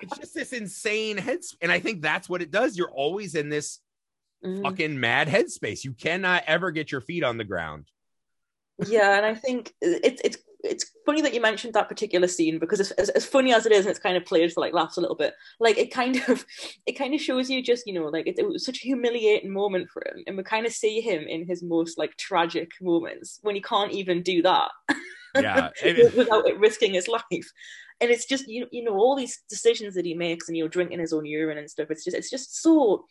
it's 0.00 0.16
just 0.18 0.34
this 0.34 0.52
insane 0.52 1.16
heads 1.16 1.56
and 1.60 1.72
i 1.72 1.80
think 1.80 2.00
that's 2.00 2.28
what 2.28 2.42
it 2.42 2.50
does. 2.50 2.76
You're 2.76 2.92
always 2.92 3.34
in 3.34 3.48
this 3.48 3.80
Mhm. 4.42 4.62
fucking 4.62 4.98
mad 4.98 5.28
headspace. 5.28 5.84
You 5.84 5.92
cannot 5.92 6.44
ever 6.46 6.70
get 6.70 6.90
your 6.90 7.02
feet 7.02 7.22
on 7.22 7.36
the 7.36 7.44
ground. 7.44 7.84
Yeah, 8.86 9.16
and 9.18 9.26
I 9.26 9.34
think 9.34 9.74
it's 9.82 10.22
it's 10.24 10.38
it's 10.62 10.90
funny 11.04 11.20
that 11.22 11.34
you 11.34 11.40
mentioned 11.42 11.74
that 11.74 11.88
particular 11.88 12.26
scene 12.28 12.58
because 12.58 12.80
as, 12.80 12.90
as, 12.92 13.08
as 13.10 13.26
funny 13.26 13.52
as 13.52 13.66
it 13.66 13.72
is, 13.72 13.84
and 13.84 13.90
it's 13.90 13.98
kind 13.98 14.16
of 14.16 14.24
played 14.24 14.50
for 14.52 14.60
like 14.62 14.72
laughs 14.72 14.96
a 14.96 15.00
little 15.02 15.16
bit. 15.16 15.34
Like 15.58 15.76
it 15.76 15.90
kind 15.90 16.22
of 16.28 16.46
it 16.86 16.92
kind 16.92 17.12
of 17.14 17.20
shows 17.20 17.50
you 17.50 17.62
just 17.62 17.86
you 17.86 17.92
know 17.92 18.06
like 18.06 18.26
it, 18.26 18.38
it 18.38 18.48
was 18.48 18.64
such 18.64 18.78
a 18.78 18.86
humiliating 18.86 19.52
moment 19.52 19.90
for 19.90 20.02
him, 20.06 20.22
and 20.26 20.38
we 20.38 20.42
kind 20.42 20.64
of 20.64 20.72
see 20.72 21.02
him 21.02 21.24
in 21.24 21.46
his 21.46 21.62
most 21.62 21.98
like 21.98 22.16
tragic 22.16 22.70
moments 22.80 23.40
when 23.42 23.54
he 23.54 23.60
can't 23.60 23.92
even 23.92 24.22
do 24.22 24.40
that 24.40 24.70
yeah 25.36 25.70
it- 25.82 26.14
without 26.16 26.46
it 26.48 26.58
risking 26.58 26.94
his 26.94 27.08
life. 27.08 27.48
And 28.02 28.10
it's 28.10 28.24
just 28.26 28.48
you 28.48 28.66
you 28.72 28.82
know 28.82 28.96
all 28.96 29.14
these 29.16 29.42
decisions 29.48 29.94
that 29.94 30.06
he 30.06 30.14
makes, 30.14 30.48
and 30.48 30.56
you 30.56 30.64
know 30.64 30.68
drinking 30.68 31.00
his 31.00 31.12
own 31.12 31.26
urine 31.26 31.58
and 31.58 31.70
stuff. 31.70 31.90
It's 31.90 32.04
just 32.04 32.16
it's 32.16 32.30
just 32.30 32.62
so 32.62 33.04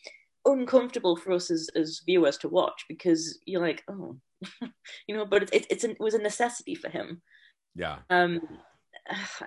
uncomfortable 0.46 1.16
for 1.16 1.34
us 1.34 1.52
as, 1.52 1.70
as 1.76 2.02
viewers 2.06 2.38
to 2.38 2.48
watch 2.50 2.86
because 2.88 3.38
you're 3.46 3.62
like 3.62 3.84
oh 3.90 4.16
you 5.08 5.16
know 5.16 5.26
but 5.26 5.44
it's 5.44 5.52
it's, 5.52 5.68
it's 5.70 5.84
an, 5.84 5.92
it 5.92 6.00
was 6.00 6.14
a 6.14 6.18
necessity 6.18 6.74
for 6.76 6.90
him 6.90 7.22
yeah 7.76 7.98
um 8.10 8.40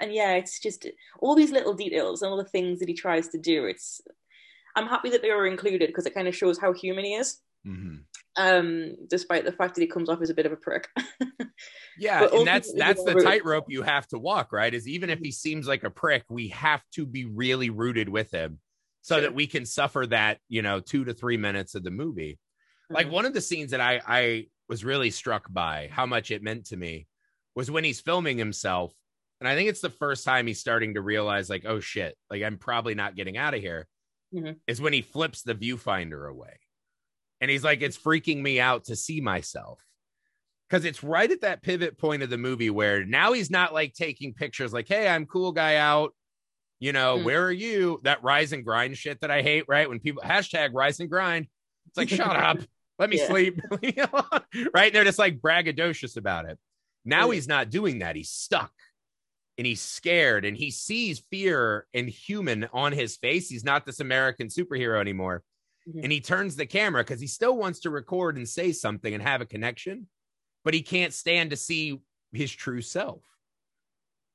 and 0.01 0.13
yeah 0.13 0.33
it's 0.35 0.61
just 0.61 0.87
all 1.21 1.35
these 1.35 1.51
little 1.51 1.73
details 1.73 2.21
and 2.21 2.31
all 2.31 2.37
the 2.37 2.45
things 2.45 2.79
that 2.79 2.89
he 2.89 2.95
tries 2.95 3.29
to 3.29 3.39
do 3.39 3.65
it's 3.65 4.03
i'm 4.77 4.87
happy 4.87 5.09
that 5.09 5.23
they 5.23 5.31
were 5.31 5.47
included 5.47 5.87
because 5.87 6.05
it 6.07 6.15
kind 6.15 6.29
of 6.29 6.37
shows 6.37 6.59
how 6.59 6.73
human 6.75 7.05
he 7.07 7.15
is 7.15 7.39
Mhm. 7.67 8.03
Um 8.37 8.95
despite 9.09 9.45
the 9.45 9.53
fact 9.53 9.75
that 9.75 9.81
he 9.83 9.87
comes 9.87 10.09
off 10.09 10.23
as 10.23 10.31
a 10.31 10.35
bit 10.35 10.47
of 10.47 10.53
a 10.53 10.57
prick 10.57 10.89
yeah 11.99 12.27
and 12.33 12.47
that's 12.47 12.73
that's 12.75 13.05
the 13.05 13.15
tightrope 13.23 13.67
you 13.69 13.83
have 13.83 14.07
to 14.09 14.19
walk 14.19 14.53
right 14.53 14.73
is 14.75 14.89
even 14.89 15.11
if 15.11 15.19
he 15.19 15.31
seems 15.31 15.67
like 15.67 15.85
a 15.85 15.91
prick 15.91 16.25
we 16.31 16.49
have 16.49 16.83
to 16.95 17.05
be 17.05 17.25
really 17.27 17.69
rooted 17.71 18.09
with 18.09 18.31
him 18.31 18.59
so 19.03 19.17
Sure. 19.17 19.23
that 19.23 19.35
we 19.35 19.47
can 19.47 19.67
suffer 19.67 20.07
that 20.07 20.39
you 20.49 20.63
know 20.63 20.81
two 20.81 21.05
to 21.05 21.13
three 21.13 21.37
minutes 21.37 21.75
of 21.75 21.83
the 21.85 21.91
movie 21.91 22.39
like 22.89 23.07
Mhm. 23.09 23.11
one 23.11 23.25
of 23.27 23.35
the 23.35 23.41
scenes 23.41 23.71
that 23.73 23.81
I 23.81 24.01
I 24.07 24.47
was 24.69 24.85
really 24.85 25.11
struck 25.11 25.53
by 25.53 25.89
how 25.93 26.07
much 26.07 26.31
it 26.31 26.43
meant 26.43 26.67
to 26.67 26.77
me 26.77 27.07
was 27.55 27.71
when 27.71 27.85
he's 27.85 28.01
filming 28.01 28.39
himself, 28.39 28.95
and 29.41 29.47
I 29.49 29.55
think 29.55 29.69
it's 29.69 29.81
the 29.83 29.91
first 29.91 30.25
time 30.25 30.47
he's 30.47 30.61
starting 30.61 30.95
to 30.95 31.03
realize 31.03 31.51
like, 31.51 31.65
oh 31.67 31.81
shit, 31.81 32.17
like 32.31 32.43
I'm 32.43 32.57
probably 32.59 32.95
not 32.95 33.15
getting 33.17 33.37
out 33.37 33.53
of 33.55 33.61
here. 33.61 33.87
Mhm. 34.35 34.57
Is 34.67 34.81
when 34.81 34.95
he 34.95 35.03
flips 35.03 35.43
the 35.43 35.55
viewfinder 35.55 36.31
away, 36.31 36.59
and 37.43 37.51
he's 37.51 37.63
like, 37.65 37.83
it's 37.83 37.99
freaking 37.99 38.41
me 38.41 38.59
out 38.61 38.85
to 38.85 38.97
see 38.97 39.21
myself. 39.21 39.85
Because 40.71 40.87
it's 40.87 41.03
right 41.03 41.31
at 41.31 41.43
that 41.43 41.61
pivot 41.63 41.99
point 41.99 42.23
of 42.23 42.31
the 42.31 42.39
movie 42.39 42.71
where 42.71 43.05
now 43.05 43.33
he's 43.35 43.51
not 43.51 43.75
like 43.75 43.93
taking 43.93 44.33
pictures 44.33 44.73
like, 44.73 44.89
hey, 44.89 45.07
I'm 45.07 45.27
cool 45.27 45.53
guy 45.53 45.77
out. 45.77 46.15
You 46.81 46.93
know, 46.93 47.19
Mm. 47.19 47.25
where 47.25 47.45
are 47.45 47.53
you? 47.53 48.01
That 48.05 48.23
rise 48.23 48.53
and 48.55 48.65
grind 48.65 48.97
shit 48.97 49.21
that 49.21 49.31
I 49.31 49.43
hate, 49.43 49.65
right? 49.69 49.89
When 49.89 50.01
people 50.01 50.23
hashtag 50.25 50.71
rise 50.73 50.99
and 51.01 51.11
grind, 51.11 51.49
it's 51.89 51.99
like, 51.99 52.09
shut 52.09 52.35
up. 52.37 52.59
Let 52.99 53.11
me 53.11 53.19
Yeah. 53.19 53.27
sleep. 53.27 53.61
Leave 53.83 53.97
me 53.97 54.03
alone. 54.03 54.69
right? 54.73 54.93
They're 54.93 55.05
just 55.05 55.19
like 55.19 55.41
braggadocious 55.41 56.17
about 56.17 56.47
it. 56.47 56.59
Now 57.05 57.27
Yeah. 57.29 57.35
he's 57.35 57.49
not 57.49 57.69
doing 57.71 57.99
that. 57.99 58.17
He's 58.17 58.31
stuck 58.31 58.73
and 59.59 59.67
he's 59.67 59.81
scared 59.83 60.45
and 60.45 60.57
he 60.57 60.71
sees 60.71 61.23
fear 61.31 61.87
and 61.93 62.09
human 62.09 62.69
on 62.73 62.93
his 62.93 63.17
face. 63.17 63.49
He's 63.51 63.65
not 63.65 63.85
this 63.85 64.01
American 64.01 64.47
superhero 64.49 65.01
anymore. 65.01 65.43
Mhm. 65.89 66.05
And 66.05 66.13
he 66.13 66.21
turns 66.21 66.57
the 66.57 66.67
camera 66.67 67.03
because 67.03 67.21
he 67.21 67.27
still 67.27 67.57
wants 67.57 67.81
to 67.81 67.91
record 67.91 68.37
and 68.37 68.49
say 68.49 68.73
something 68.73 69.13
and 69.13 69.23
have 69.23 69.41
a 69.41 69.47
connection, 69.47 70.09
but 70.65 70.75
he 70.75 70.83
can't 70.83 71.13
stand 71.13 71.51
to 71.51 71.57
see 71.57 72.01
his 72.33 72.51
true 72.51 72.81
self. 72.83 73.23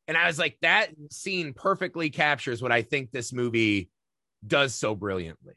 And 0.07 0.17
I 0.17 0.27
was 0.27 0.39
like, 0.39 0.57
that 0.62 0.91
scene 1.12 1.53
perfectly 1.53 2.10
captures 2.10 2.62
what 2.62 2.71
I 2.71 2.81
think 2.81 3.12
this 3.12 3.33
movie 3.33 3.89
does 4.45 4.73
so 4.75 4.95
brilliantly. 4.95 5.55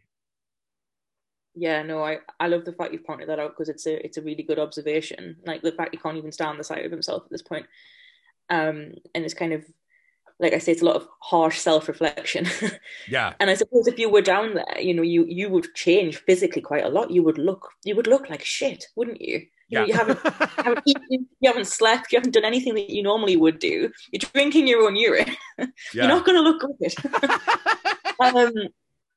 yeah 1.54 1.82
no 1.82 2.02
i 2.02 2.18
i 2.38 2.46
love 2.46 2.64
the 2.64 2.72
fact 2.72 2.92
you've 2.92 3.04
pointed 3.04 3.28
that 3.28 3.38
out 3.40 3.50
because 3.50 3.68
it's 3.68 3.86
a 3.86 4.04
it's 4.04 4.16
a 4.16 4.22
really 4.22 4.42
good 4.42 4.58
observation 4.58 5.36
like 5.44 5.62
the 5.62 5.72
fact 5.72 5.92
he 5.92 5.98
can't 6.00 6.16
even 6.16 6.30
stand 6.32 6.58
the 6.58 6.64
sight 6.64 6.84
of 6.84 6.92
himself 6.92 7.24
at 7.24 7.30
this 7.30 7.42
point 7.42 7.66
um 8.50 8.92
and 9.14 9.24
it's 9.24 9.34
kind 9.34 9.52
of 9.52 9.64
like 10.40 10.52
i 10.52 10.58
say 10.58 10.72
it's 10.72 10.82
a 10.82 10.84
lot 10.84 10.96
of 10.96 11.06
harsh 11.20 11.58
self-reflection 11.58 12.46
Yeah. 13.08 13.34
and 13.38 13.50
i 13.50 13.54
suppose 13.54 13.86
if 13.86 13.98
you 13.98 14.08
were 14.10 14.22
down 14.22 14.54
there 14.54 14.80
you 14.80 14.94
know 14.94 15.02
you 15.02 15.24
you 15.28 15.48
would 15.48 15.74
change 15.74 16.16
physically 16.18 16.62
quite 16.62 16.84
a 16.84 16.88
lot 16.88 17.10
you 17.10 17.22
would 17.22 17.38
look 17.38 17.70
you 17.84 17.94
would 17.96 18.06
look 18.06 18.28
like 18.30 18.44
shit 18.44 18.84
wouldn't 18.96 19.20
you 19.20 19.46
you, 19.70 19.78
know, 19.78 19.84
you 19.86 19.94
haven't 19.94 20.18
you 20.24 20.32
haven't 20.64 20.82
eaten, 20.86 21.26
you 21.38 21.48
haven't 21.48 21.68
slept, 21.68 22.10
you 22.10 22.18
haven't 22.18 22.32
done 22.32 22.44
anything 22.44 22.74
that 22.74 22.90
you 22.90 23.04
normally 23.04 23.36
would 23.36 23.60
do. 23.60 23.92
You're 24.10 24.18
drinking 24.32 24.66
your 24.66 24.82
own 24.82 24.96
urine. 24.96 25.36
Yeah. 25.58 25.66
You're 25.92 26.08
not 26.08 26.26
going 26.26 26.36
to 26.36 26.42
look 26.42 26.60
good. 26.60 26.94
um, 28.18 28.52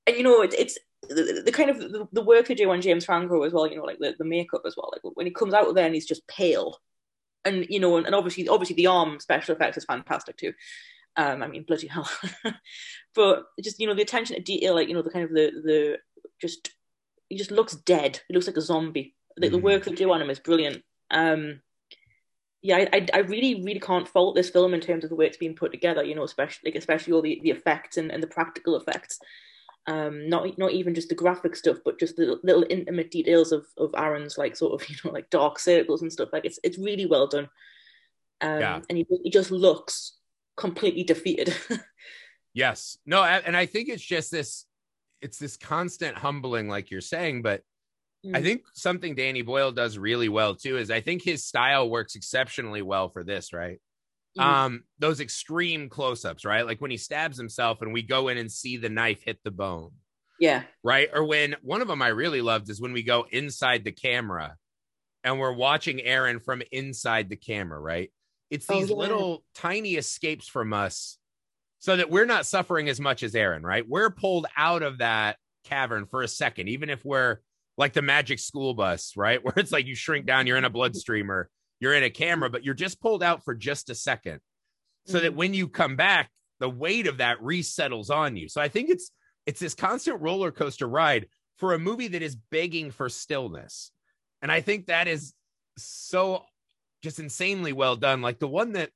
and 0.05 0.17
you 0.17 0.23
know, 0.23 0.41
it, 0.41 0.53
it's 0.57 0.77
the, 1.09 1.41
the 1.45 1.51
kind 1.51 1.69
of 1.69 1.79
the, 1.79 2.07
the 2.11 2.21
work 2.21 2.47
they 2.47 2.55
do 2.55 2.69
on 2.69 2.81
James 2.81 3.05
Franco 3.05 3.41
as 3.43 3.53
well. 3.53 3.65
You 3.67 3.77
know, 3.77 3.83
like 3.83 3.99
the, 3.99 4.13
the 4.17 4.25
makeup 4.25 4.61
as 4.65 4.75
well. 4.75 4.91
Like 4.91 5.01
when 5.15 5.25
he 5.25 5.31
comes 5.31 5.53
out 5.53 5.67
of 5.67 5.75
there 5.75 5.85
and 5.85 5.95
he's 5.95 6.05
just 6.05 6.27
pale, 6.27 6.77
and 7.45 7.65
you 7.69 7.79
know, 7.79 7.97
and, 7.97 8.05
and 8.05 8.15
obviously, 8.15 8.47
obviously, 8.47 8.75
the 8.75 8.87
arm 8.87 9.19
special 9.19 9.55
effects 9.55 9.77
is 9.77 9.85
fantastic 9.85 10.37
too. 10.37 10.53
Um, 11.15 11.43
I 11.43 11.47
mean, 11.47 11.63
bloody 11.63 11.87
hell. 11.87 12.09
but 13.15 13.45
just 13.61 13.79
you 13.79 13.87
know, 13.87 13.93
the 13.93 14.01
attention 14.01 14.35
to 14.35 14.41
detail, 14.41 14.75
like 14.75 14.87
you 14.87 14.93
know, 14.93 15.01
the 15.01 15.11
kind 15.11 15.25
of 15.25 15.31
the 15.31 15.51
the 15.63 15.97
just 16.41 16.71
he 17.29 17.37
just 17.37 17.51
looks 17.51 17.75
dead. 17.75 18.19
He 18.27 18.33
looks 18.33 18.47
like 18.47 18.57
a 18.57 18.61
zombie. 18.61 19.15
Like 19.37 19.47
mm-hmm. 19.47 19.57
the 19.57 19.63
work 19.63 19.85
they 19.85 19.93
do 19.93 20.11
on 20.11 20.21
him 20.21 20.29
is 20.29 20.39
brilliant. 20.39 20.83
Um, 21.09 21.61
yeah, 22.61 22.85
I, 22.93 23.07
I 23.13 23.19
really, 23.19 23.61
really 23.63 23.79
can't 23.79 24.07
fault 24.07 24.35
this 24.35 24.49
film 24.49 24.73
in 24.73 24.79
terms 24.79 25.03
of 25.03 25.09
the 25.09 25.17
way 25.17 25.25
it's 25.25 25.37
being 25.37 25.55
put 25.55 25.71
together. 25.71 26.03
You 26.03 26.15
know, 26.15 26.23
especially 26.23 26.71
like 26.71 26.79
especially 26.79 27.13
all 27.13 27.21
the, 27.21 27.39
the 27.43 27.51
effects 27.51 27.97
and, 27.97 28.11
and 28.11 28.23
the 28.23 28.27
practical 28.27 28.75
effects. 28.75 29.19
Um, 29.85 30.29
not 30.29 30.57
not 30.57 30.71
even 30.71 30.95
just 30.95 31.09
the 31.09 31.15
graphic 31.15 31.57
stuff, 31.57 31.77
but 31.83 31.99
just 31.99 32.15
the 32.15 32.39
little 32.41 32.65
intimate 32.69 33.11
details 33.11 33.51
of 33.51 33.65
of 33.77 33.93
Aaron's 33.97 34.37
like 34.37 34.55
sort 34.55 34.81
of 34.81 34.89
you 34.89 34.95
know 35.03 35.11
like 35.11 35.29
dark 35.29 35.59
circles 35.59 36.01
and 36.01 36.11
stuff. 36.11 36.29
Like 36.31 36.45
it's 36.45 36.59
it's 36.63 36.77
really 36.77 37.05
well 37.05 37.27
done. 37.27 37.49
Um, 38.39 38.59
yeah. 38.59 38.79
and 38.89 38.97
he 38.97 39.05
he 39.23 39.29
just 39.29 39.51
looks 39.51 40.17
completely 40.57 41.03
defeated. 41.03 41.55
yes, 42.53 42.97
no, 43.05 43.23
and 43.23 43.55
I 43.55 43.65
think 43.65 43.89
it's 43.89 44.03
just 44.03 44.31
this 44.31 44.65
it's 45.21 45.37
this 45.37 45.55
constant 45.55 46.17
humbling, 46.17 46.67
like 46.67 46.91
you're 46.91 47.01
saying, 47.01 47.41
but 47.43 47.61
mm. 48.25 48.35
I 48.35 48.41
think 48.41 48.63
something 48.73 49.15
Danny 49.15 49.41
Boyle 49.41 49.71
does 49.71 49.97
really 49.97 50.27
well 50.27 50.53
too 50.53 50.77
is 50.77 50.91
I 50.91 50.99
think 50.99 51.23
his 51.23 51.45
style 51.45 51.89
works 51.89 52.15
exceptionally 52.15 52.81
well 52.81 53.09
for 53.09 53.23
this, 53.23 53.53
right? 53.53 53.79
Mm. 54.37 54.43
Um, 54.43 54.83
those 54.99 55.21
extreme 55.21 55.89
close-ups, 55.89 56.43
right? 56.43 56.65
Like 56.65 56.81
when 56.81 56.91
he 56.91 56.97
stabs 56.97 57.37
himself 57.37 57.81
and 57.81 57.93
we 57.93 58.01
go 58.01 58.27
in 58.27 58.37
and 58.37 58.51
see 58.51 58.77
the 58.77 58.89
knife 58.89 59.23
hit 59.23 59.39
the 59.43 59.51
bone. 59.51 59.91
Yeah. 60.39 60.63
Right. 60.83 61.09
Or 61.13 61.23
when 61.23 61.55
one 61.61 61.81
of 61.81 61.87
them 61.87 62.01
I 62.01 62.09
really 62.09 62.41
loved 62.41 62.69
is 62.69 62.81
when 62.81 62.91
we 62.91 63.03
go 63.03 63.25
inside 63.31 63.85
the 63.85 63.91
camera 63.91 64.57
and 65.23 65.39
we're 65.39 65.53
watching 65.53 66.01
Aron 66.01 66.39
from 66.39 66.63
inside 66.71 67.29
the 67.29 67.37
camera, 67.37 67.79
right? 67.79 68.11
It's 68.53 68.67
oh, 68.69 68.79
these 68.79 68.91
oh, 68.91 68.93
yeah. 68.93 68.99
little 68.99 69.43
tiny 69.55 69.95
escapes 69.95 70.47
from 70.47 70.73
us 70.73 71.17
so 71.79 71.97
that 71.97 72.11
we're 72.11 72.25
not 72.25 72.45
suffering 72.45 72.87
as 72.87 72.99
much 72.99 73.23
as 73.23 73.33
Aron, 73.33 73.63
right? 73.63 73.83
We're 73.87 74.11
pulled 74.11 74.45
out 74.55 74.83
of 74.83 74.99
that 74.99 75.37
cavern 75.65 76.05
for 76.05 76.21
a 76.21 76.27
second, 76.27 76.69
even 76.69 76.91
if 76.91 77.03
we're 77.03 77.39
like 77.79 77.93
the 77.93 78.03
magic 78.03 78.37
school 78.37 78.75
bus, 78.75 79.13
right? 79.17 79.43
Where 79.43 79.55
it's 79.57 79.71
like 79.71 79.87
you 79.87 79.95
shrink 79.95 80.27
down, 80.27 80.45
you're 80.45 80.57
in 80.57 80.65
a 80.65 80.69
bloodstreamer, 80.69 81.45
you're 81.79 81.95
in 81.95 82.03
a 82.03 82.11
camera, 82.11 82.47
but 82.49 82.63
you're 82.63 82.75
just 82.75 83.01
pulled 83.01 83.23
out 83.23 83.43
for 83.43 83.55
just 83.55 83.89
a 83.89 83.95
second. 83.95 84.39
So 85.07 85.15
mm-hmm. 85.15 85.23
that 85.23 85.35
when 85.35 85.55
you 85.55 85.67
come 85.67 85.95
back, 85.95 86.29
the 86.59 86.69
weight 86.69 87.07
of 87.07 87.17
that 87.17 87.41
resettles 87.41 88.11
on 88.11 88.37
you. 88.37 88.47
So 88.49 88.61
I 88.61 88.67
think 88.67 88.91
it's 88.91 89.09
it's 89.47 89.59
this 89.59 89.73
constant 89.73 90.21
roller 90.21 90.51
coaster 90.51 90.87
ride 90.87 91.27
for 91.57 91.73
a 91.73 91.79
movie 91.79 92.07
that 92.09 92.21
is 92.21 92.35
begging 92.35 92.91
for 92.91 93.09
stillness. 93.09 93.91
And 94.43 94.51
I 94.51 94.61
think 94.61 94.85
that 94.85 95.07
is 95.07 95.33
so 95.77 96.43
just 97.03 97.19
insanely 97.19 97.73
well 97.73 97.95
done. 97.95 98.21
Like 98.21 98.39
the 98.39 98.47
one 98.47 98.73
that 98.73 98.89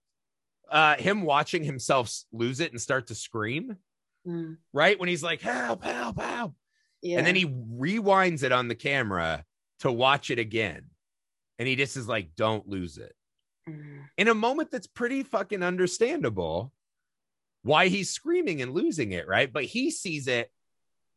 uh, 0.71 0.95
him 0.95 1.21
watching 1.21 1.63
himself 1.63 2.11
lose 2.31 2.59
it 2.59 2.71
and 2.71 2.81
start 2.81 3.07
to 3.07 3.15
scream, 3.15 3.77
mm. 4.25 4.57
right? 4.73 4.99
When 4.99 5.09
he's 5.09 5.23
like, 5.23 5.41
help, 5.41 5.83
help, 5.83 6.19
help. 6.19 6.55
Yeah. 7.01 7.19
And 7.19 7.27
then 7.27 7.35
he 7.35 7.45
rewinds 7.45 8.43
it 8.43 8.51
on 8.51 8.67
the 8.67 8.75
camera 8.75 9.43
to 9.81 9.91
watch 9.91 10.31
it 10.31 10.39
again. 10.39 10.85
And 11.59 11.67
he 11.67 11.75
just 11.75 11.97
is 11.97 12.07
like, 12.07 12.35
don't 12.35 12.67
lose 12.67 12.97
it. 12.97 13.13
Mm. 13.69 14.05
In 14.17 14.27
a 14.29 14.33
moment 14.33 14.71
that's 14.71 14.87
pretty 14.87 15.23
fucking 15.23 15.61
understandable 15.61 16.71
why 17.63 17.89
he's 17.89 18.09
screaming 18.09 18.61
and 18.61 18.73
losing 18.73 19.11
it, 19.11 19.27
right? 19.27 19.51
But 19.51 19.65
he 19.65 19.91
sees 19.91 20.27
it 20.27 20.49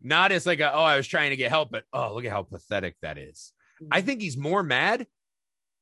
not 0.03 0.33
as 0.33 0.46
like, 0.46 0.61
a, 0.61 0.72
oh, 0.72 0.83
I 0.83 0.96
was 0.96 1.07
trying 1.07 1.31
to 1.31 1.37
get 1.37 1.50
help, 1.50 1.70
but 1.70 1.85
oh, 1.92 2.14
look 2.14 2.24
at 2.24 2.33
how 2.33 2.42
pathetic 2.42 2.96
that 3.03 3.18
is. 3.18 3.53
Mm. 3.81 3.88
I 3.92 4.00
think 4.00 4.20
he's 4.20 4.37
more 4.37 4.62
mad 4.62 5.07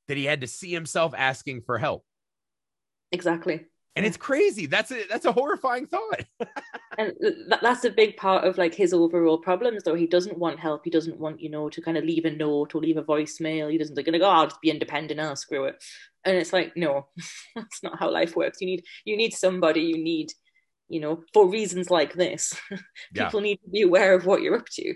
that 0.09 0.17
he 0.17 0.25
had 0.25 0.41
to 0.41 0.47
see 0.47 0.73
himself 0.73 1.15
asking 1.17 1.63
for 1.63 1.79
help. 1.79 2.05
Exactly. 3.13 3.67
And 3.99 4.07
it's 4.07 4.17
crazy. 4.17 4.67
That's 4.67 4.93
a 4.93 5.09
that's 5.09 5.25
a 5.25 5.33
horrifying 5.33 5.87
thought. 5.87 6.25
and 6.99 7.15
th- 7.21 7.35
that's 7.61 7.85
a 7.85 7.91
big 7.91 8.17
part 8.17 8.45
of 8.45 8.57
like 8.57 8.73
his 8.73 8.93
overall 8.93 9.39
problems. 9.39 9.83
Though 9.83 9.97
he 9.97 10.07
doesn't 10.07 10.39
want 10.39 10.61
help. 10.61 10.83
He 10.85 10.91
doesn't 10.91 11.19
want 11.19 11.41
you 11.41 11.51
know 11.51 11.69
to 11.69 11.83
kind 11.83 11.99
of 11.99 12.05
leave 12.05 12.25
a 12.25 12.31
note 12.31 12.77
or 12.77 12.81
leave 12.81 12.97
a 12.97 13.03
voicemail. 13.03 13.73
He 13.73 13.77
doesn't 13.77 13.97
like 13.97 14.07
go. 14.07 14.13
Oh, 14.21 14.31
I'll 14.31 14.47
just 14.47 14.61
be 14.61 14.71
independent. 14.71 15.19
I'll 15.19 15.35
screw 15.35 15.65
it. 15.65 15.83
And 16.25 16.37
it's 16.37 16.53
like 16.53 16.77
no, 16.77 17.09
that's 17.57 17.83
not 17.83 17.99
how 17.99 18.09
life 18.09 18.37
works. 18.37 18.61
You 18.61 18.69
need 18.69 18.85
you 19.05 19.17
need 19.17 19.33
somebody. 19.33 19.81
You 19.81 19.99
need 19.99 20.33
you 20.89 21.01
know 21.01 21.25
for 21.35 21.49
reasons 21.49 21.91
like 21.91 22.15
this. 22.15 22.55
People 23.15 23.41
yeah. 23.41 23.41
need 23.41 23.57
to 23.65 23.71
be 23.71 23.83
aware 23.83 24.15
of 24.15 24.27
what 24.27 24.43
you're 24.43 24.59
up 24.59 24.69
to. 24.75 24.95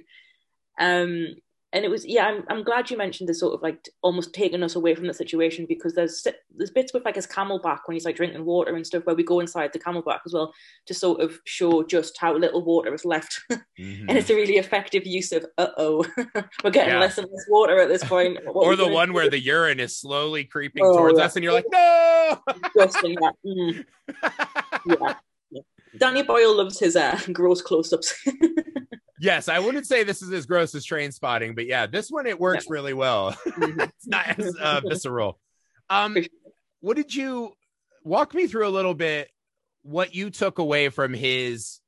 Um, 0.78 1.26
and 1.72 1.84
it 1.84 1.90
was 1.90 2.04
yeah 2.06 2.26
I'm, 2.26 2.44
I'm 2.48 2.62
glad 2.62 2.90
you 2.90 2.96
mentioned 2.96 3.28
this 3.28 3.40
sort 3.40 3.54
of 3.54 3.62
like 3.62 3.88
almost 4.02 4.34
taking 4.34 4.62
us 4.62 4.74
away 4.74 4.94
from 4.94 5.06
the 5.06 5.14
situation 5.14 5.66
because 5.68 5.94
there's 5.94 6.26
there's 6.54 6.70
bits 6.70 6.92
with 6.92 7.04
like 7.04 7.16
his 7.16 7.26
CamelBak 7.26 7.80
when 7.86 7.94
he's 7.94 8.04
like 8.04 8.16
drinking 8.16 8.44
water 8.44 8.74
and 8.74 8.86
stuff 8.86 9.06
where 9.06 9.16
we 9.16 9.22
go 9.22 9.40
inside 9.40 9.72
the 9.72 9.78
CamelBak 9.78 10.20
as 10.26 10.32
well 10.32 10.52
to 10.86 10.94
sort 10.94 11.20
of 11.20 11.38
show 11.44 11.82
just 11.82 12.18
how 12.18 12.36
little 12.36 12.64
water 12.64 12.94
is 12.94 13.04
left 13.04 13.40
mm-hmm. 13.50 14.08
and 14.08 14.18
it's 14.18 14.30
a 14.30 14.34
really 14.34 14.56
effective 14.56 15.06
use 15.06 15.32
of 15.32 15.46
uh-oh 15.58 16.04
we're 16.64 16.70
getting 16.70 16.94
yeah. 16.94 17.00
less 17.00 17.18
and 17.18 17.28
less 17.30 17.46
water 17.48 17.78
at 17.80 17.88
this 17.88 18.04
point 18.04 18.38
or 18.46 18.76
the 18.76 18.88
one 18.88 19.08
do? 19.08 19.14
where 19.14 19.30
the 19.30 19.40
urine 19.40 19.80
is 19.80 19.96
slowly 19.96 20.44
creeping 20.44 20.84
oh, 20.84 20.96
towards 20.96 21.18
yeah. 21.18 21.24
us 21.24 21.36
and 21.36 21.42
you're 21.42 21.52
like 21.52 21.66
no 21.72 22.42
mm. 23.46 23.84
yeah. 24.86 25.14
yeah 25.50 25.62
Danny 25.98 26.22
Boyle 26.22 26.56
loves 26.56 26.78
his 26.78 26.96
uh, 26.96 27.18
gross 27.32 27.60
close-ups 27.60 28.26
yes, 29.22 29.48
I 29.48 29.60
wouldn't 29.60 29.86
say 29.86 30.02
this 30.02 30.20
is 30.20 30.32
as 30.32 30.46
gross 30.46 30.74
as 30.74 30.84
Trainspotting, 30.84 31.54
but 31.54 31.66
yeah, 31.66 31.86
this 31.86 32.10
one 32.10 32.26
it 32.26 32.38
works 32.38 32.66
really 32.68 32.92
well. 32.92 33.36
Mm-hmm. 33.52 33.80
it's 33.80 34.06
not 34.06 34.38
as 34.38 34.56
uh, 34.56 34.80
visceral. 34.80 35.38
Um, 35.90 36.16
what 36.80 36.96
did 36.96 37.14
you 37.14 37.52
walk 38.02 38.34
me 38.34 38.46
through 38.46 38.66
a 38.66 38.70
little 38.70 38.94
bit? 38.94 39.30
What 39.82 40.14
you 40.14 40.30
took 40.30 40.58
away 40.58 40.88
from 40.88 41.12
his 41.12 41.80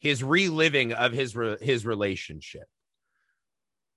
his 0.00 0.22
reliving 0.22 0.92
of 0.92 1.12
his 1.12 1.36
re- 1.36 1.56
his 1.60 1.86
relationship? 1.86 2.64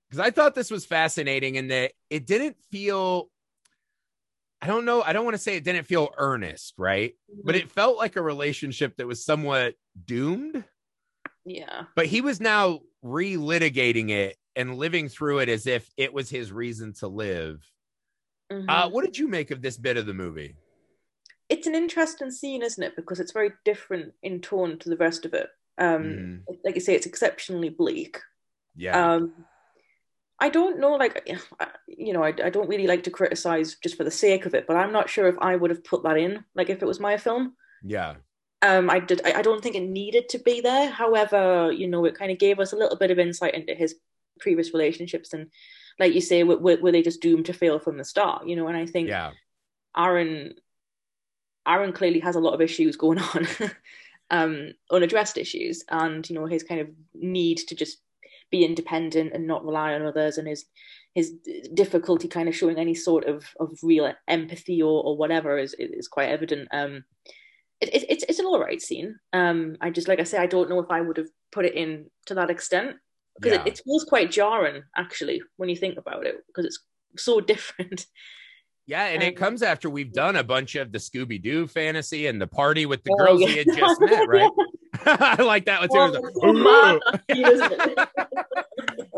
Because 0.08 0.24
I 0.24 0.30
thought 0.30 0.54
this 0.54 0.70
was 0.70 0.86
fascinating 0.86 1.56
in 1.56 1.68
that 1.68 1.92
it 2.08 2.26
didn't 2.26 2.56
feel. 2.70 3.28
I 4.62 4.66
don't 4.66 4.84
know. 4.84 5.02
I 5.02 5.12
don't 5.12 5.24
want 5.24 5.34
to 5.34 5.42
say 5.42 5.56
it 5.56 5.64
didn't 5.64 5.86
feel 5.86 6.10
earnest, 6.16 6.74
right? 6.78 7.12
Mm-hmm. 7.30 7.40
But 7.44 7.56
it 7.56 7.70
felt 7.70 7.98
like 7.98 8.16
a 8.16 8.22
relationship 8.22 8.96
that 8.96 9.06
was 9.06 9.24
somewhat 9.24 9.74
doomed 10.06 10.64
yeah. 11.44 11.84
But 11.96 12.06
he 12.06 12.20
was 12.20 12.40
now 12.40 12.80
relitigating 13.04 14.10
it 14.10 14.36
and 14.56 14.76
living 14.76 15.08
through 15.08 15.38
it 15.38 15.48
as 15.48 15.66
if 15.66 15.88
it 15.96 16.12
was 16.12 16.28
his 16.28 16.52
reason 16.52 16.92
to 16.94 17.08
live. 17.08 17.64
Mm-hmm. 18.52 18.68
Uh, 18.68 18.88
what 18.88 19.04
did 19.04 19.16
you 19.16 19.28
make 19.28 19.50
of 19.50 19.62
this 19.62 19.76
bit 19.76 19.96
of 19.96 20.06
the 20.06 20.14
movie? 20.14 20.56
It's 21.48 21.66
an 21.66 21.74
interesting 21.74 22.30
scene, 22.30 22.62
isn't 22.62 22.82
it? 22.82 22.96
Because 22.96 23.20
it's 23.20 23.32
very 23.32 23.52
different 23.64 24.12
in 24.22 24.40
tone 24.40 24.78
to 24.78 24.88
the 24.88 24.96
rest 24.96 25.24
of 25.24 25.34
it. 25.34 25.48
Um, 25.78 26.02
mm. 26.02 26.56
Like 26.64 26.74
you 26.74 26.80
say, 26.80 26.94
it's 26.94 27.06
exceptionally 27.06 27.70
bleak. 27.70 28.18
Yeah. 28.76 29.14
Um, 29.14 29.32
I 30.38 30.48
don't 30.48 30.80
know, 30.80 30.94
like, 30.94 31.28
you 31.86 32.12
know, 32.12 32.24
I, 32.24 32.28
I 32.28 32.50
don't 32.50 32.68
really 32.68 32.86
like 32.86 33.02
to 33.04 33.10
criticize 33.10 33.76
just 33.82 33.96
for 33.96 34.04
the 34.04 34.10
sake 34.10 34.46
of 34.46 34.54
it, 34.54 34.66
but 34.66 34.76
I'm 34.76 34.92
not 34.92 35.10
sure 35.10 35.28
if 35.28 35.36
I 35.38 35.54
would 35.54 35.70
have 35.70 35.84
put 35.84 36.02
that 36.04 36.16
in, 36.16 36.44
like, 36.54 36.70
if 36.70 36.82
it 36.82 36.86
was 36.86 36.98
my 36.98 37.18
film. 37.18 37.54
Yeah. 37.82 38.14
Um, 38.62 38.90
I 38.90 39.00
did. 39.00 39.22
I 39.24 39.42
don't 39.42 39.62
think 39.62 39.74
it 39.74 39.80
needed 39.80 40.28
to 40.30 40.38
be 40.38 40.60
there. 40.60 40.90
However, 40.90 41.72
you 41.72 41.88
know, 41.88 42.04
it 42.04 42.18
kind 42.18 42.30
of 42.30 42.38
gave 42.38 42.58
us 42.58 42.72
a 42.72 42.76
little 42.76 42.96
bit 42.96 43.10
of 43.10 43.18
insight 43.18 43.54
into 43.54 43.74
his 43.74 43.94
previous 44.38 44.74
relationships, 44.74 45.32
and 45.32 45.50
like 45.98 46.14
you 46.14 46.20
say, 46.20 46.44
were, 46.44 46.58
were 46.58 46.92
they 46.92 47.02
just 47.02 47.22
doomed 47.22 47.46
to 47.46 47.54
fail 47.54 47.78
from 47.78 47.96
the 47.96 48.04
start? 48.04 48.46
You 48.46 48.56
know, 48.56 48.68
and 48.68 48.76
I 48.76 48.84
think 48.84 49.08
yeah. 49.08 49.30
Aron, 49.96 50.54
Aron 51.66 51.92
clearly 51.92 52.20
has 52.20 52.36
a 52.36 52.40
lot 52.40 52.54
of 52.54 52.60
issues 52.60 52.96
going 52.96 53.18
on, 53.34 53.46
um, 54.30 54.72
unaddressed 54.90 55.38
issues, 55.38 55.82
and 55.88 56.28
you 56.28 56.34
know, 56.34 56.44
his 56.44 56.62
kind 56.62 56.82
of 56.82 56.88
need 57.14 57.58
to 57.68 57.74
just 57.74 57.98
be 58.50 58.64
independent 58.64 59.32
and 59.32 59.46
not 59.46 59.64
rely 59.64 59.94
on 59.94 60.04
others, 60.04 60.36
and 60.36 60.46
his 60.46 60.66
his 61.14 61.32
difficulty 61.74 62.28
kind 62.28 62.48
of 62.48 62.54
showing 62.54 62.78
any 62.78 62.94
sort 62.94 63.24
of 63.24 63.44
of 63.58 63.78
real 63.82 64.12
empathy 64.28 64.82
or 64.82 65.02
or 65.02 65.16
whatever 65.16 65.56
is 65.56 65.74
is 65.78 66.08
quite 66.08 66.28
evident. 66.28 66.68
Um, 66.72 67.04
it, 67.80 67.94
it, 67.94 68.06
it's 68.08 68.24
it's 68.28 68.38
an 68.38 68.46
all 68.46 68.60
right 68.60 68.80
scene. 68.80 69.18
Um, 69.32 69.76
I 69.80 69.90
just 69.90 70.08
like 70.08 70.20
I 70.20 70.24
say, 70.24 70.38
I 70.38 70.46
don't 70.46 70.68
know 70.68 70.80
if 70.80 70.90
I 70.90 71.00
would 71.00 71.16
have 71.16 71.28
put 71.50 71.64
it 71.64 71.74
in 71.74 72.10
to 72.26 72.34
that 72.34 72.50
extent 72.50 72.96
because 73.36 73.56
yeah. 73.56 73.62
it, 73.62 73.68
it 73.68 73.80
feels 73.84 74.04
quite 74.04 74.30
jarring 74.30 74.82
actually 74.96 75.42
when 75.56 75.68
you 75.68 75.76
think 75.76 75.98
about 75.98 76.26
it 76.26 76.36
because 76.46 76.66
it's 76.66 76.78
so 77.16 77.40
different. 77.40 78.06
Yeah, 78.86 79.06
and 79.06 79.22
um, 79.22 79.28
it 79.28 79.36
comes 79.36 79.62
after 79.62 79.88
we've 79.88 80.12
done 80.12 80.36
a 80.36 80.42
bunch 80.42 80.74
of 80.74 80.90
the 80.90 80.98
Scooby 80.98 81.40
Doo 81.40 81.68
fantasy 81.68 82.26
and 82.26 82.40
the 82.40 82.48
party 82.48 82.86
with 82.86 83.04
the 83.04 83.12
oh, 83.12 83.24
girls 83.24 83.40
yeah. 83.40 83.48
he 83.48 83.56
had 83.58 83.66
just 83.76 84.00
met, 84.00 84.28
right? 84.28 84.50
I 85.06 85.42
like 85.42 85.66
that 85.66 85.88
one 85.88 86.12
too. 86.12 86.20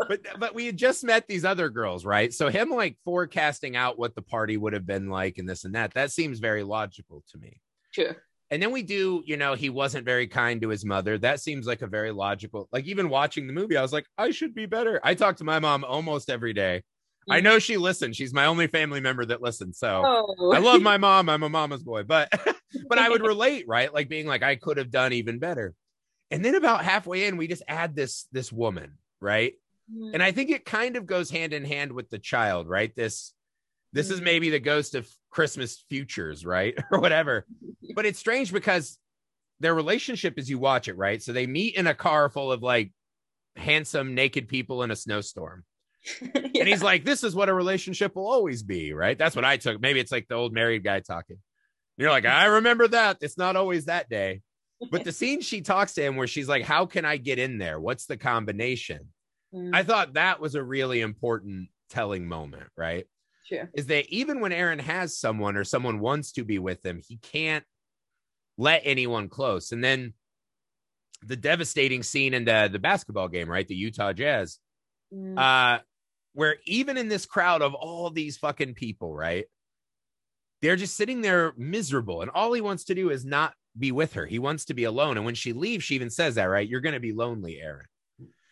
but 0.07 0.21
but 0.37 0.53
we 0.53 0.67
had 0.67 0.77
just 0.77 1.03
met 1.03 1.27
these 1.27 1.43
other 1.43 1.69
girls, 1.69 2.05
right? 2.05 2.31
So 2.31 2.49
him 2.49 2.69
like 2.69 2.97
forecasting 3.03 3.75
out 3.75 3.97
what 3.97 4.13
the 4.13 4.21
party 4.21 4.57
would 4.57 4.73
have 4.73 4.85
been 4.85 5.09
like 5.09 5.39
and 5.39 5.49
this 5.49 5.65
and 5.65 5.73
that, 5.73 5.95
that 5.95 6.11
seems 6.11 6.37
very 6.39 6.63
logical 6.63 7.23
to 7.31 7.37
me. 7.39 7.59
Sure. 7.91 8.15
And 8.53 8.61
then 8.61 8.71
we 8.71 8.83
do, 8.83 9.23
you 9.25 9.35
know, 9.35 9.55
he 9.55 9.71
wasn't 9.71 10.05
very 10.05 10.27
kind 10.27 10.61
to 10.61 10.69
his 10.69 10.85
mother. 10.85 11.17
That 11.17 11.39
seems 11.39 11.65
like 11.65 11.81
a 11.81 11.87
very 11.87 12.11
logical, 12.11 12.69
like 12.71 12.85
even 12.85 13.09
watching 13.09 13.47
the 13.47 13.53
movie, 13.53 13.75
I 13.77 13.81
was 13.81 13.91
like, 13.91 14.05
I 14.15 14.29
should 14.29 14.53
be 14.53 14.67
better. 14.67 14.99
I 15.03 15.15
talk 15.15 15.37
to 15.37 15.43
my 15.43 15.57
mom 15.57 15.83
almost 15.83 16.29
every 16.29 16.53
day. 16.53 16.83
I 17.27 17.39
know 17.39 17.57
she 17.57 17.77
listens. 17.77 18.15
She's 18.15 18.31
my 18.31 18.45
only 18.45 18.67
family 18.67 18.99
member 18.99 19.25
that 19.25 19.41
listens. 19.41 19.79
So 19.79 20.03
Oh. 20.05 20.51
I 20.53 20.59
love 20.59 20.83
my 20.83 20.97
mom. 20.97 21.29
I'm 21.29 21.41
a 21.41 21.49
mama's 21.49 21.81
boy, 21.81 22.03
but 22.03 22.29
but 22.89 22.99
I 22.99 23.09
would 23.09 23.21
relate, 23.25 23.65
right? 23.67 23.91
Like 23.91 24.07
being 24.07 24.27
like 24.27 24.43
I 24.43 24.55
could 24.55 24.77
have 24.77 24.91
done 24.91 25.13
even 25.13 25.39
better. 25.39 25.73
And 26.29 26.45
then 26.45 26.53
about 26.53 26.83
halfway 26.85 27.25
in, 27.25 27.37
we 27.37 27.47
just 27.47 27.63
add 27.67 27.95
this 27.95 28.27
this 28.31 28.51
woman, 28.51 28.99
right? 29.19 29.53
And 30.13 30.21
I 30.21 30.31
think 30.31 30.49
it 30.51 30.63
kind 30.63 30.95
of 30.95 31.05
goes 31.05 31.29
hand 31.31 31.53
in 31.53 31.65
hand 31.65 31.91
with 31.91 32.09
the 32.11 32.19
child, 32.19 32.67
right? 32.69 32.95
This 32.95 33.33
this 33.93 34.11
is 34.11 34.21
Mm. 34.21 34.23
maybe 34.25 34.49
the 34.51 34.59
ghost 34.59 34.93
of 34.93 35.09
Christmas 35.33 35.83
futures, 35.89 36.45
right? 36.45 36.77
or 36.91 36.99
whatever. 36.99 37.45
But 37.95 38.07
it's 38.07 38.17
strange 38.17 38.51
because 38.51 38.97
their 39.59 39.75
relationship 39.75 40.35
as 40.37 40.49
you 40.49 40.57
watch 40.57 40.87
it, 40.87 40.97
right? 40.97 41.21
So 41.21 41.31
they 41.31 41.45
meet 41.45 41.75
in 41.75 41.85
a 41.85 41.93
car 41.93 42.27
full 42.29 42.51
of 42.51 42.63
like 42.63 42.91
handsome 43.55 44.15
naked 44.15 44.47
people 44.47 44.81
in 44.83 44.89
a 44.89 44.95
snowstorm. 44.95 45.63
And 46.33 46.67
he's 46.67 46.81
like, 46.81 47.03
This 47.03 47.23
is 47.23 47.35
what 47.35 47.49
a 47.49 47.53
relationship 47.53 48.15
will 48.15 48.31
always 48.31 48.63
be, 48.63 48.93
right? 48.93 49.17
That's 49.17 49.35
what 49.35 49.45
I 49.45 49.57
took. 49.57 49.81
Maybe 49.81 49.99
it's 49.99 50.11
like 50.11 50.27
the 50.27 50.35
old 50.35 50.53
married 50.53 50.83
guy 50.83 51.01
talking. 51.01 51.37
You're 51.97 52.09
like, 52.09 52.25
I 52.25 52.45
remember 52.45 52.87
that. 52.87 53.17
It's 53.21 53.37
not 53.37 53.55
always 53.55 53.85
that 53.85 54.09
day. 54.09 54.41
But 54.89 55.03
the 55.03 55.11
scene 55.11 55.41
she 55.41 55.61
talks 55.61 55.93
to 55.93 56.03
him 56.03 56.15
where 56.15 56.27
she's 56.27 56.49
like, 56.49 56.63
How 56.63 56.85
can 56.85 57.05
I 57.05 57.17
get 57.17 57.37
in 57.37 57.57
there? 57.57 57.79
What's 57.79 58.05
the 58.05 58.17
combination? 58.17 59.09
Mm, 59.53 59.71
I 59.73 59.83
thought 59.83 60.13
that 60.13 60.39
was 60.39 60.55
a 60.55 60.63
really 60.63 61.01
important 61.01 61.69
telling 61.89 62.27
moment, 62.27 62.69
right? 62.77 63.05
Sure. 63.43 63.69
Is 63.73 63.87
that 63.87 64.07
even 64.09 64.39
when 64.39 64.51
Aron 64.51 64.79
has 64.79 65.17
someone 65.17 65.57
or 65.57 65.63
someone 65.63 65.99
wants 65.99 66.31
to 66.33 66.43
be 66.43 66.59
with 66.59 66.85
him, 66.85 67.01
he 67.05 67.17
can't 67.17 67.63
let 68.57 68.81
anyone 68.85 69.29
close. 69.29 69.71
And 69.71 69.83
then 69.83 70.13
the 71.21 71.35
devastating 71.35 72.03
scene 72.03 72.33
in 72.33 72.45
the, 72.45 72.69
the 72.71 72.79
basketball 72.79 73.27
game, 73.27 73.49
right? 73.49 73.67
The 73.67 73.75
Utah 73.75 74.13
Jazz, 74.13 74.59
Mm, 75.13 75.37
uh, 75.37 75.79
where 76.33 76.57
even 76.65 76.97
in 76.97 77.07
this 77.07 77.25
crowd 77.25 77.61
of 77.61 77.73
all 77.75 78.09
these 78.09 78.37
fucking 78.37 78.73
people, 78.73 79.13
right? 79.15 79.45
They're 80.61 80.75
just 80.75 80.95
sitting 80.95 81.21
there 81.21 81.53
miserable. 81.57 82.21
And 82.21 82.31
all 82.31 82.53
he 82.53 82.61
wants 82.61 82.85
to 82.85 82.95
do 82.95 83.09
is 83.09 83.25
not 83.25 83.53
be 83.77 83.91
with 83.91 84.13
her. 84.13 84.25
He 84.25 84.39
wants 84.39 84.65
to 84.65 84.73
be 84.73 84.85
alone. 84.85 85.17
And 85.17 85.25
when 85.25 85.35
she 85.35 85.53
leaves, 85.53 85.83
she 85.83 85.95
even 85.95 86.09
says 86.09 86.35
that, 86.35 86.45
right? 86.45 86.67
You're 86.67 86.81
going 86.81 86.93
to 86.93 86.99
be 86.99 87.11
lonely, 87.11 87.59
Aron. 87.61 87.85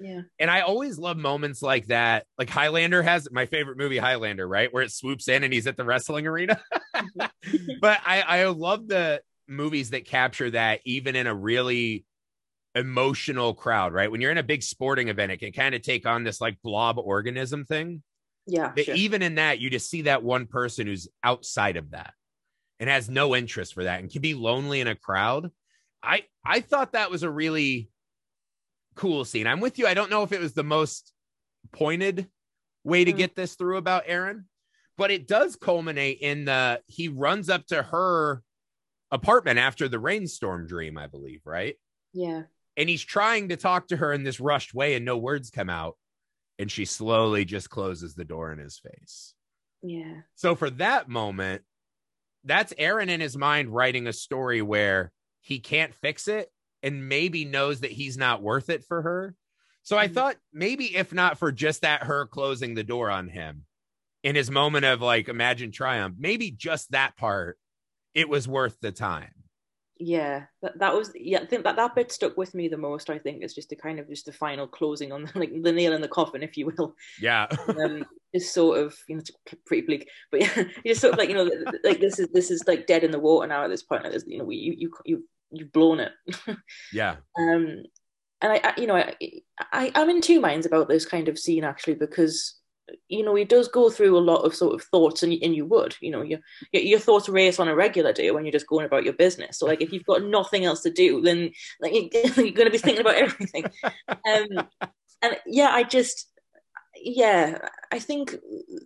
Yeah. 0.01 0.21
And 0.39 0.49
I 0.49 0.61
always 0.61 0.97
love 0.97 1.17
moments 1.17 1.61
like 1.61 1.87
that. 1.87 2.25
Like 2.37 2.49
Highlander 2.49 3.01
has 3.03 3.27
my 3.31 3.45
favorite 3.45 3.77
movie, 3.77 3.97
Highlander, 3.97 4.47
right? 4.47 4.73
Where 4.73 4.83
it 4.83 4.91
swoops 4.91 5.27
in 5.27 5.43
and 5.43 5.53
he's 5.53 5.67
at 5.67 5.77
the 5.77 5.85
wrestling 5.85 6.27
arena. 6.27 6.59
Mm-hmm. 6.95 7.67
but 7.81 7.99
I, 8.05 8.21
I 8.21 8.45
love 8.45 8.87
the 8.87 9.21
movies 9.47 9.91
that 9.91 10.05
capture 10.05 10.51
that 10.51 10.81
even 10.85 11.15
in 11.15 11.27
a 11.27 11.35
really 11.35 12.05
emotional 12.75 13.53
crowd, 13.53 13.93
right? 13.93 14.09
When 14.09 14.21
you're 14.21 14.31
in 14.31 14.37
a 14.37 14.43
big 14.43 14.63
sporting 14.63 15.09
event, 15.09 15.31
it 15.31 15.37
can 15.37 15.51
kind 15.51 15.75
of 15.75 15.81
take 15.81 16.05
on 16.05 16.23
this 16.23 16.41
like 16.41 16.57
blob 16.63 16.97
organism 16.97 17.65
thing. 17.65 18.01
Yeah. 18.47 18.71
That 18.75 18.85
Sure. 18.85 18.95
even 18.95 19.21
in 19.21 19.35
that, 19.35 19.59
you 19.59 19.69
just 19.69 19.89
see 19.89 20.03
that 20.03 20.23
one 20.23 20.47
person 20.47 20.87
who's 20.87 21.07
outside 21.23 21.77
of 21.77 21.91
that 21.91 22.13
and 22.79 22.89
has 22.89 23.09
no 23.09 23.35
interest 23.35 23.73
for 23.73 23.83
that 23.83 23.99
and 23.99 24.11
can 24.11 24.21
be 24.21 24.33
lonely 24.33 24.81
in 24.81 24.87
a 24.87 24.95
crowd. 24.95 25.51
I 26.01 26.23
I 26.43 26.61
thought 26.61 26.93
that 26.93 27.11
was 27.11 27.21
a 27.21 27.29
really 27.29 27.90
cool 28.95 29.25
scene. 29.25 29.47
I'm 29.47 29.59
with 29.59 29.79
you. 29.79 29.87
I 29.87 29.93
don't 29.93 30.09
know 30.09 30.23
if 30.23 30.31
it 30.31 30.39
was 30.41 30.53
the 30.53 30.63
most 30.63 31.13
pointed 31.71 32.27
way 32.83 33.05
to 33.05 33.13
Mm. 33.13 33.17
get 33.17 33.35
this 33.35 33.55
through 33.55 33.77
about 33.77 34.03
Aron, 34.07 34.47
but 34.97 35.11
it 35.11 35.27
does 35.27 35.55
culminate 35.55 36.19
in 36.19 36.45
the 36.45 36.81
he 36.87 37.07
runs 37.07 37.49
up 37.49 37.65
to 37.67 37.81
her 37.83 38.41
apartment 39.11 39.59
after 39.59 39.87
the 39.87 39.99
rainstorm 39.99 40.67
dream, 40.67 40.97
I 40.97 41.07
believe, 41.07 41.41
right? 41.45 41.75
Yeah. 42.13 42.43
and 42.77 42.87
he's 42.89 43.03
trying 43.03 43.49
to 43.49 43.57
talk 43.57 43.89
to 43.89 43.97
her 43.97 44.13
in 44.13 44.23
this 44.23 44.39
rushed 44.39 44.73
way 44.73 44.95
and 44.95 45.03
no 45.05 45.17
words 45.17 45.49
come 45.49 45.69
out 45.69 45.97
and 46.57 46.71
she 46.71 46.85
slowly 46.85 47.43
just 47.43 47.69
closes 47.69 48.15
the 48.15 48.23
door 48.25 48.51
in 48.53 48.59
his 48.59 48.79
face 48.79 49.33
Yeah. 49.81 50.21
so 50.35 50.55
for 50.55 50.69
that 50.71 51.09
moment 51.09 51.63
that's 52.45 52.73
aron 52.77 53.09
in 53.09 53.19
his 53.21 53.35
mind 53.37 53.69
writing 53.69 54.07
a 54.07 54.13
story 54.13 54.61
where 54.61 55.11
he 55.41 55.59
can't 55.59 55.93
fix 55.95 56.27
it 56.29 56.49
and 56.83 57.07
maybe 57.09 57.45
knows 57.45 57.81
that 57.81 57.91
he's 57.91 58.17
not 58.17 58.41
worth 58.41 58.69
it 58.69 58.83
for 58.83 59.01
her 59.01 59.35
so 59.83 59.97
i 59.97 60.07
Mhm. 60.07 60.13
thought 60.13 60.37
maybe 60.53 60.95
if 60.95 61.13
not 61.13 61.37
for 61.37 61.51
just 61.51 61.81
that 61.81 62.03
her 62.03 62.25
closing 62.25 62.75
the 62.75 62.83
door 62.83 63.09
on 63.09 63.27
him 63.27 63.65
in 64.23 64.35
his 64.35 64.51
moment 64.51 64.85
of 64.85 65.01
like 65.01 65.29
imagine 65.29 65.71
triumph 65.71 66.15
maybe 66.19 66.51
just 66.51 66.91
that 66.91 67.17
part 67.17 67.59
it 68.15 68.29
was 68.29 68.47
worth 68.47 68.79
the 68.81 68.91
time 68.91 69.33
Yeah, 70.03 70.45
that, 70.63 70.79
that 70.79 70.95
was 70.95 71.11
yeah. 71.15 71.39
I 71.41 71.45
think 71.45 71.63
that 71.63 71.75
that 71.75 71.93
bit 71.93 72.11
stuck 72.11 72.35
with 72.35 72.55
me 72.55 72.67
the 72.67 72.77
most. 72.77 73.09
I 73.11 73.19
think 73.19 73.43
is 73.43 73.53
just 73.53 73.69
the 73.69 73.75
kind 73.75 73.99
of 73.99 74.09
just 74.09 74.25
the 74.25 74.33
final 74.33 74.67
closing 74.67 75.11
on 75.11 75.29
like 75.35 75.51
the 75.61 75.71
nail 75.71 75.93
in 75.93 76.01
the 76.01 76.07
coffin, 76.07 76.41
if 76.41 76.57
you 76.57 76.67
will. 76.67 76.95
yeah 77.17 77.47
Um, 77.67 78.05
just 78.35 78.53
sort 78.53 78.79
of 78.79 78.97
you 79.09 79.15
know, 79.15 79.21
it's 79.21 79.31
pretty 79.65 79.85
bleak, 79.85 80.09
but 80.31 80.41
yeah, 80.41 80.55
you 80.57 80.91
just 80.91 81.01
sort 81.01 81.13
of 81.13 81.19
like 81.19 81.29
you 81.29 81.35
know, 81.35 81.49
like 81.83 81.99
this 82.01 82.19
is 82.19 82.29
this 82.33 82.51
is 82.51 82.65
like 82.67 82.87
dead 82.87 83.03
in 83.03 83.11
the 83.11 83.19
water 83.19 83.47
now 83.47 83.63
at 83.65 83.69
this 83.69 83.83
point. 83.83 84.03
Like 84.05 84.15
you 84.27 84.39
know, 84.39 84.45
we, 84.45 84.55
you 84.57 84.75
you 84.77 84.91
you 85.05 85.29
you've 85.51 85.71
blown 85.71 85.99
it. 85.99 86.11
yeah. 86.93 87.17
Um, 87.37 87.83
and 88.43 88.53
I, 88.53 88.61
I 88.63 88.73
you 88.77 88.87
know, 88.87 88.95
I, 88.95 89.15
I 89.59 89.91
I'm 89.93 90.09
in 90.09 90.21
two 90.21 90.41
minds 90.41 90.65
about 90.65 90.89
this 90.89 91.05
kind 91.05 91.27
of 91.27 91.37
scene 91.37 91.63
actually 91.63 91.93
because 91.93 92.57
you 93.07 93.23
know 93.23 93.35
he 93.35 93.45
does 93.45 93.67
go 93.67 93.89
through 93.89 94.17
a 94.17 94.19
lot 94.19 94.43
of 94.43 94.55
sort 94.55 94.73
of 94.73 94.83
thoughts 94.83 95.21
and, 95.21 95.31
and 95.43 95.55
you 95.55 95.65
would 95.65 95.95
you 96.01 96.09
know 96.11 96.23
your, 96.23 96.39
your 96.73 96.81
your 96.81 96.99
thoughts 96.99 97.29
race 97.29 97.59
on 97.59 97.67
a 97.67 97.75
regular 97.75 98.11
day 98.11 98.31
when 98.31 98.43
you're 98.43 98.51
just 98.51 98.67
going 98.67 98.85
about 98.85 99.03
your 99.03 99.13
business. 99.13 99.59
So 99.59 99.67
like 99.67 99.81
if 99.81 99.93
you've 99.93 100.05
got 100.05 100.23
nothing 100.23 100.65
else 100.65 100.81
to 100.81 100.91
do 100.91 101.21
then 101.21 101.51
like 101.79 101.93
you're 102.13 102.33
going 102.33 102.65
to 102.65 102.71
be 102.71 102.79
thinking 102.79 103.01
about 103.01 103.15
everything. 103.15 103.65
Um 104.09 104.67
and 105.21 105.37
yeah 105.45 105.69
i 105.71 105.83
just 105.83 106.27
yeah 106.95 107.57
i 107.91 107.99
think 107.99 108.35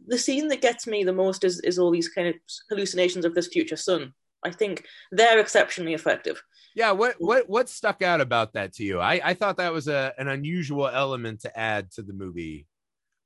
the 0.08 0.18
scene 0.18 0.48
that 0.50 0.62
gets 0.62 0.86
me 0.86 1.04
the 1.04 1.14
most 1.14 1.44
is 1.44 1.60
is 1.62 1.80
all 1.80 1.92
these 1.92 2.10
kind 2.10 2.28
of 2.28 2.36
hallucinations 2.70 3.26
of 3.26 3.34
this 3.34 3.48
future 3.48 3.76
son 3.76 4.14
i 4.44 4.52
think 4.52 4.86
they're 5.12 5.40
exceptionally 5.40 5.94
effective 5.94 6.42
Yeah, 6.76 6.92
what 6.92 7.16
what 7.20 7.50
what 7.50 7.70
stuck 7.70 8.04
out 8.04 8.22
about 8.22 8.54
that 8.54 8.74
to 8.74 8.84
you? 8.84 9.00
I 9.00 9.22
I 9.24 9.34
thought 9.34 9.58
that 9.58 9.74
was 9.74 9.88
a 9.88 10.14
an 10.18 10.28
unusual 10.28 10.88
element 10.88 11.42
to 11.42 11.58
add 11.58 11.92
to 11.94 12.04
the 12.04 12.14
movie. 12.14 12.68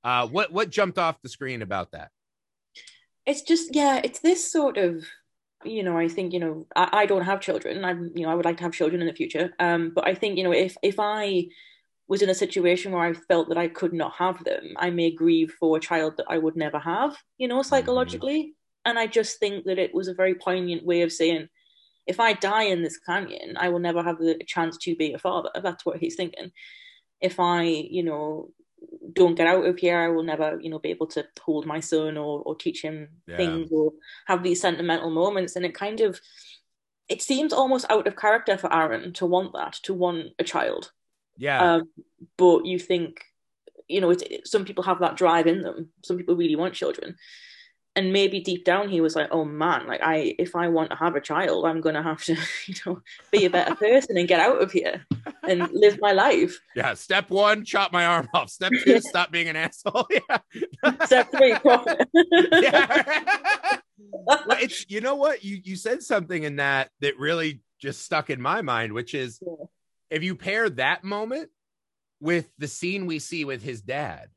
Uh, 0.03 0.27
what 0.27 0.53
what 0.53 0.69
jumped 0.69 0.97
off 0.97 1.21
the 1.21 1.29
screen 1.29 1.61
about 1.61 1.91
that? 1.91 2.11
it's 3.29 3.43
just 3.43 3.75
yeah 3.75 4.01
it's 4.03 4.19
this 4.19 4.51
sort 4.51 4.77
of 4.77 5.05
you 5.63 5.83
know 5.83 5.97
i 5.97 6.07
think 6.07 6.33
you 6.33 6.39
know 6.39 6.65
i, 6.75 6.89
I 7.01 7.05
don't 7.05 7.25
have 7.25 7.41
children 7.41 7.85
i'm 7.85 8.11
you 8.15 8.23
know 8.23 8.31
i 8.31 8.35
would 8.35 8.45
like 8.45 8.57
to 8.57 8.63
have 8.63 8.73
children 8.73 9.01
in 9.01 9.07
the 9.07 9.13
future 9.13 9.53
um 9.59 9.91
but 9.93 10.07
i 10.07 10.15
think 10.15 10.37
you 10.37 10.43
know 10.43 10.51
if 10.51 10.75
if 10.81 10.95
i 10.99 11.45
was 12.07 12.23
in 12.23 12.29
a 12.29 12.35
situation 12.35 12.91
where 12.91 13.03
i 13.03 13.13
felt 13.13 13.49
that 13.49 13.57
i 13.57 13.67
could 13.67 13.93
not 13.93 14.13
have 14.13 14.43
them 14.43 14.73
i 14.77 14.89
may 14.89 15.11
grieve 15.11 15.53
for 15.59 15.77
a 15.77 15.79
child 15.79 16.17
that 16.17 16.25
i 16.27 16.39
would 16.39 16.55
never 16.55 16.79
have 16.79 17.15
you 17.37 17.47
know 17.47 17.61
psychologically 17.61 18.55
and 18.85 18.97
i 18.97 19.05
just 19.05 19.39
think 19.39 19.65
that 19.65 19.77
it 19.77 19.93
was 19.93 20.07
a 20.07 20.15
very 20.15 20.33
poignant 20.33 20.83
way 20.83 21.01
of 21.01 21.11
saying 21.11 21.47
if 22.09 22.19
i 22.19 22.33
die 22.33 22.63
in 22.73 22.81
this 22.83 22.97
canyon 23.09 23.55
i 23.57 23.69
will 23.69 23.79
never 23.87 24.01
have 24.03 24.17
the 24.19 24.33
chance 24.45 24.77
to 24.77 24.95
be 24.95 25.13
a 25.13 25.19
father 25.19 25.49
that's 25.63 25.85
what 25.85 25.97
he's 26.01 26.15
thinking 26.15 26.51
if 27.21 27.39
i 27.39 27.63
you 27.63 28.03
know 28.03 28.51
don't 29.11 29.35
get 29.35 29.47
out 29.47 29.65
of 29.65 29.77
here, 29.77 29.99
I 29.99 30.07
will 30.07 30.23
never, 30.23 30.57
you 30.61 30.69
know, 30.69 30.79
be 30.79 30.91
able 30.91 31.07
to 31.07 31.25
hold 31.41 31.65
my 31.65 31.81
son 31.81 32.15
or, 32.17 32.41
or 32.45 32.55
teach 32.55 32.81
him 32.81 33.09
Yeah. 33.27 33.35
things 33.37 33.69
or 33.73 33.91
have 34.27 34.41
these 34.41 34.61
sentimental 34.61 35.09
moments. 35.09 35.57
And 35.57 35.65
it 35.65 35.73
kind 35.75 35.99
of, 35.99 36.17
it 37.09 37.21
seems 37.21 37.51
almost 37.51 37.85
out 37.89 38.07
of 38.07 38.15
character 38.15 38.57
for 38.57 38.73
Aron 38.73 39.11
to 39.13 39.25
want 39.25 39.51
that, 39.53 39.73
to 39.83 39.93
want 39.93 40.27
a 40.39 40.45
child. 40.45 40.91
Yeah, 41.37 41.75
Um, 41.75 41.89
but 42.37 42.65
you 42.65 42.79
think, 42.79 43.25
you 43.89 43.99
know, 43.99 44.11
it, 44.11 44.21
it- 44.21 44.47
some 44.47 44.63
people 44.63 44.85
have 44.85 44.99
that 44.99 45.17
drive 45.17 45.47
in 45.47 45.61
them. 45.61 45.89
Some 46.05 46.15
people 46.17 46.37
really 46.37 46.55
want 46.55 46.73
children. 46.73 47.17
And 47.99 48.13
maybe 48.13 48.39
deep 48.39 48.63
down 48.63 48.87
he 48.87 49.01
was 49.01 49.13
like, 49.13 49.27
oh 49.31 49.43
man, 49.43 49.85
like 49.85 49.99
I, 50.01 50.33
if 50.39 50.55
I 50.55 50.69
want 50.69 50.89
to 50.91 50.95
have 50.95 51.15
a 51.17 51.21
child, 51.21 51.65
I'm 51.65 51.81
going 51.81 51.95
to 51.95 52.01
have 52.01 52.23
to, 52.23 52.33
you 52.65 52.75
know, 52.85 53.01
be 53.29 53.43
a 53.43 53.49
better 53.49 53.75
person 53.75 54.17
and 54.17 54.25
get 54.25 54.39
out 54.39 54.61
of 54.61 54.71
here 54.71 55.05
and 55.43 55.67
live 55.73 55.97
my 55.99 56.13
life. 56.13 56.57
yeah. 56.77 56.93
Step 56.93 57.29
one, 57.29 57.65
chop 57.65 57.91
my 57.91 58.05
arm 58.05 58.29
off. 58.33 58.49
Step 58.49 58.71
two, 58.85 59.01
stop 59.01 59.31
being 59.31 59.49
an 59.49 59.57
asshole. 59.57 60.07
Yeah, 60.29 60.93
Step 61.05 61.29
three, 61.29 61.55
profit. 61.55 62.07
yeah. 62.13 63.77
It's 64.61 64.85
you 64.89 65.01
know 65.01 65.15
what 65.15 65.43
you 65.43 65.59
you 65.63 65.75
said 65.75 66.01
something 66.01 66.43
in 66.43 66.55
that 66.57 66.89
that 67.01 67.17
really 67.19 67.61
just 67.81 68.01
stuck 68.03 68.29
in 68.29 68.41
my 68.41 68.61
mind, 68.61 68.93
which 68.93 69.13
is 69.13 69.39
Yeah. 69.45 69.65
if 70.09 70.23
you 70.23 70.35
pair 70.35 70.69
that 70.69 71.03
moment 71.03 71.49
with 72.21 72.49
the 72.57 72.67
scene 72.67 73.07
we 73.07 73.19
see 73.19 73.43
with 73.45 73.61
his 73.61 73.81
dad, 73.81 74.29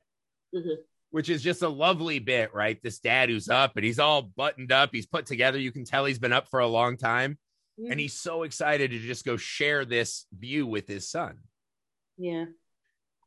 Mhm. 0.55 0.77
Which 1.13 1.29
is 1.29 1.43
just 1.43 1.63
a 1.63 1.69
lovely 1.69 2.19
bit, 2.19 2.53
right? 2.53 2.79
This 2.83 2.99
dad 2.99 3.29
who's 3.29 3.49
up 3.49 3.77
and 3.77 3.85
he's 3.85 3.99
all 4.01 4.23
buttoned 4.23 4.73
up, 4.73 4.91
he's 4.93 5.07
put 5.07 5.27
together. 5.27 5.59
You 5.59 5.71
can 5.71 5.85
tell 5.85 6.05
he's 6.05 6.19
been 6.19 6.33
up 6.33 6.49
for 6.49 6.59
a 6.61 6.67
long 6.67 6.97
time, 6.97 7.39
and 7.79 8.01
he's 8.01 8.15
so 8.15 8.43
excited 8.43 8.91
to 8.91 8.99
just 8.99 9.25
go 9.25 9.37
share 9.37 9.85
this 9.85 10.27
view 10.37 10.67
with 10.67 10.89
his 10.89 11.09
son. 11.09 11.39
yeah. 12.19 12.47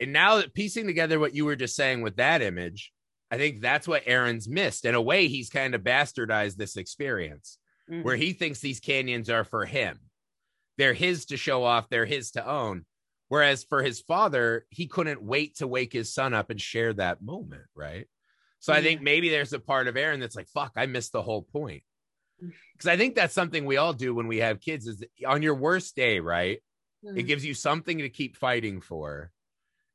And 0.01 0.11
now 0.11 0.35
that 0.37 0.53
piecing 0.53 0.87
together 0.87 1.19
what 1.19 1.33
you 1.33 1.45
were 1.45 1.55
just 1.55 1.75
saying 1.75 2.01
with 2.01 2.17
that 2.17 2.41
image, 2.41 2.91
I 3.31 3.37
think 3.37 3.61
that's 3.61 3.87
what 3.87 4.03
Aron's 4.05 4.47
missed. 4.49 4.83
In 4.83 4.93
a 4.93 5.01
way, 5.01 5.27
he's 5.29 5.49
kind 5.49 5.73
of 5.73 5.81
bastardized 5.83 6.57
this 6.57 6.75
experience 6.75 7.57
Mhm. 7.89 8.03
where 8.03 8.17
he 8.17 8.33
thinks 8.33 8.59
these 8.59 8.81
canyons 8.81 9.29
are 9.29 9.45
for 9.45 9.65
him. 9.65 9.99
They're 10.77 10.93
his 10.93 11.25
to 11.27 11.37
show 11.37 11.63
off, 11.63 11.87
they're 11.89 12.05
his 12.05 12.31
to 12.31 12.45
own. 12.45 12.85
Whereas 13.35 13.65
for 13.65 13.83
his 13.83 13.99
father, 13.99 14.65
he 14.69 14.87
couldn't 14.87 15.21
wait 15.21 15.57
to 15.57 15.67
wake 15.67 15.91
his 15.91 16.13
son 16.13 16.33
up 16.33 16.49
and 16.49 16.61
share 16.61 16.93
that 16.93 17.21
moment, 17.21 17.63
right? 17.75 18.07
So 18.59 18.71
I 18.71 18.81
think 18.81 19.01
maybe 19.01 19.27
there's 19.27 19.51
a 19.51 19.59
part 19.59 19.89
of 19.89 19.97
Aron 19.97 20.21
that's 20.21 20.37
like, 20.37 20.47
fuck, 20.47 20.71
I 20.77 20.85
missed 20.85 21.11
the 21.11 21.21
whole 21.21 21.41
point. 21.41 21.83
Because 22.39 22.87
I 22.87 22.95
think 22.95 23.13
that's 23.13 23.33
something 23.33 23.65
we 23.65 23.75
all 23.75 23.91
do 23.91 24.15
when 24.15 24.27
we 24.27 24.37
have 24.37 24.61
kids 24.61 24.87
is 24.87 25.03
on 25.27 25.41
your 25.41 25.55
worst 25.55 25.97
day, 25.97 26.21
right? 26.21 26.59
Mm. 27.03 27.17
It 27.17 27.23
gives 27.23 27.43
you 27.43 27.53
something 27.53 27.97
to 27.97 28.07
keep 28.07 28.37
fighting 28.37 28.79
for. 28.79 29.31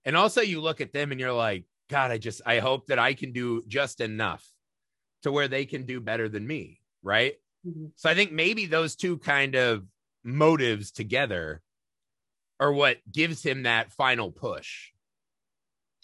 And 0.04 0.18
also 0.18 0.42
you 0.42 0.60
look 0.60 0.82
at 0.82 0.92
them 0.92 1.10
and 1.10 1.18
you're 1.18 1.32
like, 1.32 1.64
God, 1.88 2.10
I 2.10 2.18
just 2.18 2.42
I 2.44 2.58
hope 2.58 2.88
that 2.88 2.98
I 2.98 3.14
can 3.14 3.32
do 3.32 3.62
just 3.66 4.02
enough 4.02 4.46
to 5.22 5.32
where 5.32 5.48
they 5.48 5.64
can 5.64 5.86
do 5.86 5.98
better 5.98 6.28
than 6.28 6.46
me. 6.46 6.82
Right. 7.02 7.36
Mhm. 7.66 7.92
So 7.96 8.10
I 8.10 8.14
think 8.14 8.32
maybe 8.32 8.66
those 8.66 8.96
two 8.96 9.16
kind 9.16 9.54
of 9.54 9.86
motives 10.22 10.90
together 10.90 11.62
are 12.60 12.72
what 12.72 12.98
gives 13.10 13.42
him 13.42 13.64
that 13.64 13.90
final 13.90 14.30
push. 14.30 14.90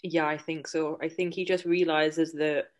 Yeah, 0.03 0.27
I 0.27 0.37
think 0.37 0.67
so. 0.67 0.97
I 1.01 1.07
think 1.07 1.33
he 1.33 1.45
just 1.45 1.65
realizes 1.65 2.33
that, 2.33 2.71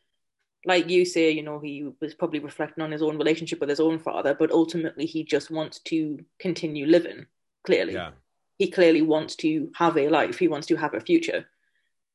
like 0.66 0.90
you 0.90 1.06
say, 1.06 1.32
you 1.32 1.44
know, 1.44 1.60
he 1.60 1.88
was 2.02 2.14
probably 2.14 2.40
reflecting 2.40 2.84
on 2.84 2.92
his 2.92 3.02
own 3.02 3.18
relationship 3.18 3.60
with 3.60 3.70
his 3.70 3.80
own 3.80 4.00
father, 4.00 4.34
but 4.34 4.52
ultimately 4.52 5.06
he 5.06 5.24
just 5.24 5.52
wants 5.52 5.80
to 5.80 6.20
continue 6.40 6.86
living. 6.88 7.28
Clearly, 7.64 7.94
Yeah. 7.94 8.12
he 8.58 8.70
clearly 8.72 9.02
wants 9.04 9.36
to 9.38 9.72
have 9.76 9.98
a 9.98 10.10
life. 10.10 10.40
He 10.40 10.48
wants 10.48 10.68
to 10.68 10.76
have 10.76 10.94
a 10.94 11.00
future. 11.00 11.48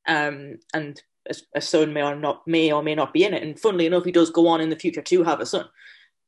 Um, 0.06 0.58
and 0.74 1.00
a, 1.28 1.34
a 1.54 1.60
son 1.60 1.92
may 1.92 2.02
or 2.02 2.16
not 2.16 2.46
may 2.46 2.72
or 2.72 2.82
may 2.82 2.96
not 2.96 3.12
be 3.12 3.24
in 3.24 3.34
it. 3.34 3.42
And 3.42 3.58
funnily 3.58 3.86
enough, 3.86 4.04
he 4.04 4.12
does 4.12 4.30
go 4.30 4.48
on 4.48 4.60
in 4.60 4.70
the 4.70 4.76
future 4.76 5.02
to 5.02 5.22
have 5.22 5.40
a 5.40 5.46
son, 5.46 5.66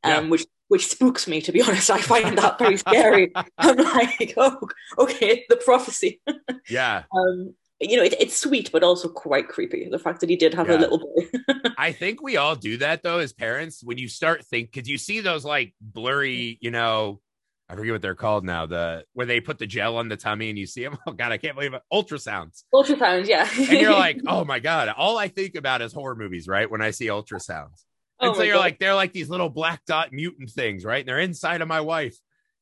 um, 0.04 0.12
Yeah. 0.24 0.28
which 0.28 0.46
which 0.68 0.88
spooks 0.88 1.26
me 1.28 1.40
to 1.42 1.52
be 1.52 1.62
honest. 1.66 1.90
I 1.90 2.00
find 2.00 2.36
that 2.38 2.58
very 2.58 2.76
scary. 2.76 3.32
I'm 3.58 3.76
like, 3.76 4.34
oh, 4.36 4.58
okay, 4.98 5.44
the 5.48 5.56
prophecy. 5.56 6.20
Yeah. 6.70 7.02
um, 7.14 7.54
you 7.80 7.96
know, 7.98 8.02
it, 8.04 8.14
it's 8.18 8.36
sweet, 8.38 8.70
but 8.72 8.82
also 8.82 9.08
quite 9.08 9.48
creepy. 9.48 9.88
The 9.90 9.98
fact 9.98 10.20
that 10.20 10.30
he 10.30 10.36
did 10.36 10.54
have 10.54 10.68
Yeah. 10.68 10.76
a 10.76 10.78
little 10.78 10.98
boy. 10.98 11.28
I 11.76 11.92
think 11.92 12.22
we 12.22 12.36
all 12.38 12.56
do 12.56 12.78
that 12.78 13.02
though 13.02 13.18
as 13.18 13.32
parents 13.34 13.82
when 13.84 13.98
you 13.98 14.08
start 14.08 14.44
think 14.46 14.72
because 14.72 14.88
you 14.88 14.96
see 14.96 15.20
those 15.20 15.44
like 15.44 15.74
blurry, 15.80 16.56
you 16.62 16.70
know, 16.70 17.20
I 17.68 17.74
forget 17.76 17.92
what 17.92 18.02
they're 18.02 18.14
called 18.14 18.44
now, 18.44 18.66
the 18.66 19.04
where 19.14 19.26
they 19.26 19.40
put 19.40 19.58
the 19.58 19.66
gel 19.66 19.96
on 19.98 20.08
the 20.08 20.16
tummy 20.16 20.48
and 20.50 20.58
you 20.58 20.66
see 20.66 20.84
them. 20.84 20.96
Oh 21.06 21.12
god, 21.12 21.32
I 21.32 21.36
can't 21.38 21.54
believe 21.56 21.74
it. 21.74 21.82
Ultrasounds. 21.92 22.62
Ultrasounds, 22.72 23.26
yeah. 23.26 23.48
And 23.58 23.80
you're 23.80 23.92
like, 23.92 24.20
oh 24.26 24.44
my 24.44 24.60
god, 24.60 24.88
all 24.88 25.18
I 25.18 25.28
think 25.28 25.54
about 25.54 25.82
is 25.82 25.92
horror 25.92 26.14
movies, 26.14 26.46
right? 26.48 26.70
When 26.70 26.80
I 26.80 26.90
see 26.92 27.06
ultrasounds. 27.08 27.84
Oh 28.20 28.28
And 28.28 28.36
so 28.36 28.42
you're 28.42 28.54
God. 28.54 28.60
like, 28.60 28.78
they're 28.78 28.94
like 28.94 29.12
these 29.12 29.28
little 29.28 29.50
black 29.50 29.84
dot 29.86 30.12
mutant 30.12 30.50
things, 30.50 30.84
right? 30.84 31.00
And 31.00 31.08
they're 31.08 31.18
inside 31.18 31.60
of 31.60 31.68
my 31.68 31.80
wife. 31.80 32.16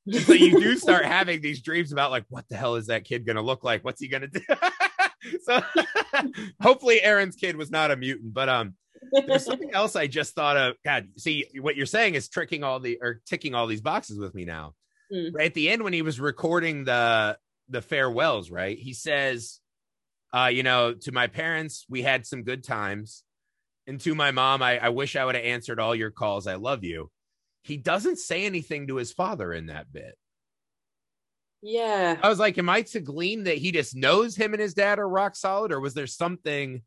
And 0.07 0.23
so 0.23 0.33
you 0.33 0.59
do 0.59 0.77
start 0.77 1.05
having 1.07 1.41
these 1.41 1.63
dreams 1.63 1.93
about 1.93 2.11
like, 2.11 2.25
what 2.29 2.49
the 2.49 2.57
hell 2.57 2.77
is 2.77 2.87
that 2.87 3.05
kid 3.05 3.27
gonna 3.27 3.43
look 3.43 3.63
like? 3.65 3.85
What's 3.85 4.01
he 4.01 4.09
gonna 4.09 4.29
do? 4.29 4.41
so 5.45 5.63
hopefully 6.61 7.01
Aron's 7.03 7.37
kid 7.37 7.57
was 7.57 7.71
not 7.71 7.91
a 7.91 7.97
mutant, 7.97 8.35
but 8.35 8.49
um 8.49 8.75
there's 9.27 9.45
something 9.45 9.73
else 9.75 9.97
I 9.97 10.07
just 10.07 10.35
thought 10.35 10.57
of. 10.57 10.77
God, 10.85 11.09
see 11.17 11.47
what 11.61 11.77
you're 11.77 11.87
saying 11.87 12.15
is 12.15 12.29
tricking 12.29 12.63
all 12.65 12.81
the 12.81 12.99
or 13.03 13.21
ticking 13.27 13.55
all 13.55 13.67
these 13.67 13.81
boxes 13.81 14.19
with 14.19 14.35
me 14.35 14.45
now. 14.45 14.75
Hmm. 15.13 15.35
Right 15.35 15.47
at 15.47 15.55
the 15.55 15.69
end 15.69 15.83
when 15.83 15.93
he 15.93 16.03
was 16.03 16.21
recording 16.21 16.85
the 16.85 17.37
the 17.69 17.83
farewells, 17.83 18.51
right? 18.51 18.79
He 18.79 18.93
says, 18.95 19.61
uh, 20.33 20.51
you 20.53 20.63
know, 20.63 20.95
to 20.95 21.13
my 21.13 21.27
parents, 21.27 21.85
we 21.89 22.03
had 22.03 22.27
some 22.27 22.43
good 22.43 22.65
times. 22.65 23.25
And 23.87 24.01
to 24.01 24.15
my 24.15 24.31
mom, 24.31 24.63
I, 24.63 24.79
I 24.79 24.89
wish 24.91 25.17
I 25.17 25.25
would 25.25 25.35
have 25.35 25.45
answered 25.45 25.81
all 25.81 25.95
your 25.95 26.11
calls. 26.11 26.47
I 26.47 26.55
love 26.55 26.85
you. 26.85 27.11
He 27.63 27.77
doesn't 27.77 28.19
say 28.19 28.45
anything 28.45 28.87
to 28.89 28.97
his 28.97 29.13
father 29.13 29.53
in 29.53 29.67
that 29.67 29.93
bit. 29.93 30.17
yeah. 31.63 32.19
I 32.23 32.29
was 32.29 32.39
like, 32.39 32.59
am 32.59 32.69
I 32.69 32.83
to 32.83 33.01
glean 33.01 33.45
that 33.45 33.59
he 33.59 33.73
just 33.73 33.95
knows 33.95 34.37
him 34.37 34.53
and 34.53 34.61
his 34.61 34.75
dad 34.75 34.99
are 34.99 35.09
rock 35.09 35.37
solid, 35.37 35.73
or 35.73 35.81
was 35.81 35.95
there 35.95 36.07
something? 36.07 36.83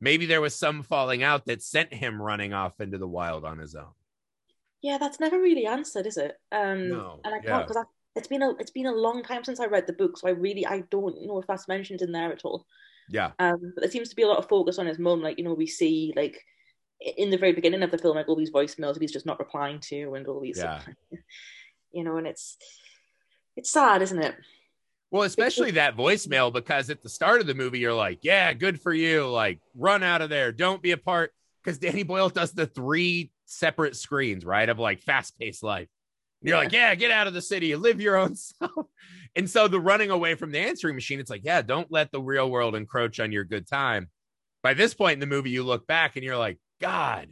Maybe 0.00 0.26
there 0.26 0.40
was 0.40 0.54
some 0.54 0.82
falling 0.82 1.22
out 1.22 1.46
that 1.46 1.62
sent 1.62 1.92
him 1.92 2.20
running 2.20 2.52
off 2.52 2.80
into 2.80 2.98
the 2.98 3.08
wild 3.08 3.44
on 3.44 3.58
his 3.58 3.74
own. 3.74 3.92
Yeah, 4.80 4.98
that's 4.98 5.20
never 5.20 5.40
really 5.40 5.66
answered, 5.66 6.06
is 6.06 6.16
it? 6.16 6.36
Um, 6.50 6.88
No, 6.88 7.20
and 7.24 7.34
I 7.34 7.38
can't 7.38 7.66
because 7.68 7.84
it's 8.16 8.26
been 8.28 8.42
a 8.42 8.50
it's 8.56 8.72
been 8.72 8.86
a 8.86 8.92
long 8.92 9.22
time 9.22 9.44
since 9.44 9.60
I 9.60 9.66
read 9.66 9.86
the 9.86 9.92
book, 9.92 10.18
so 10.18 10.26
I 10.28 10.32
really 10.32 10.66
I 10.66 10.80
don't 10.90 11.24
know 11.24 11.38
if 11.38 11.46
that's 11.46 11.68
mentioned 11.68 12.02
in 12.02 12.10
there 12.12 12.32
at 12.32 12.44
all. 12.44 12.66
Yeah, 13.08 13.32
Um, 13.38 13.72
but 13.74 13.82
there 13.82 13.90
seems 13.90 14.08
to 14.08 14.16
be 14.16 14.22
a 14.22 14.28
lot 14.28 14.38
of 14.38 14.48
focus 14.48 14.78
on 14.78 14.86
his 14.86 14.98
mum. 14.98 15.22
Like 15.22 15.38
you 15.38 15.44
know, 15.44 15.54
we 15.54 15.66
see 15.66 16.12
like 16.16 16.38
in 17.16 17.30
the 17.30 17.36
very 17.38 17.52
beginning 17.52 17.82
of 17.82 17.90
the 17.90 17.98
film, 17.98 18.16
like 18.16 18.28
all 18.28 18.36
these 18.36 18.52
voicemails 18.52 18.94
that 18.94 19.02
he's 19.02 19.12
just 19.12 19.26
not 19.26 19.38
replying 19.38 19.80
to, 19.80 20.14
and 20.14 20.26
all 20.26 20.40
these, 20.40 20.58
Yeah. 20.58 20.80
you 21.92 22.04
know, 22.04 22.16
and 22.16 22.26
it's 22.26 22.56
it's 23.56 23.70
sad, 23.70 24.02
isn't 24.02 24.22
it? 24.22 24.34
Well, 25.10 25.24
especially 25.24 25.72
that 25.72 25.94
voicemail 25.94 26.50
because 26.50 26.88
at 26.88 27.02
the 27.02 27.08
start 27.10 27.42
of 27.42 27.46
the 27.46 27.54
movie, 27.54 27.78
you're 27.78 27.92
like, 27.92 28.20
yeah, 28.22 28.54
good 28.54 28.80
for 28.80 28.94
you. 28.94 29.28
Like, 29.28 29.60
run 29.74 30.02
out 30.02 30.22
of 30.22 30.30
there. 30.30 30.52
Don't 30.52 30.80
be 30.80 30.92
a 30.92 30.96
part. 30.96 31.32
Because 31.62 31.78
Danny 31.78 32.02
Boyle 32.02 32.30
does 32.30 32.52
the 32.52 32.66
three 32.66 33.30
separate 33.44 33.94
screens, 33.94 34.44
right? 34.44 34.68
Of 34.68 34.78
like 34.78 35.02
fast 35.02 35.38
paced 35.38 35.62
life. 35.62 35.88
You're 36.42 36.56
like, 36.56 36.72
yeah, 36.72 36.94
get 36.94 37.10
out 37.10 37.26
of 37.26 37.34
the 37.34 37.42
city, 37.42 37.74
live 37.76 38.00
your 38.00 38.16
own 38.16 38.34
self. 38.36 38.86
And 39.36 39.48
so 39.48 39.68
the 39.68 39.80
running 39.80 40.10
away 40.10 40.34
from 40.34 40.50
the 40.50 40.58
answering 40.58 40.94
machine, 40.94 41.20
it's 41.20 41.30
like, 41.30 41.44
yeah, 41.44 41.62
don't 41.62 41.90
let 41.90 42.10
the 42.12 42.20
real 42.20 42.50
world 42.50 42.74
encroach 42.74 43.20
on 43.20 43.32
your 43.32 43.44
good 43.44 43.66
time. 43.66 44.08
By 44.62 44.74
this 44.74 44.94
point 44.94 45.14
in 45.14 45.20
the 45.20 45.26
movie, 45.26 45.50
you 45.50 45.62
look 45.62 45.86
back 45.86 46.16
and 46.16 46.24
you're 46.24 46.36
like, 46.36 46.58
God, 46.80 47.28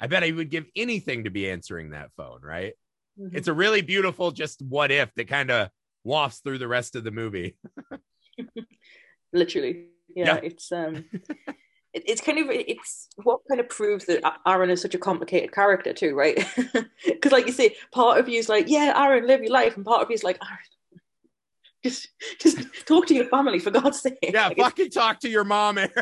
I 0.00 0.06
bet 0.06 0.24
I 0.24 0.30
would 0.30 0.50
give 0.50 0.66
anything 0.74 1.24
to 1.24 1.30
be 1.30 1.50
answering 1.50 1.90
that 1.90 2.10
phone, 2.16 2.40
right? 2.42 2.74
Mhm. 3.20 3.34
It's 3.34 3.48
a 3.48 3.52
really 3.52 3.82
beautiful 3.82 4.30
just 4.30 4.62
what 4.62 4.90
if 4.90 5.12
that 5.14 5.28
kind 5.28 5.50
of 5.50 5.68
wafts 6.04 6.38
through 6.40 6.58
the 6.58 6.68
rest 6.68 6.96
of 6.96 7.04
the 7.04 7.10
movie. 7.10 7.56
literally 9.32 9.86
yeah, 10.14 10.26
Yeah. 10.36 10.40
it's 10.42 10.72
um 10.72 11.04
it, 11.92 12.02
it's 12.06 12.20
kind 12.20 12.38
of 12.38 12.46
it's 12.50 13.08
what 13.22 13.40
kind 13.48 13.60
of 13.60 13.68
proves 13.68 14.04
that 14.06 14.22
aron 14.46 14.70
is 14.70 14.80
such 14.82 14.94
a 14.94 14.98
complicated 14.98 15.52
character 15.52 15.92
too 15.92 16.14
right 16.14 16.46
because 17.06 17.32
like 17.32 17.46
you 17.46 17.52
say 17.52 17.74
part 17.92 18.18
of 18.18 18.28
you 18.28 18.38
is 18.38 18.48
like 18.48 18.66
yeah 18.68 18.92
aron 18.96 19.26
live 19.26 19.42
your 19.42 19.52
life 19.52 19.76
and 19.76 19.84
part 19.84 20.02
of 20.02 20.08
you 20.10 20.14
is 20.14 20.24
like 20.24 20.38
aron 20.42 20.58
just 21.82 22.08
just 22.38 22.58
talk 22.86 23.06
to 23.06 23.14
your 23.14 23.24
family 23.26 23.58
for 23.58 23.70
god's 23.70 24.00
sake 24.02 24.18
Yeah, 24.22 24.48
Like, 24.48 24.58
fucking 24.58 24.90
talk 24.90 25.20
to 25.20 25.28
your 25.30 25.44
mom, 25.44 25.78
Aron. 25.78 25.94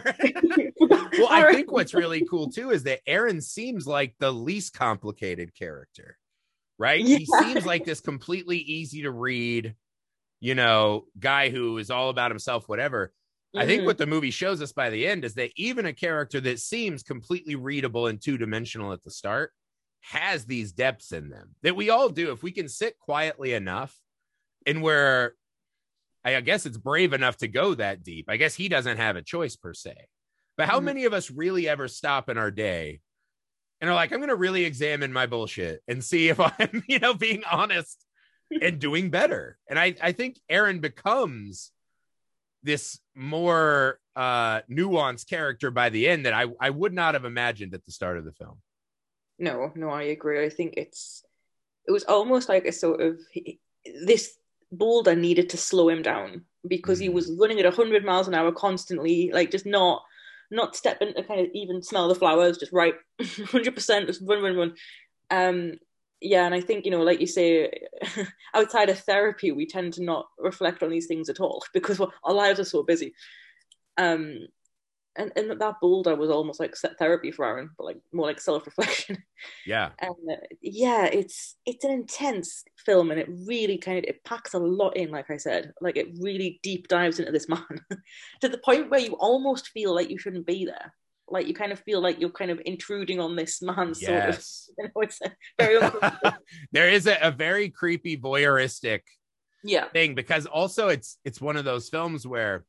well, 0.81 1.29
I 1.31 1.53
think 1.53 1.71
what's 1.71 1.95
really 1.95 2.27
cool 2.29 2.51
too 2.51 2.71
is 2.73 2.83
that 2.83 2.99
Aron 3.07 3.41
seems 3.41 3.87
like 3.87 4.15
the 4.19 4.33
least 4.33 4.75
complicated 4.75 5.55
character, 5.55 6.19
right? 6.79 7.01
He 7.05 7.25
seems 7.27 7.65
like 7.65 7.85
this 7.85 8.01
completely 8.01 8.59
easy 8.59 9.03
to 9.03 9.11
read, 9.13 9.77
you 10.41 10.57
know, 10.57 11.05
guy 11.19 11.49
who 11.51 11.79
is 11.79 11.91
all 11.93 12.11
about 12.11 12.33
himself, 12.33 12.69
whatever. 12.69 13.13
I 13.57 13.67
think 13.67 13.83
Mhm. 13.83 13.87
what 13.87 13.99
the 13.99 14.07
movie 14.07 14.31
shows 14.31 14.61
us 14.61 14.73
by 14.73 14.91
the 14.91 15.07
end 15.07 15.25
is 15.25 15.35
that 15.35 15.53
even 15.57 15.87
a 15.87 15.93
character 15.95 16.41
that 16.43 16.61
seems 16.61 17.03
completely 17.03 17.55
readable 17.55 18.07
and 18.07 18.21
two 18.21 18.37
dimensional 18.37 18.93
at 18.93 19.03
the 19.03 19.11
start 19.11 19.53
has 20.01 20.45
these 20.45 20.73
depths 20.73 21.13
in 21.13 21.29
them 21.31 21.55
that 21.63 21.75
we 21.77 21.91
all 21.91 22.09
do. 22.09 22.31
If 22.33 22.43
we 22.43 22.53
can 22.53 22.69
sit 22.69 22.99
quietly 22.99 23.55
enough 23.55 23.97
and 24.67 24.83
we're, 24.83 25.33
I 26.25 26.41
guess 26.43 26.67
it's 26.67 26.77
brave 26.77 27.13
enough 27.15 27.39
to 27.39 27.49
go 27.49 27.75
that 27.75 28.03
deep. 28.03 28.27
I 28.29 28.37
guess 28.37 28.55
he 28.55 28.69
doesn't 28.69 28.99
have 28.99 29.17
a 29.17 29.23
choice 29.23 29.57
per 29.57 29.73
se. 29.73 29.95
But 30.57 30.69
how 30.69 30.79
Mhm. 30.81 30.85
many 30.85 31.05
of 31.07 31.13
us 31.15 31.31
really 31.31 31.69
ever 31.69 31.89
stop 31.89 32.29
in 32.29 32.37
our 32.37 32.51
day 32.51 33.01
and 33.81 33.89
are 33.89 33.95
like, 33.95 34.13
I'm 34.13 34.19
going 34.19 34.29
to 34.29 34.37
really 34.37 34.65
examine 34.65 35.13
my 35.13 35.27
bullshit 35.27 35.83
and 35.89 36.05
see 36.05 36.29
if 36.29 36.39
I'm, 36.61 36.83
you 36.87 36.99
know, 36.99 37.15
being 37.15 37.45
honest 37.45 38.05
and 38.61 38.79
doing 38.79 39.09
better. 39.11 39.59
And 39.69 39.79
I, 39.79 39.95
I 40.03 40.13
think 40.13 40.39
Aron 40.49 40.81
becomes 40.81 41.73
this 42.63 43.01
more 43.15 44.01
uh 44.17 44.61
nuanced 44.71 45.29
character 45.29 45.71
by 45.71 45.89
the 45.89 46.09
end 46.09 46.27
that 46.27 46.33
I, 46.35 46.47
I 46.61 46.71
would 46.71 46.93
not 46.93 47.15
have 47.15 47.25
imagined 47.25 47.75
at 47.75 47.85
the 47.85 47.93
start 47.93 48.19
of 48.19 48.25
the 48.25 48.33
film. 48.33 48.61
no 49.39 49.73
no 49.77 49.91
i 49.91 50.03
agree 50.03 50.45
i 50.45 50.49
think 50.51 50.75
it's 50.77 51.23
it 51.87 51.93
was 51.93 52.05
almost 52.05 52.49
like 52.49 52.65
a 52.67 52.73
sort 52.73 53.01
of 53.01 53.19
this 54.05 54.37
boulder 54.73 55.15
needed 55.15 55.49
to 55.51 55.57
slow 55.57 55.89
him 55.89 56.03
down 56.03 56.45
because 56.67 56.99
he 56.99 57.09
Mhm. 57.09 57.13
was 57.15 57.33
running 57.41 57.59
at 57.61 57.65
100 57.67 58.05
miles 58.05 58.29
an 58.29 58.35
hour 58.35 58.53
constantly 58.53 59.31
like 59.33 59.51
just 59.51 59.65
not 59.67 60.03
not 60.51 60.75
stepping 60.77 61.15
to 61.15 61.23
kind 61.23 61.41
of 61.41 61.47
even 61.55 61.83
smell 61.83 62.09
the 62.09 62.15
flowers 62.15 62.59
just 62.59 62.73
right 62.73 62.95
100% 63.19 64.07
just 64.07 64.23
run 64.27 64.43
run 64.43 64.57
run 64.57 64.75
um 65.31 65.79
yeah 66.21 66.45
and 66.45 66.55
i 66.55 66.61
think 66.61 66.85
you 66.85 66.91
know 66.91 67.03
like 67.03 67.21
you 67.21 67.27
say 67.27 67.71
outside 68.55 68.89
of 68.89 68.99
therapy 69.01 69.53
we 69.53 69.67
tend 69.67 69.93
to 69.93 70.03
not 70.03 70.27
reflect 70.39 70.83
on 70.83 70.91
these 70.91 71.07
things 71.07 71.29
at 71.29 71.41
all 71.41 71.63
because 71.73 72.01
our 72.01 72.35
lives 72.35 72.61
are 72.61 72.65
so 72.65 72.83
busy 72.83 73.15
um 73.97 74.39
and, 75.19 75.33
and 75.35 75.61
that 75.61 75.81
boulder 75.81 76.15
was 76.15 76.31
almost 76.31 76.61
like 76.61 76.77
set 76.77 76.97
therapy 76.97 77.33
for 77.33 77.45
Aron, 77.45 77.71
but 77.77 77.85
like 77.85 77.99
more 78.13 78.27
like 78.27 78.41
self-reflection. 78.41 79.19
Yeah. 79.65 79.91
And 80.01 80.17
uh, 80.29 80.47
yeah, 80.61 81.05
it's 81.05 81.55
it's 81.65 81.85
an 81.85 81.93
intense 81.93 82.65
film, 82.85 83.13
and 83.13 83.21
it 83.21 83.29
really 83.47 83.79
kind 83.79 83.99
of 83.99 84.05
it 84.05 84.25
packs 84.25 84.53
a 84.55 84.59
lot 84.59 84.97
in. 84.97 85.13
Like 85.13 85.31
I 85.31 85.37
said, 85.37 85.73
like 85.81 85.97
it 85.97 86.09
really 86.19 86.59
deep 86.65 86.89
dives 86.89 87.21
into 87.21 87.31
this 87.31 87.49
man 87.49 87.63
to 88.41 88.49
the 88.49 88.59
point 88.59 88.91
where 88.91 88.99
you 88.99 89.13
almost 89.13 89.69
feel 89.69 89.95
like 89.95 90.11
you 90.11 90.19
shouldn't 90.19 90.45
be 90.45 90.65
there. 90.65 90.93
Like 91.31 91.47
you 91.47 91.55
kind 91.55 91.73
of 91.73 91.81
feel 91.81 92.01
like 92.01 92.21
you're 92.21 92.31
kind 92.31 92.51
of 92.51 92.61
intruding 92.65 93.21
on 93.21 93.37
this 93.37 93.61
man's 93.63 94.01
sort 94.01 94.29
of. 94.29 94.35
Yes. 94.35 94.71
You 94.79 94.85
know, 94.85 95.01
it's 95.03 95.21
very 95.59 95.77
uncomfortable. 95.81 96.39
there 96.73 96.89
is 96.89 97.07
a, 97.07 97.17
a 97.21 97.31
very 97.31 97.69
creepy 97.69 98.17
voyeuristic 98.17 99.01
yeah. 99.65 99.89
thing 99.89 100.15
because 100.15 100.47
also 100.47 100.89
it's 100.89 101.19
it's 101.25 101.41
one 101.41 101.57
of 101.57 101.65
those 101.65 101.89
films 101.89 102.27
where 102.27 102.65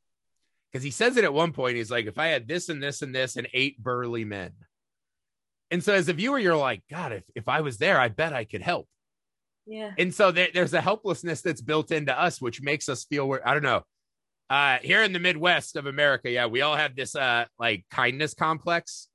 because 0.72 0.84
he 0.84 0.92
says 0.92 1.18
it 1.18 1.24
at 1.24 1.34
one 1.34 1.52
point. 1.52 1.78
He's 1.78 1.92
like, 1.92 2.06
if 2.06 2.18
I 2.18 2.28
had 2.28 2.48
this 2.48 2.70
and 2.70 2.82
this 2.82 3.02
and 3.02 3.14
this 3.14 3.36
and 3.36 3.48
eight 3.54 3.82
burly 3.82 4.26
men. 4.26 4.52
And 5.72 5.84
so 5.84 5.94
as 5.94 6.10
a 6.10 6.14
viewer, 6.14 6.40
you're 6.40 6.56
like, 6.56 6.82
God, 6.90 7.12
if, 7.12 7.24
if 7.36 7.48
I 7.48 7.62
was 7.62 7.78
there, 7.78 8.00
I 8.00 8.08
bet 8.08 8.34
I 8.34 8.44
could 8.44 8.62
help. 8.62 8.88
Yeah. 9.66 9.92
And 9.98 10.14
so 10.14 10.32
there, 10.32 10.48
there's 10.54 10.74
a 10.74 10.82
helplessness 10.82 11.42
that's 11.42 11.62
built 11.62 11.92
into 11.92 12.20
us, 12.20 12.42
which 12.42 12.62
makes 12.62 12.90
us 12.90 13.06
feel 13.06 13.28
where 13.28 13.48
I 13.48 13.54
don't 13.54 13.64
know. 13.64 13.84
Uh, 14.50 14.80
here 14.82 15.04
in 15.04 15.14
the 15.14 15.20
Midwest 15.20 15.76
of 15.76 15.86
America, 15.86 16.30
yeah, 16.30 16.48
we 16.48 16.62
all 16.62 16.76
have 16.76 16.96
this 16.96 17.16
uh 17.16 17.46
like 17.60 17.86
kindness 17.92 18.34
complex 18.34 19.08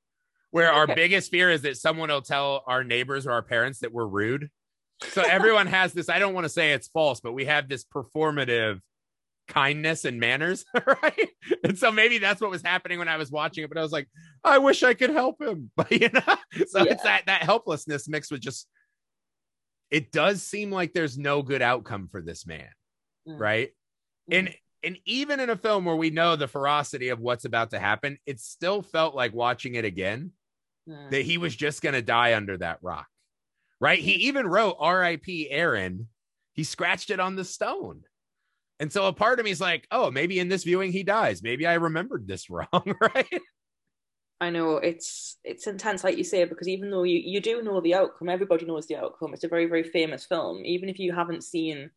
where 0.51 0.71
our 0.71 0.87
biggest 0.87 1.29
fear 1.31 1.51
is 1.51 1.63
that 1.63 1.75
someone 1.75 2.07
will 2.09 2.21
tell 2.21 2.63
our 2.65 2.83
neighbors 2.85 3.27
or 3.27 3.31
our 3.33 3.41
parents 3.41 3.79
that 3.79 3.91
we're 3.91 4.07
rude. 4.07 4.49
So 5.03 5.21
everyone 5.29 5.67
has 5.67 5.91
this, 5.91 6.07
I 6.07 6.17
don't 6.19 6.33
want 6.33 6.45
to 6.45 6.49
say 6.49 6.71
it's 6.71 6.87
false, 6.87 7.19
but 7.19 7.33
we 7.33 7.43
have 7.45 7.67
this 7.67 7.83
performative 7.83 8.79
kindness 9.49 10.05
and 10.05 10.17
manners, 10.17 10.63
right? 10.87 11.29
And 11.65 11.77
so 11.77 11.91
maybe 11.91 12.19
that's 12.19 12.39
what 12.39 12.49
was 12.49 12.61
happening 12.61 12.99
when 12.99 13.09
I 13.09 13.17
was 13.17 13.29
watching 13.31 13.65
it, 13.65 13.67
but 13.69 13.77
I 13.77 13.81
was 13.81 13.91
like, 13.91 14.07
I 14.45 14.59
wish 14.59 14.81
I 14.83 14.93
could 14.93 15.09
help 15.09 15.41
him. 15.41 15.71
But 15.75 15.91
you 15.91 16.07
know, 16.13 16.35
so 16.67 16.83
Yeah. 16.85 16.93
it's 16.93 17.03
that 17.03 17.23
that 17.25 17.43
helplessness 17.43 18.07
mixed 18.07 18.31
with 18.31 18.39
just 18.39 18.65
it 19.91 20.13
does 20.13 20.41
seem 20.41 20.71
like 20.71 20.93
there's 20.93 21.17
no 21.17 21.41
good 21.41 21.61
outcome 21.61 22.07
for 22.09 22.21
this 22.21 22.47
man, 22.47 22.69
Mm. 23.27 23.39
right? 23.39 23.69
And 24.31 24.55
and 24.85 24.97
even 25.05 25.39
in 25.39 25.49
a 25.49 25.57
film 25.57 25.85
where 25.85 25.95
we 25.95 26.09
know 26.09 26.35
the 26.35 26.47
ferocity 26.47 27.09
of 27.09 27.19
what's 27.19 27.45
about 27.45 27.71
to 27.71 27.79
happen, 27.79 28.17
it 28.25 28.39
still 28.39 28.81
felt 28.81 29.15
like 29.15 29.33
watching 29.33 29.75
it 29.75 29.85
again 29.85 30.31
Mm. 30.87 31.09
that 31.09 31.23
he 31.23 31.39
was 31.39 31.55
just 31.55 31.81
going 31.81 31.95
to 31.95 32.01
die 32.03 32.35
under 32.35 32.57
that 32.57 32.77
rock. 32.83 33.07
Right? 33.81 33.99
He 33.99 34.27
even 34.27 34.47
wrote 34.47 34.77
R.I.P. 34.79 35.49
Aron. 35.49 36.07
He 36.53 36.63
scratched 36.63 37.09
it 37.09 37.19
on 37.19 37.35
the 37.35 37.43
stone. 37.43 38.03
And 38.79 38.91
so 38.91 39.07
a 39.07 39.13
part 39.13 39.39
of 39.39 39.45
me 39.45 39.51
is 39.51 39.59
like, 39.59 39.87
oh, 39.89 40.11
maybe 40.11 40.39
in 40.39 40.47
this 40.47 40.63
viewing 40.63 40.91
he 40.91 41.03
dies. 41.03 41.41
Maybe 41.41 41.65
I 41.65 41.73
remembered 41.75 42.27
this 42.27 42.49
wrong, 42.51 42.95
right? 43.01 43.41
I 44.39 44.49
know 44.49 44.77
it's 44.77 45.37
it's 45.43 45.65
intense, 45.65 46.03
like 46.03 46.17
you 46.17 46.23
say, 46.23 46.43
because 46.43 46.67
even 46.67 46.91
though 46.91 47.03
you, 47.03 47.17
you 47.17 47.39
do 47.39 47.63
know 47.63 47.81
the 47.81 47.95
outcome, 47.95 48.29
everybody 48.29 48.65
knows 48.65 48.85
the 48.85 48.97
outcome. 48.97 49.33
It's 49.33 49.45
a 49.45 49.47
very 49.49 49.65
very 49.65 49.83
famous 49.83 50.25
film. 50.25 50.63
Even 50.65 50.89
if 50.89 50.99
you 50.99 51.13
haven't 51.13 51.43
seen 51.43 51.89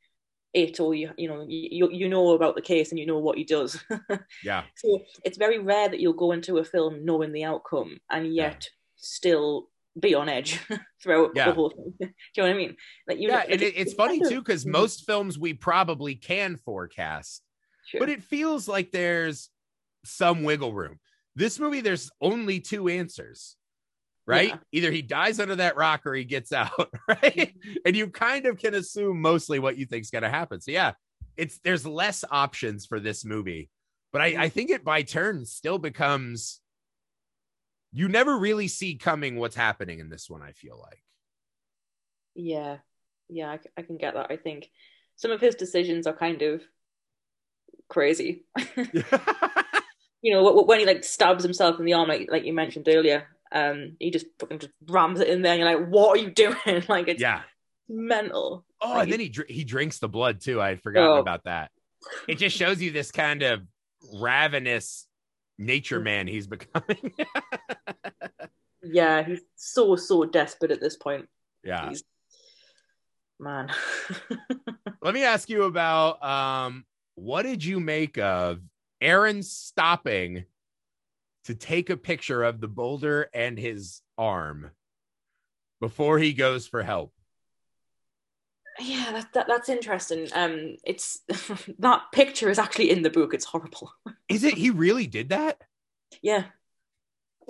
it 0.55 0.81
or 0.81 0.95
you 0.95 1.11
you 1.19 1.29
know 1.29 1.45
you 1.47 1.91
you 1.91 2.09
know 2.09 2.31
about 2.31 2.55
the 2.55 2.63
case 2.63 2.91
and 2.91 2.99
you 2.99 3.07
know 3.07 3.19
what 3.19 3.37
he 3.39 3.45
does. 3.45 3.79
Yeah. 4.45 4.65
so 4.77 5.01
it's 5.25 5.37
very 5.39 5.59
rare 5.59 5.89
that 5.89 6.01
you'll 6.01 6.13
go 6.15 6.33
into 6.33 6.59
a 6.59 6.65
film 6.65 7.05
knowing 7.05 7.33
the 7.33 7.45
outcome 7.45 7.99
and 8.11 8.35
yet 8.35 8.69
still 8.97 9.69
be 10.01 10.15
on 10.15 10.29
edge 10.29 10.59
throughout 11.03 11.33
Yeah. 11.35 11.47
the 11.47 11.53
whole 11.55 11.71
thing. 11.71 11.93
Do 12.01 12.07
you 12.07 12.43
know 12.43 12.49
what 12.49 12.55
I 12.55 12.57
mean? 12.57 12.77
Like 13.07 13.19
you 13.19 13.29
Yeah. 13.29 13.37
like, 13.37 13.51
And 13.51 13.63
it, 13.63 13.75
it's 13.77 13.95
funny 13.95 14.21
too, 14.21 14.41
because 14.41 14.65
most 14.65 15.05
films 15.05 15.39
we 15.39 15.53
probably 15.55 16.15
can 16.15 16.57
forecast, 16.57 17.43
Sure. 17.87 18.01
but 18.01 18.09
it 18.09 18.23
feels 18.23 18.69
like 18.69 18.91
there's 18.91 19.51
some 20.05 20.45
wiggle 20.45 20.73
room. 20.73 20.99
This 21.37 21.59
movie, 21.61 21.81
there's 21.83 22.11
only 22.21 22.61
two 22.61 22.89
answers, 22.89 23.57
right? 24.29 24.49
Yeah. 24.51 24.57
Either 24.73 24.91
he 24.93 25.03
dies 25.03 25.41
under 25.41 25.57
that 25.57 25.77
rock 25.77 26.07
or 26.07 26.15
he 26.15 26.25
gets 26.25 26.53
out, 26.53 26.91
right? 27.09 27.55
and 27.85 27.97
you 27.97 28.09
kind 28.09 28.47
of 28.47 28.59
can 28.59 28.75
assume 28.75 29.21
mostly 29.21 29.59
what 29.59 29.79
you 29.79 29.87
think's 29.87 30.11
going 30.11 30.23
to 30.23 30.31
happen. 30.31 30.61
So 30.61 30.71
yeah, 30.71 30.93
it's 31.37 31.59
there's 31.65 31.87
less 31.87 32.25
options 32.31 32.87
for 32.87 33.01
this 33.01 33.25
movie, 33.25 33.71
but 34.13 34.21
I, 34.21 34.27
I 34.27 34.49
mm. 34.49 34.53
think 34.53 34.71
it 34.71 34.85
by 34.85 35.03
turns 35.03 35.53
still 35.53 35.79
becomes. 35.79 36.61
You 37.91 38.07
never 38.07 38.39
really 38.39 38.69
see 38.69 38.97
coming 38.97 39.37
what's 39.37 39.57
happening 39.57 39.99
in 39.99 40.11
this 40.11 40.29
one. 40.29 40.43
I 40.43 40.53
feel 40.53 40.79
like. 40.79 41.03
Yeah, 42.35 42.77
yeah, 43.29 43.57
I 43.77 43.83
can 43.83 43.97
get 43.97 44.15
that. 44.15 44.31
I 44.31 44.37
think 44.37 44.69
some 45.17 45.31
of 45.31 45.41
his 45.41 45.55
decisions 45.55 46.07
are 46.07 46.13
kind 46.13 46.43
of 46.43 46.63
crazy. 47.89 48.45
you 50.23 50.33
know, 50.33 50.63
when 50.63 50.81
he 50.81 50.87
like 50.87 51.03
stabs 51.03 51.43
himself 51.43 51.79
in 51.79 51.87
the 51.87 51.95
arm, 51.95 52.09
like 52.09 52.29
like 52.31 52.45
you 52.45 52.53
mentioned 52.53 52.87
earlier, 52.89 53.27
um, 53.53 53.97
he 53.99 54.11
just 54.11 54.27
fucking 54.39 54.59
just 54.61 54.73
rams 54.89 55.21
it 55.21 55.29
in 55.29 55.43
there, 55.43 55.53
and 55.55 55.61
you're 55.61 55.79
like, 55.79 55.89
what 55.89 56.19
are 56.19 56.23
you 56.23 56.31
doing? 56.31 56.57
like 56.89 57.09
it's 57.09 57.21
yeah. 57.21 57.43
mental. 57.89 58.65
Oh, 58.81 58.91
Like, 58.91 59.05
and 59.05 59.13
then 59.13 59.21
he 59.21 59.29
dr- 59.29 59.49
he 59.49 59.65
drinks 59.65 59.99
the 59.99 60.09
blood 60.09 60.41
too. 60.41 60.61
I 60.61 60.69
had 60.71 60.83
forgotten 60.83 61.11
Oh. 61.19 61.21
about 61.21 61.45
that. 61.45 61.71
It 62.29 62.37
just 62.39 62.57
shows 62.57 62.81
you 62.81 62.91
this 62.93 63.11
kind 63.11 63.43
of 63.43 63.63
ravenous 64.15 65.07
nature 65.59 65.99
man 66.01 66.27
he's 66.29 66.47
becoming. 66.47 67.13
yeah, 68.83 69.23
he's 69.25 69.41
so 69.57 69.97
so 69.97 70.25
desperate 70.25 70.71
at 70.71 70.81
this 70.81 70.97
point. 70.97 71.29
yeah. 71.65 71.89
He's 71.89 72.05
man. 73.41 73.71
Let 75.03 75.15
me 75.15 75.25
ask 75.25 75.49
you 75.49 75.65
about 75.65 76.23
um 76.23 76.85
what 77.15 77.43
did 77.43 77.65
you 77.65 77.81
make 77.81 78.19
of 78.19 78.61
Aron 79.01 79.43
stopping 79.43 80.45
to 81.49 81.55
take 81.55 81.89
a 81.89 81.97
picture 81.97 82.43
of 82.43 82.61
the 82.61 82.69
boulder 82.69 83.31
and 83.33 83.59
his 83.59 84.03
arm 84.19 84.71
before 85.81 86.19
he 86.19 86.35
goes 86.35 86.67
for 86.67 86.83
help? 86.83 87.15
yeah, 88.79 89.13
that, 89.13 89.33
that 89.33 89.47
that's 89.49 89.71
interesting. 89.71 90.29
Um, 90.35 90.77
it's 90.85 91.23
that 91.79 92.03
picture 92.13 92.51
is 92.51 92.59
actually 92.59 92.91
in 92.91 93.01
the 93.01 93.09
book. 93.09 93.33
It's 93.33 93.47
horrible. 93.47 93.91
Is 94.29 94.45
it 94.45 94.55
he 94.55 94.69
really 94.69 95.07
did 95.07 95.31
that? 95.31 95.63
yeah, 96.21 96.45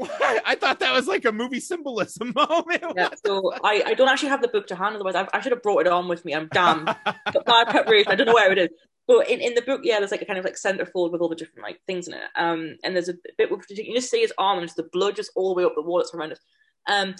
I 0.00 0.56
thought 0.60 0.78
that 0.78 0.92
was 0.92 1.08
like 1.08 1.24
a 1.24 1.32
movie 1.32 1.58
symbolism 1.58 2.32
moment. 2.36 2.84
yeah. 2.96 3.08
So 3.26 3.52
I, 3.64 3.82
I 3.84 3.94
don't 3.94 4.08
actually 4.08 4.28
have 4.28 4.42
the 4.42 4.48
book 4.48 4.68
to 4.68 4.76
hand. 4.76 4.94
Otherwise, 4.94 5.16
I, 5.16 5.26
I 5.32 5.40
should 5.40 5.50
have 5.50 5.62
brought 5.62 5.80
it 5.80 5.88
on 5.88 6.06
with 6.06 6.24
me. 6.24 6.36
I'm 6.36 6.48
damn. 6.52 6.84
Got 6.84 7.44
bad 7.44 7.68
preparation. 7.68 8.12
I 8.12 8.14
don't 8.14 8.26
know 8.26 8.34
where 8.34 8.52
it 8.52 8.58
is. 8.58 8.68
But 9.08 9.30
in, 9.30 9.40
in 9.40 9.54
the 9.54 9.62
book, 9.62 9.80
yeah, 9.82 9.98
there's 9.98 10.10
like 10.10 10.20
a 10.20 10.26
kind 10.26 10.38
of 10.38 10.44
like 10.44 10.54
centerfold 10.54 11.12
with 11.12 11.22
all 11.22 11.30
the 11.30 11.34
different 11.34 11.62
like 11.62 11.80
things 11.86 12.08
in 12.08 12.14
it. 12.14 12.22
Um, 12.36 12.76
and 12.84 12.94
there's 12.94 13.08
a 13.08 13.14
bit 13.38 13.50
with 13.50 13.64
you 13.70 13.94
just 13.94 14.10
see 14.10 14.20
his 14.20 14.34
arm 14.36 14.58
and 14.58 14.66
just 14.66 14.76
the 14.76 14.90
blood 14.92 15.16
just 15.16 15.32
all 15.34 15.48
the 15.48 15.54
way 15.54 15.64
up 15.64 15.74
the 15.74 15.82
wall. 15.82 16.00
It's 16.00 16.10
horrendous. 16.10 16.38
Um, 16.86 17.14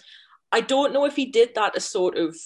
I 0.53 0.61
don't 0.61 0.93
know 0.93 1.07
if 1.07 1.17
he 1.17 1.27
did 1.27 1.55
that 1.55 1.75
to 1.75 1.81
sort 1.81 2.19
of 2.19 2.37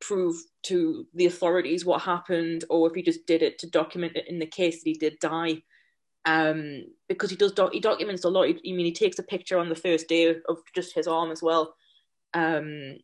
prove 0.00 0.36
to 0.62 1.06
the 1.14 1.26
authorities 1.26 1.84
what 1.84 2.00
happened, 2.02 2.64
or 2.70 2.88
if 2.88 2.94
he 2.94 3.02
just 3.02 3.26
did 3.26 3.42
it 3.42 3.58
to 3.58 3.70
document 3.70 4.16
it 4.16 4.28
in 4.28 4.38
the 4.38 4.46
case 4.46 4.82
that 4.82 4.88
he 4.88 4.94
did 4.94 5.18
die. 5.20 5.62
Um, 6.24 6.84
because 7.06 7.30
he 7.30 7.36
does 7.36 7.52
he 7.72 7.80
documents 7.80 8.24
a 8.24 8.30
lot. 8.30 8.48
He, 8.48 8.72
I 8.72 8.76
mean, 8.76 8.86
he 8.86 8.92
takes 8.92 9.18
a 9.18 9.22
picture 9.22 9.58
on 9.58 9.68
the 9.68 9.74
first 9.74 10.08
day 10.08 10.26
of 10.26 10.58
just 10.74 10.94
his 10.94 11.06
arm 11.06 11.30
as 11.30 11.42
well. 11.42 11.74
Um, 12.32 12.96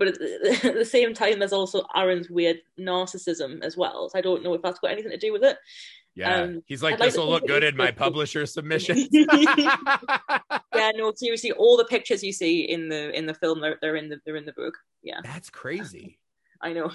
but 0.00 0.08
at 0.08 0.18
the, 0.18 0.84
same 0.84 1.12
time, 1.12 1.38
there's 1.38 1.52
also 1.52 1.84
Aron's 1.94 2.30
weird 2.30 2.56
narcissism 2.78 3.62
as 3.62 3.76
well. 3.76 4.08
So 4.08 4.18
I 4.18 4.22
don't 4.22 4.42
know 4.42 4.54
if 4.54 4.62
that's 4.62 4.80
got 4.80 4.90
anything 4.90 5.10
to 5.10 5.18
do 5.18 5.30
with 5.30 5.44
it. 5.44 5.58
Yeah. 6.14 6.36
Um, 6.36 6.62
He's 6.64 6.82
like, 6.82 6.94
I'd 6.94 7.00
like 7.00 7.08
this 7.10 7.18
will 7.18 7.28
look 7.28 7.46
good 7.46 7.62
in 7.62 7.76
my 7.76 7.90
publisher 7.92 8.46
submission. 8.46 9.06
Yeah, 10.74 10.92
no, 10.94 11.12
seriously, 11.14 11.52
all 11.52 11.76
the 11.76 11.84
pictures 11.84 12.22
you 12.22 12.32
see 12.32 12.62
in 12.62 12.88
the 12.88 13.16
in 13.16 13.26
the 13.26 13.34
film, 13.34 13.60
they're, 13.60 13.76
they're 13.82 13.96
in 13.96 14.08
the 14.08 14.18
they're 14.24 14.36
in 14.36 14.46
the 14.46 14.54
book. 14.54 14.72
Yeah, 15.02 15.20
That's 15.22 15.50
crazy. 15.50 16.18
I 16.62 16.72
know. 16.72 16.90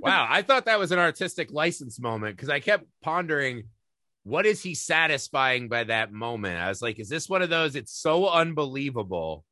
Wow. 0.00 0.26
I 0.30 0.40
thought 0.40 0.64
that 0.64 0.78
was 0.78 0.92
an 0.92 0.98
artistic 0.98 1.52
license 1.52 2.00
moment 2.00 2.36
because 2.36 2.48
I 2.48 2.60
kept 2.60 2.84
pondering 3.02 3.64
what 4.22 4.46
is 4.46 4.62
he 4.62 4.74
satisfying 4.74 5.68
by 5.68 5.84
that 5.84 6.12
moment? 6.12 6.58
I 6.58 6.68
was 6.68 6.80
like, 6.80 6.98
is 6.98 7.08
this 7.08 7.28
one 7.28 7.42
of 7.42 7.50
those? 7.50 7.76
It's 7.76 7.92
so 7.92 8.28
unbelievable. 8.28 9.44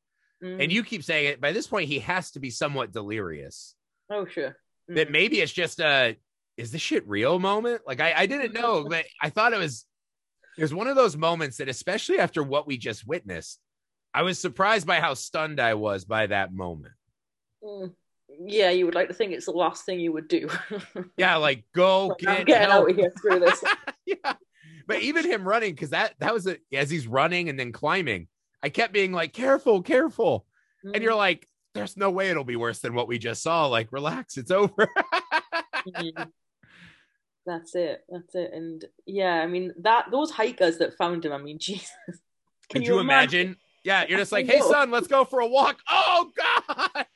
Mm. 0.42 0.62
And 0.64 0.72
you 0.72 0.84
keep 0.84 1.02
saying 1.02 1.26
it. 1.26 1.40
By 1.40 1.52
this 1.52 1.66
point, 1.66 1.88
he 1.88 1.98
has 2.00 2.30
to 2.32 2.40
be 2.40 2.50
somewhat 2.50 2.92
delirious. 2.92 3.74
oh 4.10 4.26
sure. 4.26 4.56
Mm. 4.90 4.96
That 4.96 5.10
maybe 5.10 5.40
it's 5.40 5.52
just 5.52 5.80
a 5.80 6.16
is 6.56 6.70
this 6.70 6.80
shit 6.80 7.06
real 7.08 7.38
moment? 7.38 7.82
Like 7.86 8.00
I, 8.00 8.14
I 8.16 8.26
didn't 8.26 8.54
know, 8.54 8.84
but 8.88 9.04
I 9.20 9.30
thought 9.30 9.52
it 9.52 9.58
was 9.58 9.84
it 10.58 10.62
was 10.62 10.72
one 10.74 10.86
of 10.88 10.96
those 10.96 11.16
moments 11.16 11.58
that, 11.58 11.68
especially 11.68 12.18
after 12.18 12.42
what 12.42 12.66
we 12.66 12.78
just 12.78 13.06
witnessed, 13.06 13.60
I 14.14 14.22
was 14.22 14.38
surprised 14.38 14.86
by 14.86 15.00
how 15.00 15.12
stunned 15.14 15.60
I 15.60 15.74
was 15.74 16.04
by 16.04 16.26
that 16.28 16.52
moment. 16.52 16.94
Mm. 17.62 17.92
Yeah, 18.38 18.70
you 18.70 18.84
would 18.86 18.94
like 18.94 19.08
to 19.08 19.14
think 19.14 19.32
it's 19.32 19.46
the 19.46 19.52
last 19.52 19.84
thing 19.86 20.00
you 20.00 20.12
would 20.12 20.28
do. 20.28 20.48
Yeah, 21.16 21.36
like 21.36 21.64
go 21.74 22.08
Like, 22.08 22.18
get 22.18 22.46
getting 22.46 22.70
help. 22.70 22.84
out 22.84 22.90
of 22.90 22.96
here 22.96 23.12
through 23.20 23.40
this. 23.40 23.64
yeah. 24.06 24.34
But 24.86 25.00
even 25.00 25.24
him 25.24 25.46
running, 25.46 25.74
because 25.74 25.90
that 25.90 26.14
that 26.20 26.32
was 26.34 26.46
a, 26.46 26.58
as 26.72 26.90
he's 26.90 27.06
running 27.06 27.48
and 27.48 27.58
then 27.58 27.72
climbing, 27.72 28.28
I 28.62 28.68
kept 28.68 28.92
being 28.92 29.12
like, 29.12 29.32
careful, 29.32 29.82
careful. 29.82 30.46
Mm. 30.84 30.94
And 30.94 31.02
you're 31.02 31.14
like, 31.14 31.48
there's 31.74 31.96
no 31.96 32.10
way 32.10 32.30
it'll 32.30 32.44
be 32.44 32.56
worse 32.56 32.78
than 32.78 32.94
what 32.94 33.08
we 33.08 33.18
just 33.18 33.42
saw. 33.42 33.66
Like, 33.66 33.92
relax, 33.92 34.36
it's 34.36 34.50
over. 34.50 34.88
Mhm. 35.86 36.30
That's 37.46 37.76
it. 37.76 38.04
That's 38.08 38.34
it. 38.34 38.50
And 38.52 38.84
yeah, 39.06 39.34
I 39.34 39.46
mean 39.46 39.72
that 39.82 40.06
those 40.10 40.32
hikers 40.32 40.78
that 40.78 40.96
found 40.96 41.24
him. 41.24 41.32
I 41.32 41.38
mean, 41.38 41.58
Jesus. 41.60 41.90
Can 42.68 42.80
Could 42.80 42.86
you 42.88 42.98
imagine? 42.98 43.56
Yeah, 43.84 44.04
you're 44.08 44.18
just 44.18 44.32
like, 44.32 44.46
hey 44.46 44.60
son, 44.60 44.90
let's 44.90 45.06
go 45.06 45.24
for 45.24 45.38
a 45.40 45.46
walk. 45.46 45.78
Oh 45.88 46.32
God. 46.36 47.06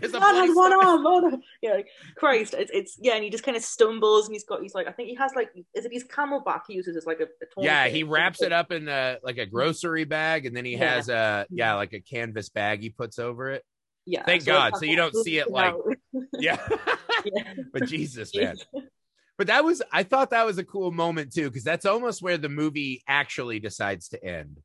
There's 0.00 0.14
a 0.14 0.20
has 0.20 0.54
one 0.54 0.72
arm. 0.72 1.06
Oh, 1.06 1.18
no. 1.20 1.40
Yeah, 1.62 1.72
like, 1.72 1.88
Christ. 2.16 2.54
It's, 2.54 2.70
it's 2.74 2.98
yeah, 3.00 3.14
and 3.14 3.24
he 3.24 3.30
just 3.30 3.44
kind 3.44 3.56
of 3.56 3.62
stumbles, 3.62 4.26
and 4.26 4.34
he's 4.34 4.44
got 4.44 4.62
he's 4.62 4.74
like 4.74 4.86
I 4.88 4.92
think 4.92 5.08
he 5.08 5.14
has 5.16 5.32
like 5.34 5.50
is 5.74 5.84
it 5.84 5.92
his 5.92 6.04
CamelBak 6.04 6.62
he 6.68 6.74
uses 6.74 6.96
as 6.96 7.06
like 7.06 7.20
a, 7.20 7.24
a 7.24 7.62
Yeah, 7.64 7.88
he 7.88 8.04
wraps 8.04 8.42
it 8.42 8.52
up 8.52 8.72
in 8.72 8.88
a 8.88 9.18
like 9.22 9.38
a 9.38 9.46
grocery 9.46 10.04
bag, 10.04 10.46
and 10.46 10.56
then 10.56 10.64
he 10.64 10.72
Yeah. 10.72 10.94
has 10.94 11.08
a 11.08 11.46
yeah, 11.50 11.74
like 11.74 11.92
a 11.92 12.00
canvas 12.00 12.48
bag 12.48 12.80
he 12.80 12.90
puts 12.90 13.18
over 13.18 13.50
it. 13.50 13.64
Yeah, 14.06 14.24
Thank 14.24 14.42
it 14.42 14.46
God, 14.46 14.76
so 14.76 14.86
you 14.86 14.96
don't 14.96 15.14
see 15.14 15.38
it, 15.38 15.46
out. 15.54 15.82
Yeah. 16.38 16.58
yeah. 17.24 17.54
but 17.72 17.86
Jesus, 17.86 18.34
man. 18.34 18.56
but 19.38 19.48
that 19.48 19.64
was 19.64 19.82
I 19.92 20.02
thought 20.02 20.30
that 20.30 20.46
was 20.46 20.58
a 20.58 20.64
cool 20.64 20.90
moment 20.90 21.32
too, 21.32 21.48
because 21.50 21.64
that's 21.64 21.84
almost 21.84 22.22
where 22.22 22.38
the 22.38 22.48
movie 22.48 23.02
actually 23.06 23.58
decides 23.60 24.08
to 24.08 24.24
end, 24.24 24.60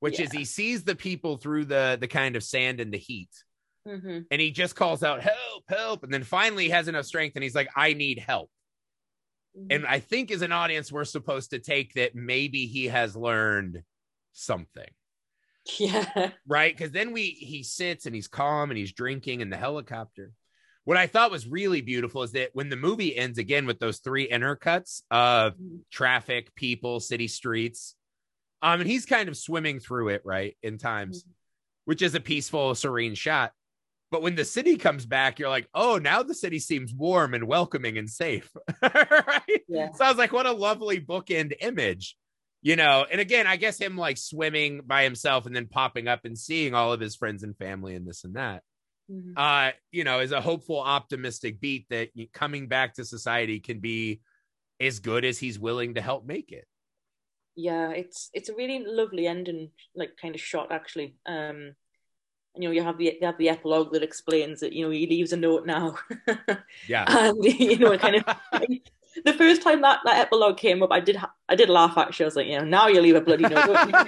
which 0.00 0.20
is 0.20 0.30
he 0.30 0.44
sees 0.44 0.84
the 0.84 0.94
people 0.94 1.36
through 1.38 1.64
the 1.64 1.98
the 2.00 2.08
kind 2.08 2.36
of 2.36 2.44
sand 2.44 2.80
and 2.80 2.92
the 2.92 2.98
heat, 2.98 3.30
hmm 3.86 4.20
and 4.30 4.40
he 4.40 4.50
just 4.50 4.74
calls 4.74 5.02
out 5.02 5.20
help, 5.20 5.64
help, 5.68 6.02
and 6.04 6.12
then 6.12 6.22
finally 6.24 6.64
he 6.64 6.70
has 6.70 6.88
enough 6.88 7.04
strength 7.04 7.36
and 7.36 7.42
he's 7.42 7.54
like, 7.54 7.68
I 7.76 7.92
need 7.92 8.18
help. 8.18 8.50
And 9.70 9.86
I 9.86 10.00
think 10.00 10.32
as 10.32 10.42
an 10.42 10.50
audience, 10.50 10.90
we're 10.90 11.04
supposed 11.04 11.50
to 11.50 11.60
take 11.60 11.94
that 11.94 12.14
maybe 12.14 12.66
he 12.66 12.86
has 12.86 13.14
learned 13.14 13.82
something. 14.32 14.88
yeah, 15.78 16.30
right? 16.48 16.76
Because 16.76 16.90
then 16.90 17.12
we 17.12 17.26
he 17.26 17.62
sits 17.62 18.06
and 18.06 18.14
he's 18.14 18.26
calm 18.26 18.70
and 18.70 18.78
he's 18.78 18.92
drinking 18.92 19.42
in 19.42 19.50
the 19.50 19.56
helicopter. 19.56 20.32
What 20.84 20.96
I 20.96 21.06
thought 21.06 21.30
was 21.30 21.46
really 21.46 21.80
beautiful 21.80 22.22
is 22.24 22.32
that 22.32 22.50
when 22.52 22.68
the 22.68 22.76
movie 22.76 23.16
ends 23.16 23.38
again 23.38 23.64
with 23.64 23.78
those 23.78 24.00
three 24.00 24.28
intercuts 24.28 25.02
of 25.10 25.54
traffic, 25.90 26.54
people, 26.54 27.00
city 27.00 27.28
streets, 27.28 27.94
um, 28.60 28.80
and 28.80 28.90
he's 28.90 29.06
kind 29.06 29.28
of 29.28 29.36
swimming 29.36 29.78
through 29.78 30.08
it, 30.08 30.22
right, 30.24 30.56
in 30.62 30.78
times, 30.78 31.24
which 31.84 32.02
is 32.02 32.14
a 32.14 32.20
peaceful, 32.20 32.74
serene 32.74 33.14
shot. 33.14 33.52
But 34.10 34.22
when 34.22 34.36
the 34.36 34.44
city 34.44 34.76
comes 34.76 35.06
back, 35.06 35.38
you're 35.38 35.48
like, 35.48 35.68
oh, 35.74 35.98
now 35.98 36.22
the 36.22 36.34
city 36.34 36.58
seems 36.58 36.94
warm 36.94 37.34
and 37.34 37.46
welcoming 37.48 37.98
and 37.98 38.08
safe, 38.08 38.50
right? 38.82 39.62
yeah, 39.68 39.88
So 39.92 40.04
I 40.04 40.08
was 40.08 40.18
like, 40.18 40.32
what 40.32 40.46
a 40.46 40.52
lovely 40.52 41.00
bookend 41.00 41.54
image, 41.60 42.16
you 42.62 42.76
know. 42.76 43.06
And 43.10 43.20
again, 43.20 43.46
I 43.46 43.56
guess 43.56 43.78
him 43.78 43.96
like 43.96 44.16
swimming 44.16 44.82
by 44.86 45.02
himself 45.02 45.46
and 45.46 45.56
then 45.56 45.66
popping 45.66 46.06
up 46.06 46.24
and 46.24 46.38
seeing 46.38 46.74
all 46.74 46.92
of 46.92 47.00
his 47.00 47.16
friends 47.16 47.42
and 47.42 47.56
family 47.56 47.96
and 47.96 48.06
this 48.06 48.24
and 48.24 48.36
that, 48.36 48.62
Mhm. 49.08 49.34
uh, 49.36 49.72
you 49.90 50.04
know, 50.04 50.20
is 50.20 50.32
a 50.32 50.40
hopeful, 50.40 50.80
optimistic 50.80 51.60
beat 51.60 51.86
that 51.90 52.10
coming 52.32 52.68
back 52.68 52.94
to 52.94 53.04
society 53.04 53.60
can 53.60 53.80
be 53.80 54.20
as 54.80 55.00
good 55.00 55.24
as 55.24 55.38
he's 55.38 55.58
willing 55.58 55.94
to 55.94 56.00
help 56.00 56.24
make 56.26 56.52
it. 56.52 56.66
yeah. 57.56 57.90
It's 57.90 58.30
it's 58.34 58.48
a 58.48 58.54
really 58.54 58.84
lovely 58.84 59.26
ending, 59.26 59.70
like 59.94 60.16
kind 60.20 60.34
of 60.34 60.40
shot 60.40 60.72
actually. 60.72 61.16
Um, 61.26 61.74
and, 62.54 62.62
you 62.62 62.68
know, 62.68 62.72
you 62.72 62.82
have 62.82 62.98
the 62.98 63.16
you 63.20 63.26
have 63.26 63.38
the 63.38 63.48
epilogue 63.48 63.92
that 63.92 64.02
explains 64.02 64.60
that 64.60 64.72
you 64.72 64.84
know 64.84 64.90
he 64.90 65.06
leaves 65.06 65.32
a 65.32 65.36
note 65.36 65.66
now, 65.66 65.96
Yeah. 66.88 67.04
and 67.08 67.44
you 67.44 67.78
know, 67.78 67.96
kind 67.98 68.16
of. 68.16 68.24
The 69.24 69.32
first 69.32 69.62
time 69.62 69.80
that, 69.82 70.00
that 70.04 70.18
epilogue 70.18 70.56
came 70.56 70.82
up, 70.82 70.90
I 70.90 70.98
did 70.98 71.14
ha- 71.14 71.32
I 71.48 71.54
did 71.54 71.68
laugh 71.68 71.96
actually. 71.96 72.24
I 72.24 72.26
was 72.26 72.36
like, 72.36 72.46
you 72.48 72.58
know, 72.58 72.64
now 72.64 72.88
you 72.88 73.00
leave 73.00 73.14
a 73.14 73.20
bloody 73.20 73.44
note. 73.44 74.00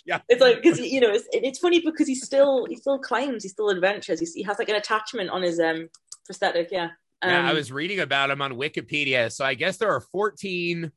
yeah. 0.04 0.20
It's 0.28 0.40
like 0.40 0.60
because 0.60 0.80
you 0.80 1.00
know 1.00 1.10
it's, 1.10 1.28
it's 1.32 1.60
funny 1.60 1.78
because 1.80 2.08
he 2.08 2.16
still 2.16 2.66
he 2.66 2.74
still 2.74 2.98
climbs, 2.98 3.44
he 3.44 3.48
still 3.48 3.68
adventures. 3.68 4.18
He, 4.18 4.26
he 4.40 4.42
has 4.42 4.58
like 4.58 4.68
an 4.68 4.74
attachment 4.74 5.30
on 5.30 5.42
his 5.42 5.60
um 5.60 5.88
prosthetic. 6.26 6.70
Yeah. 6.72 6.88
Um, 7.22 7.30
yeah, 7.30 7.48
I 7.48 7.52
was 7.52 7.70
reading 7.70 8.00
about 8.00 8.30
him 8.30 8.42
on 8.42 8.54
Wikipedia. 8.54 9.30
So 9.30 9.44
I 9.44 9.54
guess 9.54 9.76
there 9.76 9.90
are 9.90 10.00
14 10.00 10.90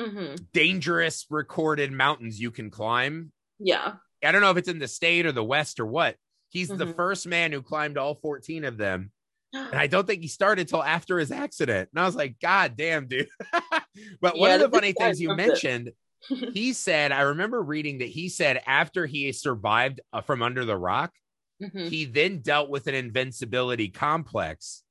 mhm. 0.00 0.46
dangerous 0.52 1.26
recorded 1.28 1.90
mountains 1.90 2.40
you 2.40 2.52
can 2.52 2.70
climb 2.70 3.32
Yeah. 3.58 3.94
I 4.26 4.32
don't 4.32 4.40
know 4.40 4.50
if 4.50 4.56
it's 4.56 4.68
in 4.68 4.78
the 4.78 4.88
state 4.88 5.26
or 5.26 5.32
the 5.32 5.44
West 5.44 5.80
or 5.80 5.86
what. 5.86 6.16
He's 6.50 6.68
the 6.68 6.86
Mhm. 6.86 6.96
first 6.96 7.26
man 7.26 7.52
who 7.52 7.62
climbed 7.62 7.98
all 7.98 8.14
14 8.14 8.64
of 8.64 8.76
them. 8.76 9.10
And 9.52 9.74
I 9.80 9.86
don't 9.86 10.06
think 10.06 10.22
he 10.22 10.28
started 10.28 10.68
till 10.68 10.82
after 10.82 11.18
his 11.18 11.32
accident. 11.32 11.90
And 11.92 12.00
I 12.00 12.06
was 12.06 12.16
like, 12.16 12.38
God 12.40 12.76
damn, 12.76 13.08
dude. 13.08 13.28
but 14.20 14.38
one 14.38 14.50
Yeah, 14.50 14.54
of 14.56 14.60
the 14.62 14.70
funny 14.70 14.92
things 14.92 15.20
you 15.20 15.34
mentioned, 15.34 15.92
he 16.54 16.72
said, 16.72 17.12
I 17.12 17.22
remember 17.22 17.62
reading 17.62 17.98
that 17.98 18.08
he 18.08 18.28
said 18.28 18.62
after 18.66 19.06
he 19.06 19.32
survived 19.32 20.00
uh, 20.12 20.20
from 20.20 20.42
under 20.42 20.64
the 20.64 20.76
rock, 20.76 21.12
Mhm. 21.62 21.88
he 21.88 22.04
then 22.04 22.40
dealt 22.42 22.68
with 22.68 22.86
an 22.86 22.94
invincibility 22.94 23.88
complex 23.88 24.82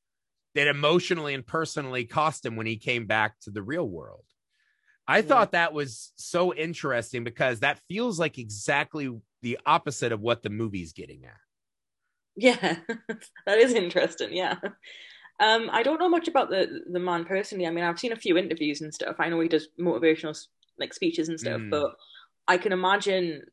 that 0.56 0.68
emotionally 0.68 1.34
and 1.34 1.46
personally 1.46 2.06
cost 2.06 2.46
him 2.46 2.56
when 2.56 2.66
he 2.66 2.78
came 2.78 3.06
back 3.06 3.40
to 3.42 3.52
the 3.52 3.62
real 3.62 3.88
world. 3.88 4.25
I 5.08 5.20
Yeah. 5.20 5.22
thought 5.22 5.51
that 5.51 5.74
was 5.74 6.12
so 6.16 6.53
interesting 6.53 7.24
because 7.24 7.60
that 7.60 7.80
feels 7.88 8.20
like 8.20 8.38
exactly 8.38 9.10
the 9.41 9.60
opposite 9.66 10.12
of 10.12 10.22
what 10.22 10.41
the 10.43 10.49
movie's 10.49 10.93
getting 10.93 11.26
at. 11.26 11.38
Yeah, 12.36 12.80
that 13.45 13.58
is 13.60 13.74
interesting. 13.74 14.34
Yeah. 14.34 14.56
Um, 15.39 15.70
I 15.72 15.84
don't 15.84 15.99
know 15.99 16.10
much 16.10 16.28
about 16.28 16.49
the 16.49 16.82
the 16.91 16.99
man 16.99 17.26
personally. 17.26 17.68
I 17.68 17.72
mean, 17.72 17.84
I've 17.84 17.99
seen 17.99 18.12
a 18.14 18.16
few 18.18 18.38
interviews 18.38 18.82
and 18.82 18.93
stuff. 18.93 19.18
I 19.20 19.30
know 19.30 19.39
he 19.39 19.49
does 19.49 19.68
motivational 19.80 20.38
like 20.80 20.93
speeches 20.93 21.30
and 21.30 21.39
stuff, 21.39 21.62
Mm. 21.62 21.70
but 21.72 21.95
I 22.47 22.58
can 22.58 22.72
imagine 22.74 23.43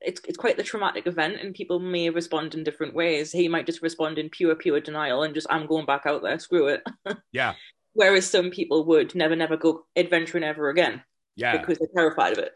it's 0.00 0.20
it's 0.28 0.36
quite 0.38 0.56
the 0.56 0.62
traumatic 0.62 1.06
event, 1.06 1.40
and 1.40 1.54
people 1.54 1.78
may 1.80 2.10
respond 2.10 2.54
in 2.54 2.64
different 2.64 2.94
ways. 2.94 3.32
He 3.32 3.48
might 3.48 3.66
just 3.66 3.82
respond 3.82 4.18
in 4.18 4.30
pure 4.30 4.54
pure 4.54 4.80
denial 4.80 5.22
and 5.22 5.34
just 5.34 5.46
I'm 5.50 5.66
going 5.66 5.86
back 5.86 6.02
out 6.06 6.22
there, 6.22 6.38
screw 6.38 6.68
it. 6.68 6.82
Yeah. 7.32 7.54
Whereas 7.94 8.28
some 8.28 8.50
people 8.50 8.84
would 8.86 9.14
never 9.14 9.34
never 9.36 9.56
go 9.56 9.84
adventuring 9.96 10.44
ever 10.44 10.68
again 10.70 11.02
Yeah. 11.36 11.58
because 11.58 11.78
they're 11.78 11.88
terrified 11.94 12.34
of 12.34 12.38
it. 12.38 12.52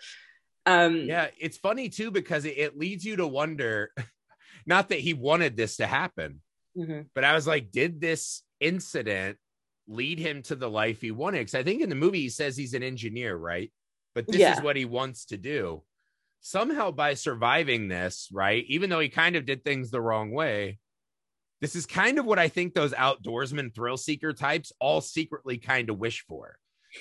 Um, 0.66 0.97
Yeah. 1.07 1.28
It's 1.39 1.57
funny 1.59 1.89
too 1.89 2.11
because 2.11 2.45
it, 2.45 2.57
it 2.59 2.78
leads 2.78 3.05
you 3.05 3.16
to 3.16 3.26
wonder 3.26 3.91
not 4.66 4.89
that 4.91 5.01
he 5.01 5.14
wanted 5.14 5.57
this 5.57 5.76
to 5.78 5.87
happen, 5.87 6.41
mhm. 6.76 7.07
but 7.14 7.24
I 7.24 7.35
was 7.35 7.47
like, 7.47 7.72
did 7.72 8.01
this 8.01 8.43
incident 8.61 9.39
lead 9.89 10.18
him 10.20 10.43
to 10.43 10.55
the 10.55 10.70
life 10.70 11.01
he 11.01 11.11
wanted? 11.11 11.39
Because 11.39 11.57
I 11.57 11.64
think 11.64 11.83
in 11.83 11.89
the 11.89 11.97
movie 11.97 12.20
he 12.20 12.28
says 12.28 12.57
he's 12.57 12.74
an 12.74 12.83
engineer, 12.85 13.35
right? 13.37 13.72
But 14.14 14.28
this 14.28 14.41
Yeah. 14.41 14.53
is 14.53 14.62
what 14.62 14.76
he 14.76 14.85
wants 14.85 15.24
to 15.26 15.37
do. 15.37 15.83
Somehow, 16.41 16.91
by 16.91 17.14
surviving 17.14 17.89
this, 17.89 18.28
right, 18.33 18.64
even 18.68 18.91
though 18.91 19.01
he 19.01 19.09
kind 19.09 19.37
of 19.37 19.47
did 19.47 19.64
things 19.64 19.91
the 19.91 20.01
wrong 20.01 20.30
way, 20.33 20.78
this 21.62 21.76
is 21.76 21.86
kind 21.86 22.18
of 22.18 22.26
what 22.26 22.40
I 22.40 22.48
think 22.48 22.74
those 22.74 22.92
outdoorsman 22.92 23.72
thrill 23.72 23.96
seeker 23.96 24.32
types 24.32 24.72
all 24.80 25.00
secretly 25.00 25.58
kind 25.58 25.88
of 25.88 25.98
wish 25.98 26.24
for 26.28 26.58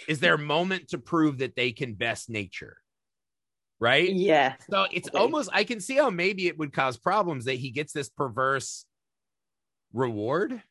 is 0.07 0.19
their 0.19 0.37
moment 0.55 0.89
to 0.89 0.99
prove 0.99 1.39
that 1.39 1.55
they 1.55 1.71
can 1.71 1.95
best 1.95 2.29
nature. 2.29 2.77
Right. 3.79 4.09
Yeah. 4.13 4.57
So 4.69 4.85
it's 4.91 5.09
almost 5.09 5.49
I 5.51 5.63
can 5.63 5.79
see 5.79 5.95
how 5.95 6.11
maybe 6.11 6.45
it 6.47 6.59
would 6.59 6.71
cause 6.71 6.97
problems 6.97 7.45
that 7.45 7.55
he 7.55 7.71
gets 7.71 7.91
this 7.91 8.09
perverse 8.09 8.85
reward, 9.91 10.61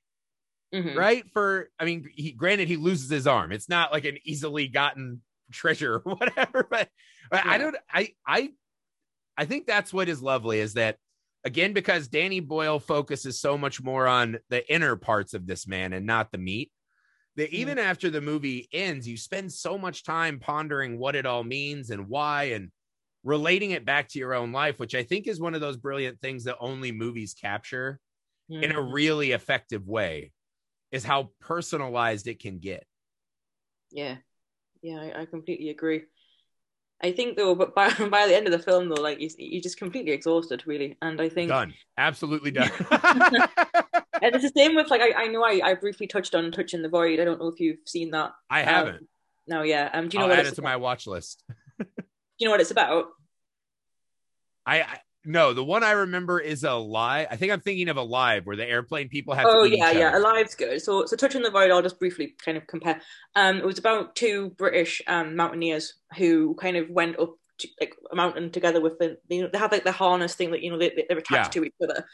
Mhm. 0.72 0.95
right? 0.95 1.24
For 1.32 1.70
I 1.76 1.84
mean, 1.84 2.09
he 2.14 2.30
granted 2.30 2.68
he 2.68 2.76
loses 2.76 3.11
his 3.11 3.26
arm. 3.26 3.51
It's 3.51 3.68
not 3.68 3.91
like 3.91 4.05
an 4.05 4.18
easily 4.24 4.68
gotten 4.68 5.22
treasure 5.51 5.97
or 6.07 6.14
whatever, 6.14 6.64
but, 6.70 6.88
but 7.28 7.45
I 7.45 7.59
don't 7.59 7.76
I 7.93 8.14
I 8.24 8.53
I 9.36 9.47
think 9.47 9.66
that's 9.66 9.93
what 9.93 10.09
is 10.09 10.22
lovely 10.22 10.61
is 10.61 10.74
that 10.74 10.97
again 11.45 11.72
because 11.72 12.09
Danny 12.09 12.41
Boyle 12.41 12.78
focuses 12.80 13.41
so 13.41 13.57
much 13.57 13.82
more 13.82 14.07
on 14.07 14.38
the 14.49 14.70
inner 14.72 14.97
parts 14.97 15.34
of 15.34 15.47
this 15.47 15.66
man 15.66 15.93
and 15.93 16.07
not 16.07 16.30
the 16.32 16.38
meat. 16.38 16.70
That 17.36 17.55
even 17.55 17.78
after 17.78 18.11
the 18.11 18.20
movie 18.20 18.68
ends, 18.72 19.09
you 19.09 19.16
spend 19.16 19.53
so 19.53 19.78
much 19.78 20.05
time 20.05 20.41
pondering 20.41 20.99
what 20.99 21.16
it 21.16 21.26
all 21.26 21.45
means 21.45 21.91
and 21.91 22.09
why 22.09 22.45
and 22.45 22.70
relating 23.22 23.70
it 23.70 23.84
back 23.84 24.09
to 24.09 24.18
your 24.18 24.34
own 24.34 24.53
life, 24.53 24.78
which 24.78 24.95
I 24.95 25.05
think 25.05 25.26
is 25.26 25.41
one 25.41 25.55
of 25.55 25.61
those 25.61 25.76
brilliant 25.76 26.20
things 26.20 26.45
that 26.45 26.57
only 26.61 26.93
movies 26.93 27.34
capture 27.34 28.01
in 28.51 28.72
a 28.72 28.80
Mhm. 28.80 28.93
really 28.93 29.32
effective 29.32 29.86
way, 29.86 30.32
is 30.91 31.05
how 31.05 31.30
personalized 31.41 32.26
it 32.26 32.41
can 32.41 32.59
get. 32.59 32.84
Yeah, 33.91 34.16
yeah, 34.82 35.01
I, 35.01 35.22
I 35.22 35.26
completely 35.26 35.70
agree. 35.70 36.05
I 37.03 37.13
think 37.13 37.37
though, 37.37 37.55
but 37.55 37.75
by 37.75 37.93
by 38.11 38.27
the 38.27 38.37
end 38.37 38.47
of 38.47 38.53
the 38.53 38.59
film 38.59 38.89
though, 38.89 39.01
like 39.01 39.19
he's 39.19 39.37
you're 39.39 39.63
just 39.63 39.79
completely 39.79 40.13
exhausted, 40.13 40.63
really. 40.67 40.97
And 41.03 41.21
I 41.21 41.29
think, 41.29 41.49
Done. 41.49 41.75
Absolutely 41.97 42.51
done. 42.51 42.71
and 44.23 44.35
it's 44.35 44.45
the 44.45 44.53
same 44.55 44.75
with 44.75 44.91
like 44.91 45.01
I, 45.01 45.25
I 45.25 45.27
know 45.29 45.43
I, 45.43 45.61
I 45.65 45.75
briefly 45.75 46.07
touched 46.07 46.35
on 46.35 46.51
touching 46.53 46.83
the 46.83 46.89
void. 46.89 47.21
I 47.21 47.25
don't 47.25 47.41
know 47.41 47.49
if 47.49 47.61
you've 47.61 47.79
seen 47.87 48.11
that. 48.11 48.33
I 48.49 48.63
haven't. 48.63 49.07
No, 49.47 49.63
yeah. 49.63 49.91
Um, 49.93 50.09
do 50.09 50.17
you 50.17 50.19
know 50.21 50.25
I'll 50.27 50.31
what 50.31 50.39
add 50.39 50.47
it's 50.47 50.53
it 50.53 50.55
to 50.57 50.61
about? 50.61 50.71
my 50.71 50.77
watch 50.77 51.07
list. 51.07 51.43
Do 51.79 51.87
you 52.39 52.47
know 52.47 52.53
what 52.53 52.61
it's 52.63 52.71
about? 52.71 53.07
I, 54.65 54.81
I 54.83 54.99
no, 55.25 55.53
the 55.53 55.64
one 55.64 55.85
I 55.85 55.93
remember 55.93 56.41
is 56.41 56.64
Alive. 56.64 57.27
I 57.31 57.37
think 57.37 57.53
I'm 57.53 57.61
thinking 57.61 57.89
of 57.89 57.97
Alive, 57.97 58.47
where 58.47 58.57
the 58.57 58.66
airplane 58.66 59.09
people 59.09 59.35
have 59.35 59.47
Oh 59.49 59.64
yeah, 59.64 59.91
yeah. 59.91 60.16
Alive's 60.16 60.55
good. 60.55 60.81
So 60.81 61.05
so 61.05 61.16
touching 61.16 61.43
the 61.43 61.51
void, 61.51 61.71
I'll 61.71 61.83
just 61.83 61.99
briefly 61.99 62.35
kind 62.43 62.57
of 62.57 62.66
compare. 62.66 63.01
Um, 63.37 63.59
it 63.59 63.66
was 63.66 63.79
about 63.79 64.16
two 64.16 64.51
British 64.51 65.03
um 65.07 65.37
mountaineers 65.37 65.95
who 66.16 66.55
kind 66.55 66.77
of 66.77 66.89
went 66.89 67.18
up 67.18 67.35
to, 67.59 67.68
like 67.81 67.95
a 68.11 68.16
mountain 68.16 68.51
together 68.51 68.81
with 68.81 68.99
the 68.99 69.18
you 69.29 69.43
know 69.43 69.51
they 69.53 69.59
have 69.59 69.73
like 69.73 69.85
the 69.85 69.93
harness 69.93 70.35
thing 70.35 70.53
that 70.53 70.62
you 70.62 70.71
know 70.71 70.79
they 70.79 71.05
they're 71.09 71.18
attached 71.18 71.53
to 71.53 71.64
each 71.64 71.75
other. 71.83 72.07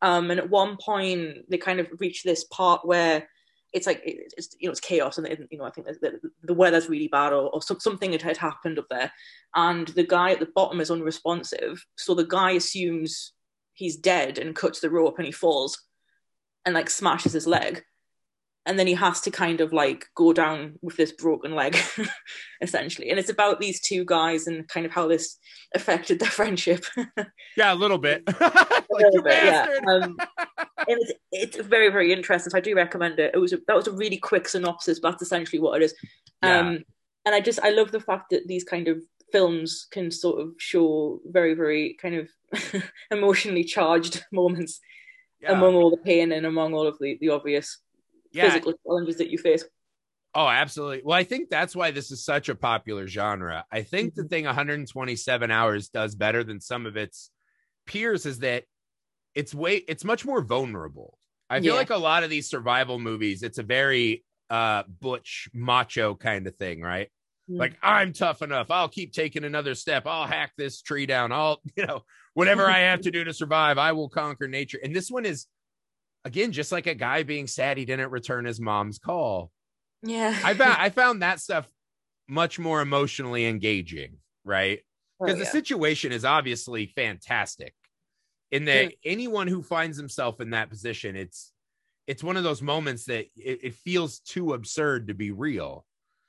Um, 0.00 0.30
and 0.30 0.40
at 0.40 0.50
one 0.50 0.76
point 0.82 1.48
they 1.48 1.58
kind 1.58 1.80
of 1.80 1.88
reach 1.98 2.22
this 2.22 2.44
part 2.44 2.86
where 2.86 3.28
it's 3.74 3.86
like 3.86 4.00
it's 4.04 4.56
you 4.58 4.68
know 4.68 4.72
it's 4.72 4.80
chaos 4.80 5.18
and 5.18 5.28
you 5.50 5.58
know 5.58 5.64
I 5.64 5.70
think 5.70 5.86
the, 5.86 6.20
the 6.42 6.54
weather's 6.54 6.88
really 6.88 7.08
bad 7.08 7.32
or, 7.32 7.50
or 7.50 7.60
some, 7.60 7.80
something 7.80 8.12
had, 8.12 8.22
had 8.22 8.36
happened 8.36 8.78
up 8.78 8.86
there, 8.88 9.12
and 9.54 9.88
the 9.88 10.06
guy 10.06 10.30
at 10.30 10.40
the 10.40 10.48
bottom 10.54 10.80
is 10.80 10.90
unresponsive. 10.90 11.84
So 11.96 12.14
the 12.14 12.26
guy 12.26 12.52
assumes 12.52 13.32
he's 13.74 13.96
dead 13.96 14.38
and 14.38 14.54
cuts 14.54 14.80
the 14.80 14.90
rope 14.90 15.18
and 15.18 15.26
he 15.26 15.32
falls 15.32 15.82
and 16.64 16.74
like 16.74 16.88
smashes 16.88 17.32
his 17.32 17.46
leg 17.46 17.82
and 18.66 18.78
then 18.78 18.86
he 18.86 18.94
has 18.94 19.20
to 19.22 19.30
kind 19.30 19.60
of 19.60 19.72
like 19.72 20.06
go 20.14 20.32
down 20.32 20.74
with 20.80 20.96
this 20.96 21.12
broken 21.12 21.54
leg 21.54 21.76
essentially 22.62 23.10
and 23.10 23.18
it's 23.18 23.30
about 23.30 23.60
these 23.60 23.80
two 23.80 24.04
guys 24.04 24.46
and 24.46 24.66
kind 24.68 24.86
of 24.86 24.92
how 24.92 25.06
this 25.06 25.38
affected 25.74 26.18
their 26.18 26.30
friendship 26.30 26.84
yeah, 27.56 27.72
a 27.72 27.74
little 27.74 27.98
bit. 27.98 28.22
like, 28.26 28.40
A 28.94 28.96
little 28.96 29.22
bit, 29.22 29.44
yeah. 29.44 29.66
bastard. 29.66 29.88
Um, 29.88 30.16
Um, 30.88 30.98
it's, 31.00 31.12
it's 31.32 31.66
very 31.66 31.90
very 31.90 32.12
interesting. 32.12 32.50
So 32.50 32.58
I 32.58 32.60
do 32.60 32.74
recommend 32.74 33.18
it. 33.18 33.32
It 33.34 33.38
was 33.38 33.52
a, 33.52 33.58
that 33.66 33.76
was 33.76 33.86
a 33.88 33.92
really 33.92 34.16
quick 34.18 34.48
synopsis, 34.48 35.00
but 35.00 35.10
that's 35.10 35.22
essentially 35.22 35.60
what 35.60 35.80
it 35.80 35.84
is. 35.84 35.94
Yeah. 36.42 36.58
Um, 36.60 36.84
and 37.26 37.34
I 37.34 37.40
just 37.40 37.60
I 37.62 37.70
love 37.70 37.90
the 37.92 38.00
fact 38.00 38.30
that 38.30 38.46
these 38.46 38.64
kind 38.64 38.88
of 38.88 38.98
films 39.32 39.86
can 39.90 40.10
sort 40.10 40.40
of 40.40 40.52
show 40.58 41.20
very 41.26 41.54
very 41.54 41.96
kind 42.00 42.14
of 42.14 42.28
emotionally 43.10 43.64
charged 43.64 44.24
moments 44.32 44.80
Yeah. 45.40 45.52
among 45.52 45.74
all 45.74 45.90
the 45.90 45.96
pain 45.96 46.32
and 46.32 46.46
among 46.46 46.74
all 46.74 46.86
of 46.86 46.98
the 46.98 47.18
the 47.20 47.30
obvious 47.30 47.78
yeah. 48.32 48.44
physical 48.48 48.74
challenges 48.86 49.16
that 49.18 49.30
you 49.30 49.38
face. 49.38 49.64
Oh, 50.36 50.48
absolutely. 50.48 51.02
Well, 51.04 51.16
I 51.16 51.22
think 51.22 51.48
that's 51.48 51.76
why 51.76 51.92
this 51.92 52.10
is 52.10 52.24
such 52.24 52.48
a 52.48 52.56
popular 52.56 53.06
genre. 53.06 53.64
I 53.70 53.82
think 53.82 54.14
the 54.14 54.24
Mhm. 54.24 54.30
thing 54.30 54.44
127 54.46 55.50
hours 55.52 55.90
does 55.90 56.16
better 56.16 56.42
than 56.42 56.60
some 56.60 56.86
of 56.86 56.96
its 56.96 57.30
peers 57.86 58.26
is 58.26 58.40
that 58.40 58.64
it's 59.34 59.54
way 59.54 59.76
it's 59.76 60.04
much 60.04 60.24
more 60.24 60.42
vulnerable. 60.42 61.18
I 61.50 61.60
feel 61.60 61.74
Yeah. 61.74 61.78
like 61.78 61.90
a 61.90 61.96
lot 61.96 62.22
of 62.24 62.30
these 62.30 62.48
survival 62.48 62.98
movies, 62.98 63.42
it's 63.42 63.58
a 63.58 63.62
very 63.62 64.24
uh 64.50 64.82
butch 65.00 65.48
macho 65.52 66.14
kind 66.14 66.46
of 66.46 66.54
thing, 66.56 66.80
right? 66.80 67.08
Mm. 67.50 67.58
Like 67.58 67.76
I'm 67.82 68.12
tough 68.12 68.42
enough. 68.42 68.70
I'll 68.70 68.88
keep 68.88 69.12
taking 69.12 69.44
another 69.44 69.74
step. 69.74 70.06
I'll 70.06 70.26
hack 70.26 70.52
this 70.56 70.80
tree 70.82 71.06
down. 71.06 71.32
I'll, 71.32 71.60
you 71.76 71.86
know, 71.86 72.02
whatever 72.34 72.66
I 72.66 72.80
have 72.80 73.02
to 73.02 73.10
do 73.10 73.24
to 73.24 73.32
survive, 73.32 73.78
I 73.78 73.92
will 73.92 74.08
conquer 74.08 74.48
nature. 74.48 74.78
And 74.82 74.94
this 74.94 75.10
one 75.10 75.24
is 75.26 75.46
again 76.24 76.52
just 76.52 76.72
like 76.72 76.86
a 76.86 76.94
guy 76.94 77.22
being 77.22 77.46
sad 77.46 77.76
he 77.78 77.84
didn't 77.84 78.10
return 78.10 78.44
his 78.44 78.60
mom's 78.60 78.98
call. 78.98 79.50
Yeah, 80.02 80.38
I 80.44 80.54
found 80.54 80.76
I 80.78 80.90
found 80.90 81.22
that 81.22 81.40
stuff 81.40 81.68
much 82.28 82.58
more 82.58 82.80
emotionally 82.80 83.46
engaging, 83.46 84.16
right? 84.44 84.80
Oh, 85.20 85.26
Because 85.26 85.38
the 85.38 85.46
situation 85.46 86.12
is 86.12 86.24
obviously 86.24 86.86
fantastic. 86.86 87.74
In 88.50 88.66
that 88.66 88.92
anyone 89.04 89.48
who 89.48 89.62
finds 89.62 89.96
himself 89.96 90.40
in 90.40 90.50
that 90.50 90.70
position, 90.70 91.16
it's 91.16 91.52
it's 92.06 92.22
one 92.22 92.36
of 92.36 92.44
those 92.44 92.62
moments 92.62 93.06
that 93.06 93.26
it, 93.36 93.60
it 93.62 93.74
feels 93.74 94.20
too 94.20 94.52
absurd 94.52 95.08
to 95.08 95.14
be 95.14 95.30
real. 95.30 95.84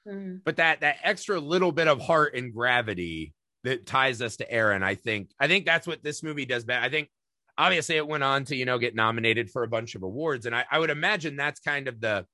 Mm. 0.08 0.42
But 0.44 0.58
that 0.58 0.82
that 0.82 0.98
extra 1.04 1.40
little 1.40 1.72
bit 1.72 1.88
of 1.88 2.00
heart 2.00 2.36
and 2.36 2.54
gravity 2.54 3.34
that 3.64 3.86
ties 3.86 4.22
us 4.22 4.38
to 4.38 4.52
Aron, 4.52 4.84
I 4.84 4.96
think 4.96 5.32
I 5.40 5.48
think 5.48 5.66
that's 5.66 5.88
what 5.88 6.04
this 6.04 6.24
movie 6.24 6.46
does 6.46 6.64
better. 6.64 6.84
I 6.84 6.90
think 6.90 7.10
obviously 7.58 7.96
it 7.96 8.08
went 8.08 8.24
on 8.24 8.46
to 8.46 8.56
you 8.56 8.66
know 8.66 8.78
get 8.78 8.96
nominated 8.96 9.50
for 9.50 9.64
a 9.64 9.68
bunch 9.68 9.96
of 9.96 10.04
awards, 10.04 10.46
and 10.46 10.56
I, 10.56 10.66
I 10.72 10.80
would 10.80 10.90
imagine 10.92 11.36
that's 11.36 11.60
kind 11.60 11.88
of 11.88 12.00
the 12.00 12.26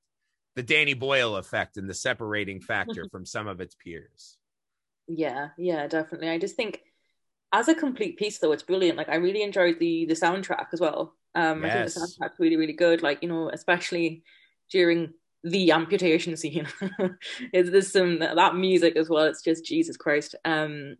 the 0.55 0.63
Danny 0.63 0.93
Boyle 0.93 1.37
effect 1.37 1.77
and 1.77 1.89
the 1.89 1.93
separating 1.93 2.59
factor 2.59 3.05
from 3.11 3.25
some 3.25 3.47
of 3.47 3.61
its 3.61 3.75
peers. 3.75 4.37
Yeah, 5.07 5.49
yeah, 5.57 5.87
definitely. 5.87 6.29
I 6.29 6.37
just 6.37 6.55
think 6.55 6.81
as 7.53 7.67
a 7.67 7.75
complete 7.75 8.17
piece 8.17 8.39
though, 8.39 8.51
it's 8.51 8.63
brilliant. 8.63 8.97
Like 8.97 9.09
I 9.09 9.15
really 9.15 9.43
enjoyed 9.43 9.79
the 9.79 10.05
the 10.05 10.13
soundtrack 10.13 10.67
as 10.73 10.79
well. 10.79 11.15
Um 11.35 11.63
I 11.65 11.69
think 11.69 11.93
the 11.93 11.99
soundtrack's 11.99 12.39
really, 12.39 12.57
really 12.57 12.73
good. 12.73 13.01
Like, 13.03 13.21
you 13.21 13.29
know, 13.29 13.49
especially 13.49 14.23
during 14.71 15.13
the 15.43 15.71
amputation 15.71 16.37
scene. 16.41 16.67
There's 17.53 17.91
some 17.91 18.19
that 18.19 18.55
music 18.55 18.95
as 18.95 19.09
well. 19.09 19.25
It's 19.25 19.41
just 19.41 19.65
Jesus 19.65 19.97
Christ. 19.97 20.35
Um 20.45 20.97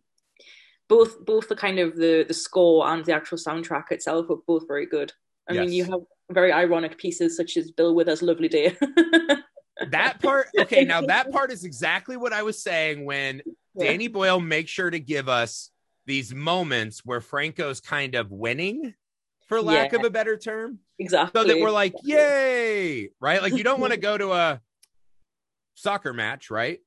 both 0.88 1.24
both 1.24 1.48
the 1.48 1.56
kind 1.56 1.78
of 1.78 1.96
the 1.96 2.24
the 2.26 2.34
score 2.34 2.86
and 2.88 3.04
the 3.04 3.14
actual 3.14 3.38
soundtrack 3.38 3.90
itself 3.90 4.28
are 4.30 4.36
both 4.46 4.66
very 4.66 4.86
good. 4.86 5.12
I 5.48 5.54
mean, 5.54 5.72
you 5.72 5.84
have 5.84 6.00
very 6.30 6.52
ironic 6.52 6.98
pieces 6.98 7.36
such 7.36 7.56
as 7.56 7.72
Bill 7.72 7.94
Withers' 7.94 8.22
Lovely 8.22 8.48
Day. 8.48 8.76
That 9.90 10.20
part, 10.20 10.46
okay, 10.56 10.84
now 10.84 11.00
that 11.00 11.32
part 11.32 11.50
is 11.50 11.64
exactly 11.64 12.16
what 12.16 12.32
I 12.32 12.44
was 12.44 12.62
saying 12.62 13.04
when 13.04 13.42
Yeah. 13.74 13.86
Danny 13.86 14.06
Boyle 14.06 14.38
makes 14.38 14.70
sure 14.70 14.90
to 14.90 15.00
give 15.00 15.28
us 15.28 15.71
these 16.06 16.34
moments 16.34 17.00
where 17.04 17.20
Franco's 17.20 17.80
kind 17.80 18.14
of 18.14 18.30
winning, 18.30 18.94
for 19.48 19.60
lack 19.62 19.92
Yeah. 19.92 19.98
of 20.00 20.04
a 20.04 20.10
better 20.10 20.36
term. 20.36 20.78
exactly. 20.98 21.40
so 21.42 21.46
that 21.48 21.58
we're 21.60 21.70
like, 21.70 21.94
yay, 22.04 23.10
right? 23.20 23.42
Like 23.42 23.54
you 23.54 23.64
don't 23.64 23.80
want 23.80 23.92
to 23.92 23.98
go 24.10 24.16
to 24.16 24.32
a 24.32 24.60
soccer 25.74 26.12
match, 26.12 26.50
right? 26.50 26.78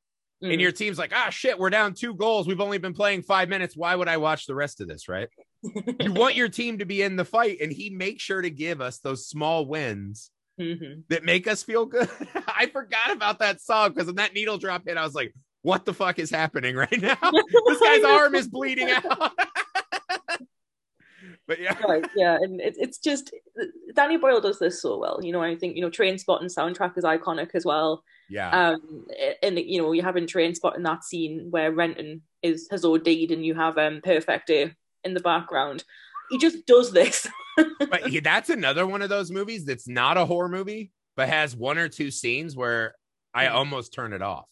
Mm. 0.43 0.53
And 0.53 0.61
your 0.61 0.71
team's 0.71 0.97
like, 0.97 1.11
ah, 1.13 1.29
shit, 1.29 1.57
we're 1.57 1.69
down 1.69 1.93
two 1.93 2.13
goals. 2.13 2.47
We've 2.47 2.61
only 2.61 2.77
been 2.77 2.93
playing 2.93 3.23
five 3.23 3.49
minutes. 3.49 3.75
Why 3.75 3.95
would 3.95 4.07
I 4.07 4.17
watch 4.17 4.45
the 4.45 4.55
rest 4.55 4.81
of 4.81 4.87
this, 4.87 5.07
right? 5.07 5.29
you 5.63 6.13
want 6.13 6.35
your 6.35 6.49
team 6.49 6.77
to 6.79 6.85
be 6.85 7.01
in 7.01 7.15
the 7.15 7.25
fight, 7.25 7.57
and 7.61 7.71
he 7.71 7.89
makes 7.89 8.21
sure 8.23 8.41
to 8.41 8.49
give 8.49 8.81
us 8.81 8.99
those 8.99 9.27
small 9.27 9.65
wins 9.65 10.31
Mhm. 10.59 11.03
that 11.09 11.25
make 11.25 11.47
us 11.47 11.63
feel 11.63 11.85
good. 11.85 12.09
I 12.47 12.67
forgot 12.67 13.11
about 13.11 13.39
that 13.39 13.59
song 13.61 13.89
because 13.89 14.05
when 14.07 14.15
that 14.15 14.33
needle 14.33 14.57
drop 14.57 14.83
hit, 14.87 14.95
I 14.97 15.03
was 15.03 15.13
like, 15.13 15.33
what 15.65 15.83
the 15.83 15.93
fuck 15.93 16.19
is 16.19 16.29
happening 16.29 16.75
right 16.75 17.01
now? 17.01 17.17
this 17.67 17.79
guy's 17.81 18.03
arm 18.03 18.35
is 18.35 18.47
bleeding 18.47 18.89
out. 18.91 19.33
but 21.47 21.59
yeah. 21.59 21.77
right 21.87 22.05
yeah 22.15 22.35
and 22.41 22.59
it, 22.59 22.75
it's 22.77 22.97
just 22.97 23.31
danny 23.95 24.17
boyle 24.17 24.41
does 24.41 24.57
this 24.59 24.81
so 24.81 24.97
well 24.97 25.19
you 25.23 25.31
know 25.31 25.41
i 25.43 25.55
think 25.55 25.75
you 25.75 25.81
know 25.81 25.89
Trainspotting 25.89 26.51
soundtrack 26.55 26.97
is 26.97 27.03
iconic 27.03 27.51
as 27.53 27.63
well 27.65 28.03
Yeah. 28.29 28.49
um 28.71 29.05
and 29.43 29.57
you 29.59 29.79
know 29.81 29.91
you 29.91 30.01
have 30.01 30.17
in 30.17 30.25
Trainspotting 30.25 30.83
that 30.83 31.03
scene 31.03 31.47
where 31.51 31.71
renton 31.71 32.21
is 32.41 32.67
has 32.71 32.83
OD'd 32.83 33.07
and 33.31 33.45
you 33.45 33.53
have 33.55 33.77
um 33.77 34.01
perfect 34.03 34.47
day 34.47 34.73
in 35.03 35.13
the 35.13 35.19
background 35.19 35.83
he 36.31 36.37
just 36.39 36.65
does 36.65 36.91
this 36.91 37.27
but 37.89 38.07
he- 38.07 38.19
that's 38.21 38.49
another 38.49 38.85
one 38.87 39.01
of 39.03 39.09
those 39.09 39.31
movies 39.31 39.65
that's 39.65 39.87
not 39.87 40.17
a 40.17 40.25
horror 40.25 40.49
movie, 40.49 40.91
but 41.15 41.29
has 41.29 41.55
one 41.55 41.77
or 41.77 41.87
two 41.89 42.09
scenes 42.11 42.55
where 42.55 42.95
I 43.33 43.45
Mhm. 43.45 43.51
almost 43.53 43.93
turn 43.93 44.11
it 44.13 44.21
off. 44.21 44.49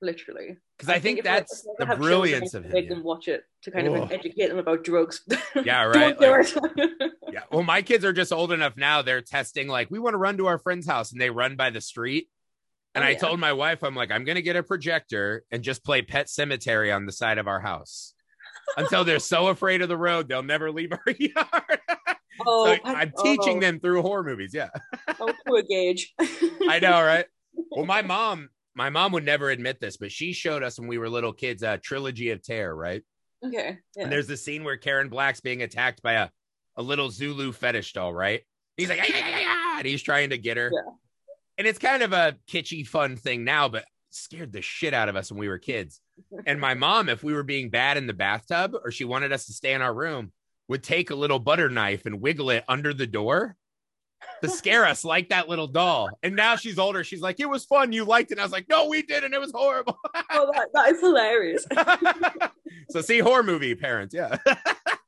Literally 0.00 0.56
Because 0.76 0.88
I, 0.90 1.00
think, 1.00 1.18
if 1.18 1.26
I- 1.26 1.40
that's 1.40 1.66
if 1.78 1.88
I 1.88 1.94
the 1.94 1.96
brilliance 2.00 2.52
children, 2.52 2.70
of 2.70 2.76
I 2.76 2.78
him. 2.78 2.82
make 2.82 2.88
them 2.88 3.02
watch 3.04 3.26
it 3.28 3.42
to 3.64 3.70
kind 3.72 3.88
of 3.88 4.12
educate 4.12 4.46
them 4.48 4.58
about 4.58 4.84
drugs 4.84 5.22
Yeah, 5.64 5.84
right. 5.84 6.18
Like, 6.20 6.54
yeah. 7.32 7.40
Well, 7.50 7.64
my 7.64 7.82
kids 7.82 8.04
are 8.04 8.12
just 8.12 8.32
old 8.32 8.52
enough 8.52 8.76
now. 8.76 9.02
They're 9.02 9.20
testing, 9.22 9.66
like, 9.66 9.90
we 9.90 9.98
want 9.98 10.14
to 10.14 10.18
run 10.18 10.36
to 10.38 10.46
our 10.46 10.58
friend's 10.58 10.86
house 10.86 11.10
and 11.12 11.20
they 11.20 11.30
run 11.30 11.56
by 11.56 11.70
the 11.70 11.80
street. 11.80 12.28
And 12.94 13.02
Oh, 13.04 13.08
I 13.08 13.10
yeah. 13.10 13.18
told 13.18 13.40
my 13.40 13.52
wife, 13.52 13.82
I'm 13.82 13.94
like, 13.94 14.10
I'm 14.12 14.24
going 14.24 14.36
to 14.36 14.42
get 14.42 14.56
a 14.56 14.62
projector 14.62 15.44
and 15.50 15.62
just 15.64 15.84
play 15.84 16.02
Pet 16.02 16.26
Sematary 16.26 16.94
on 16.94 17.04
the 17.06 17.12
side 17.12 17.38
of 17.38 17.46
our 17.48 17.60
house 17.60 18.14
until 18.76 19.02
they're 19.04 19.18
so 19.18 19.48
afraid 19.48 19.82
of 19.82 19.88
the 19.88 19.96
road, 19.96 20.28
they'll 20.28 20.42
never 20.42 20.70
leave 20.70 20.92
our 20.92 21.12
yard. 21.18 21.80
oh, 22.46 22.66
So 22.74 22.78
I'm 22.84 23.12
teaching 23.22 23.56
oh, 23.58 23.60
them 23.60 23.80
through 23.80 24.02
horror 24.02 24.22
movies. 24.24 24.52
Yeah. 24.54 24.68
oh 25.20 25.32
poor 25.46 25.62
gage 25.62 26.14
I 26.68 26.78
know, 26.80 27.02
right? 27.02 27.26
Well, 27.70 27.86
my 27.86 28.02
mom, 28.02 28.48
my 28.78 28.90
mom 28.90 29.10
would 29.12 29.24
never 29.24 29.50
admit 29.50 29.80
this, 29.80 29.96
but 29.96 30.12
she 30.12 30.32
showed 30.32 30.62
us 30.62 30.78
when 30.78 30.88
we 30.88 30.98
were 30.98 31.10
little 31.10 31.32
kids 31.32 31.64
a 31.64 31.78
trilogy 31.78 32.30
of 32.30 32.42
terror, 32.42 32.74
right? 32.74 33.02
okay 33.44 33.78
yeah. 33.96 34.02
And 34.02 34.10
there's 34.10 34.26
the 34.26 34.36
scene 34.36 34.64
where 34.64 34.76
Karen 34.76 35.08
Black's 35.08 35.40
being 35.40 35.62
attacked 35.62 36.02
by 36.02 36.14
a, 36.14 36.28
a 36.76 36.82
little 36.82 37.10
Zulu 37.10 37.52
fetish 37.52 37.92
doll, 37.92 38.12
right? 38.12 38.42
He's 38.76 38.88
like, 38.88 39.00
"Ah, 39.00 39.06
yeah, 39.08 39.28
yeah, 39.28 39.38
yeah," 39.40 39.78
and 39.78 39.86
he's 39.86 40.02
trying 40.02 40.30
to 40.30 40.38
get 40.38 40.56
her. 40.56 40.70
Yeah. 40.72 40.92
And 41.58 41.66
it's 41.66 41.78
kind 41.80 42.04
of 42.04 42.12
a 42.12 42.36
kitschy, 42.48 42.86
fun 42.86 43.16
thing 43.16 43.44
now, 43.44 43.68
but 43.68 43.84
scared 44.10 44.52
the 44.52 44.62
shit 44.62 44.94
out 44.94 45.08
of 45.08 45.16
us 45.16 45.30
when 45.30 45.40
we 45.40 45.48
were 45.48 45.58
kids. 45.58 46.00
And 46.46 46.60
my 46.60 46.74
mom, 46.74 47.08
if 47.08 47.22
we 47.22 47.32
were 47.32 47.44
being 47.44 47.70
bad 47.70 47.96
in 47.96 48.06
the 48.06 48.12
bathtub 48.12 48.74
or 48.84 48.90
she 48.90 49.04
wanted 49.04 49.32
us 49.32 49.46
to 49.46 49.52
stay 49.52 49.72
in 49.72 49.82
our 49.82 49.94
room, 49.94 50.32
would 50.68 50.82
take 50.82 51.10
a 51.10 51.14
little 51.14 51.38
butter 51.38 51.68
knife 51.68 52.06
and 52.06 52.20
wiggle 52.20 52.50
it 52.50 52.64
under 52.68 52.92
the 52.92 53.06
door 53.06 53.56
to 54.42 54.48
scare 54.48 54.84
us 54.84 55.04
like 55.04 55.28
that 55.30 55.48
little 55.48 55.66
doll. 55.66 56.08
And 56.22 56.36
now 56.36 56.56
she's 56.56 56.78
older. 56.78 57.02
She's 57.04 57.20
like, 57.20 57.40
it 57.40 57.48
was 57.48 57.64
fun. 57.64 57.92
You 57.92 58.04
liked 58.04 58.30
it. 58.30 58.34
And 58.34 58.40
I 58.40 58.44
was 58.44 58.52
like, 58.52 58.68
no, 58.68 58.88
we 58.88 59.02
didn't. 59.02 59.34
It 59.34 59.40
was 59.40 59.52
horrible. 59.54 59.98
oh 60.32 60.50
that, 60.54 60.68
that 60.74 60.90
is 60.92 61.00
hilarious 61.00 61.66
so 62.90 63.00
see 63.00 63.18
horror 63.18 63.42
movie 63.42 63.74
parents. 63.74 64.14
Yeah. 64.14 64.36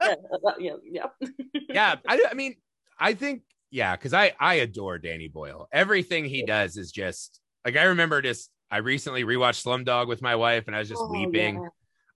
yeah, 0.03 0.15
yeah, 0.59 0.73
yeah. 0.85 1.07
yeah. 1.69 1.95
I, 2.09 2.25
I 2.31 2.35
mean, 2.35 2.57
I 2.99 3.15
think, 3.15 3.43
yeah, 3.71 3.97
because 3.97 4.13
I, 4.15 4.33
I 4.39 4.55
adore 4.55 4.99
Danny 4.99 5.29
Boyle. 5.29 5.69
Everything 5.73 6.25
he 6.25 6.45
does 6.45 6.77
is 6.77 6.91
just 6.91 7.41
like, 7.65 7.77
I 7.77 7.85
remember 7.85 8.21
just, 8.23 8.51
I 8.71 8.79
recently 8.79 9.25
rewatched 9.25 9.65
Slumdog 9.65 10.09
with 10.09 10.23
my 10.23 10.37
wife 10.37 10.65
and 10.67 10.75
I 10.77 10.81
was 10.81 10.89
just 10.89 11.03
Oh, 11.03 11.11
weeping. 11.11 11.57
yeah. 11.63 11.69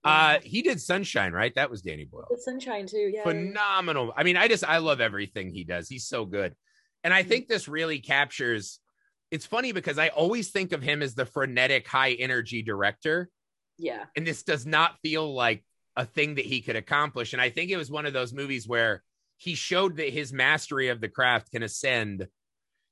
Uh, 0.05 0.39
he 0.43 0.61
did 0.61 0.81
Sunshine, 0.81 1.33
right? 1.33 1.55
That 1.55 1.71
was 1.71 1.81
Danny 1.81 2.05
Boyle. 2.05 2.27
Sunshine 2.39 2.87
too. 2.87 3.11
Yeah. 3.13 3.23
phenomenal. 3.23 4.13
I 4.15 4.23
mean, 4.23 4.37
I 4.37 4.49
just 4.49 4.63
I 4.63 4.79
love 4.79 5.01
everything 5.01 5.51
he 5.51 5.65
does. 5.65 5.89
He's 5.89 6.07
so 6.07 6.27
good. 6.27 6.55
And 7.05 7.13
I 7.15 7.23
think 7.23 7.47
this 7.47 7.69
really 7.69 8.01
captures 8.01 8.81
it's 9.31 9.47
funny 9.47 9.73
because 9.73 9.99
I 9.99 10.09
always 10.09 10.51
think 10.51 10.71
of 10.73 10.81
him 10.81 11.03
as 11.03 11.15
the 11.15 11.27
frenetic, 11.27 11.89
high 11.89 12.13
energy 12.13 12.63
director, 12.63 13.29
Yeah. 13.79 14.05
and 14.17 14.25
this 14.25 14.45
does 14.45 14.65
not 14.65 15.01
feel 15.03 15.35
like 15.35 15.65
a 15.97 16.05
thing 16.05 16.37
that 16.37 16.45
he 16.45 16.61
could 16.61 16.77
accomplish. 16.77 17.33
And 17.33 17.43
I 17.43 17.51
think 17.51 17.71
it 17.71 17.77
was 17.77 17.91
one 17.91 18.07
of 18.07 18.13
those 18.13 18.33
movies 18.33 18.69
where 18.69 19.03
he 19.39 19.57
showed 19.57 19.97
that 19.97 20.13
his 20.13 20.33
mastery 20.33 20.89
of 20.89 21.01
the 21.01 21.09
craft 21.09 21.51
can 21.51 21.65
ascend. 21.65 22.29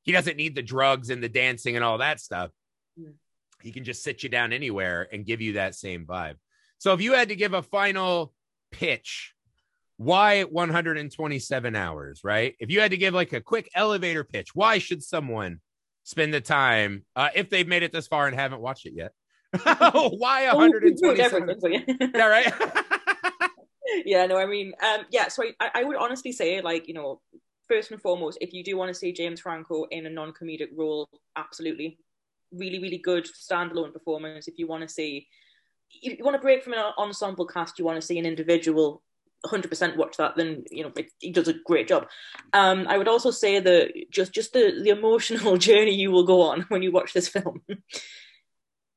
He 0.02 0.10
doesn't 0.10 0.36
need 0.36 0.56
the 0.56 0.62
drugs 0.62 1.10
and 1.10 1.22
the 1.22 1.28
dancing 1.28 1.76
and 1.76 1.84
all 1.84 1.98
that 1.98 2.18
stuff. 2.18 2.50
Mm. 2.98 3.14
He 3.60 3.70
can 3.70 3.84
just 3.84 4.02
sit 4.02 4.24
you 4.24 4.28
down 4.28 4.52
anywhere 4.52 5.08
and 5.12 5.24
give 5.24 5.40
you 5.40 5.52
that 5.52 5.76
same 5.76 6.06
vibe. 6.06 6.36
So 6.78 6.92
if 6.92 7.00
you 7.00 7.12
had 7.12 7.28
to 7.28 7.36
give 7.36 7.54
a 7.54 7.62
final 7.62 8.34
pitch, 8.72 9.34
why 9.96 10.42
127 10.42 11.76
hours, 11.76 12.20
right? 12.24 12.54
If 12.58 12.70
you 12.70 12.80
had 12.80 12.90
to 12.90 12.96
give 12.96 13.14
like 13.14 13.32
a 13.32 13.40
quick 13.40 13.70
elevator 13.74 14.24
pitch, 14.24 14.54
why 14.54 14.78
should 14.78 15.02
someone 15.02 15.60
spend 16.04 16.34
the 16.34 16.40
time 16.40 17.04
uh, 17.14 17.28
if 17.34 17.50
they've 17.50 17.68
made 17.68 17.82
it 17.82 17.92
this 17.92 18.06
far 18.06 18.26
and 18.26 18.34
haven't 18.34 18.60
watched 18.60 18.86
it 18.86 18.94
yet? 18.94 19.12
why 19.62 20.48
Oh, 20.50 20.58
we 20.58 20.72
ruined 20.72 20.98
127? 20.98 21.20
everything 21.20 21.60
for 21.60 21.68
you. 21.68 21.82
Is 21.86 22.12
that 22.12 22.26
right? 22.26 23.50
yeah, 24.04 24.26
no, 24.26 24.38
I 24.38 24.46
mean, 24.46 24.72
um, 24.82 25.06
yeah. 25.10 25.28
So 25.28 25.44
I, 25.60 25.70
I 25.74 25.84
would 25.84 25.96
honestly 25.96 26.32
say, 26.32 26.60
like, 26.60 26.88
you 26.88 26.94
know, 26.94 27.20
first 27.68 27.90
and 27.90 28.00
foremost, 28.00 28.38
if 28.40 28.52
you 28.52 28.64
do 28.64 28.76
want 28.76 28.88
to 28.88 28.94
see 28.94 29.12
James 29.12 29.40
Franco 29.40 29.84
in 29.84 30.06
a 30.06 30.10
non-comedic 30.10 30.68
role, 30.76 31.08
absolutely, 31.36 31.98
really, 32.52 32.78
really 32.78 32.98
good 32.98 33.26
standalone 33.26 33.92
performance. 33.92 34.48
If 34.48 34.58
you 34.58 34.66
want 34.66 34.82
to 34.82 34.88
see, 34.88 35.26
if 36.02 36.18
you 36.18 36.24
want 36.24 36.34
to 36.34 36.42
break 36.42 36.62
from 36.62 36.72
an 36.74 36.92
ensemble 36.98 37.46
cast, 37.46 37.78
you 37.78 37.84
want 37.84 38.00
to 38.00 38.06
see 38.06 38.18
an 38.18 38.26
individual. 38.26 39.02
100% 39.44 39.96
watch 39.96 40.16
that 40.16 40.36
then 40.36 40.64
you 40.70 40.84
know 40.84 40.92
he 41.18 41.30
does 41.30 41.48
a 41.48 41.54
great 41.64 41.88
job 41.88 42.06
um 42.52 42.86
i 42.88 42.96
would 42.96 43.08
also 43.08 43.30
say 43.30 43.58
that 43.58 43.92
just 44.10 44.32
just 44.32 44.52
the 44.52 44.80
the 44.82 44.90
emotional 44.90 45.56
journey 45.68 45.94
you 45.94 46.10
will 46.10 46.24
go 46.24 46.42
on 46.42 46.60
when 46.68 46.82
you 46.82 46.92
watch 46.92 47.12
this 47.12 47.28
film 47.28 47.60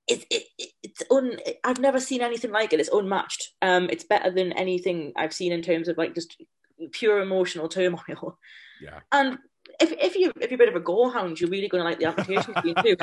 it, 0.07 0.23
it, 0.29 0.43
it's 0.83 1.01
un 1.09 1.37
i've 1.63 1.79
never 1.79 1.99
seen 1.99 2.21
anything 2.21 2.51
like 2.51 2.73
it 2.73 2.79
it's 2.79 2.89
unmatched 2.93 3.53
um 3.63 3.89
it's 3.89 4.03
better 4.03 4.29
than 4.29 4.51
anything 4.53 5.11
i've 5.15 5.33
seen 5.33 5.51
in 5.51 5.63
terms 5.63 5.87
of 5.87 5.97
like 5.97 6.13
just 6.13 6.41
pure 6.91 7.21
emotional 7.21 7.67
turmoil 7.67 8.37
Yeah. 8.81 8.99
and 9.11 9.39
if, 9.79 9.91
if 9.93 10.15
you 10.15 10.31
if 10.39 10.51
you're 10.51 10.57
a 10.57 10.65
bit 10.65 10.69
of 10.69 10.75
a 10.75 10.79
gore 10.79 11.11
hound, 11.11 11.39
you're 11.39 11.49
really 11.49 11.67
going 11.67 11.81
to 11.83 11.89
like 11.89 11.99
the 11.99 12.05
application 12.05 12.53
scene 12.61 12.75
too. 12.83 12.95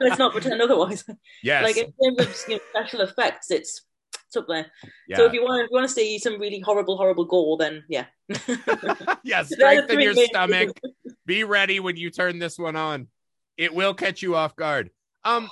Let's 0.00 0.18
not 0.18 0.32
pretend 0.32 0.62
otherwise. 0.62 1.04
Yes. 1.42 1.64
Like 1.64 1.76
in 1.76 1.92
terms 1.92 2.20
of 2.20 2.48
you 2.48 2.54
know, 2.56 2.60
special 2.70 3.00
effects, 3.00 3.50
it's 3.50 3.82
it's 4.26 4.36
up 4.36 4.46
there. 4.48 4.66
yeah. 5.08 5.16
So 5.16 5.24
if 5.26 5.32
you 5.32 5.42
want 5.42 5.62
if 5.64 5.70
you 5.70 5.74
want 5.76 5.88
to 5.88 5.94
see 5.94 6.18
some 6.18 6.38
really 6.40 6.60
horrible 6.60 6.96
horrible 6.96 7.24
gore, 7.24 7.56
then 7.58 7.84
yeah. 7.88 8.06
yeah, 9.24 9.42
strengthen 9.44 10.00
your 10.00 10.14
stomach. 10.14 10.78
Be 11.26 11.44
ready 11.44 11.80
when 11.80 11.96
you 11.96 12.10
turn 12.10 12.38
this 12.38 12.58
one 12.58 12.76
on. 12.76 13.08
It 13.56 13.74
will 13.74 13.94
catch 13.94 14.22
you 14.22 14.36
off 14.36 14.54
guard. 14.56 14.90
Um, 15.24 15.48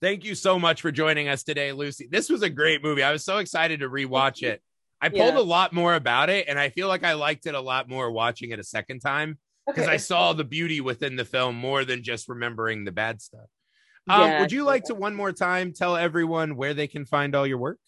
thank 0.00 0.24
you 0.24 0.34
so 0.34 0.58
much 0.58 0.82
for 0.82 0.90
joining 0.92 1.28
us 1.28 1.42
today, 1.42 1.72
Lucy. 1.72 2.08
This 2.10 2.28
was 2.28 2.42
a 2.42 2.50
great 2.50 2.82
movie. 2.82 3.02
I 3.02 3.12
was 3.12 3.24
so 3.24 3.38
excited 3.38 3.80
to 3.80 3.88
rewatch 3.88 4.42
it. 4.42 4.62
I 5.00 5.08
pulled 5.10 5.34
Yeah. 5.34 5.38
a 5.38 5.42
lot 5.42 5.72
more 5.72 5.94
about 5.94 6.28
it, 6.28 6.46
and 6.48 6.58
I 6.58 6.70
feel 6.70 6.88
like 6.88 7.04
I 7.04 7.12
liked 7.12 7.46
it 7.46 7.54
a 7.54 7.60
lot 7.60 7.88
more 7.88 8.10
watching 8.10 8.50
it 8.50 8.58
a 8.58 8.64
second 8.64 9.00
time 9.00 9.38
because 9.66 9.84
Okay. 9.84 9.92
I 9.92 9.96
saw 9.98 10.32
the 10.32 10.44
beauty 10.44 10.80
within 10.80 11.16
the 11.16 11.24
film 11.24 11.54
more 11.54 11.84
than 11.84 12.02
just 12.02 12.28
remembering 12.28 12.84
the 12.84 12.92
bad 12.92 13.22
stuff. 13.22 13.46
Um, 14.08 14.20
Yeah. 14.20 14.40
would 14.40 14.52
you 14.52 14.64
like 14.64 14.84
to 14.84 14.94
one 14.94 15.14
more 15.14 15.32
time 15.32 15.72
tell 15.72 15.96
everyone 15.96 16.56
where 16.56 16.74
they 16.74 16.86
can 16.86 17.04
find 17.04 17.34
all 17.34 17.46
your 17.46 17.58
work? 17.58 17.78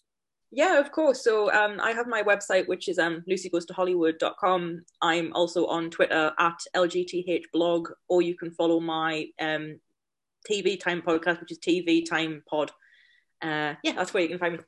Yeah, 0.53 0.79
of 0.79 0.91
course. 0.91 1.23
So 1.23 1.51
um, 1.53 1.79
I 1.79 1.91
have 1.91 2.07
my 2.07 2.23
website, 2.23 2.67
which 2.67 2.89
is 2.89 2.99
um, 2.99 3.23
lucygoestohollywood.com. 3.29 4.83
I'm 5.01 5.33
also 5.33 5.65
on 5.67 5.89
Twitter 5.89 6.31
at 6.37 6.57
LGTHblog, 6.75 7.85
or 8.09 8.21
you 8.21 8.35
can 8.35 8.51
follow 8.51 8.79
my 8.79 9.27
um, 9.39 9.79
TV 10.49 10.79
Time 10.79 11.01
podcast, 11.01 11.39
which 11.39 11.51
is 11.51 11.59
TV 11.59 12.07
Time 12.07 12.43
Pod. 12.49 12.71
Uh, 13.41 13.75
yeah, 13.83 13.93
that's 13.95 14.13
where 14.13 14.23
you 14.23 14.29
can 14.29 14.39
find 14.39 14.53
me. 14.53 14.59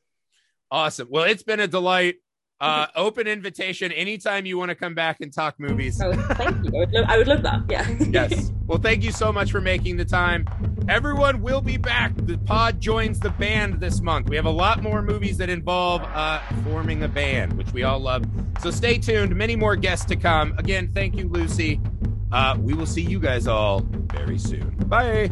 Awesome. 0.72 1.08
Well, 1.12 1.26
it's 1.26 1.44
been 1.44 1.60
a 1.60 1.68
delight. 1.68 2.16
Uh, 2.62 2.88
open 2.96 3.28
invitation 3.28 3.92
anytime 3.92 4.46
you 4.46 4.58
want 4.58 4.70
to 4.70 4.76
come 4.76 4.96
back 4.96 5.18
and 5.20 5.34
talk 5.34 5.60
movies. 5.60 5.98
So 5.98 6.14
thank 6.14 6.64
you. 6.64 6.72
I 6.74 6.78
would, 6.78 6.92
love, 6.94 7.06
I 7.10 7.18
would 7.18 7.28
love 7.28 7.44
that. 7.44 7.60
Yeah. 7.68 7.90
Yes. 8.00 8.52
Well, 8.68 8.78
thank 8.78 9.04
you 9.04 9.12
so 9.12 9.34
much 9.34 9.52
for 9.52 9.60
making 9.60 9.98
the 9.98 10.06
time. 10.06 10.48
Everyone 10.90 11.42
will 11.42 11.62
be 11.62 11.78
back. 11.78 12.14
The 12.16 12.38
pod 12.38 12.82
joins 12.82 13.20
the 13.20 13.30
band 13.30 13.80
this 13.80 14.02
month. 14.02 14.30
We 14.30 14.36
have 14.36 14.46
a 14.46 14.52
lot 14.52 14.84
more 14.84 15.02
movies 15.02 15.38
that 15.38 15.50
involve 15.50 16.04
uh, 16.04 16.42
forming 16.66 17.04
a 17.04 17.08
band, 17.08 17.54
which 17.54 17.72
we 17.72 17.84
all 17.84 18.00
love. 18.00 18.26
So 18.60 18.70
stay 18.70 18.98
tuned. 18.98 19.36
Many 19.36 19.56
more 19.56 19.76
guests 19.76 20.06
to 20.08 20.16
come. 20.16 20.54
Again, 20.58 20.92
thank 20.94 21.16
you, 21.16 21.30
Lucy. 21.30 21.80
Uh, 22.32 22.58
we 22.60 22.74
will 22.74 22.86
see 22.86 23.02
you 23.02 23.20
guys 23.20 23.48
all 23.48 23.82
very 23.82 24.38
soon. 24.38 24.76
Bye. 24.88 25.32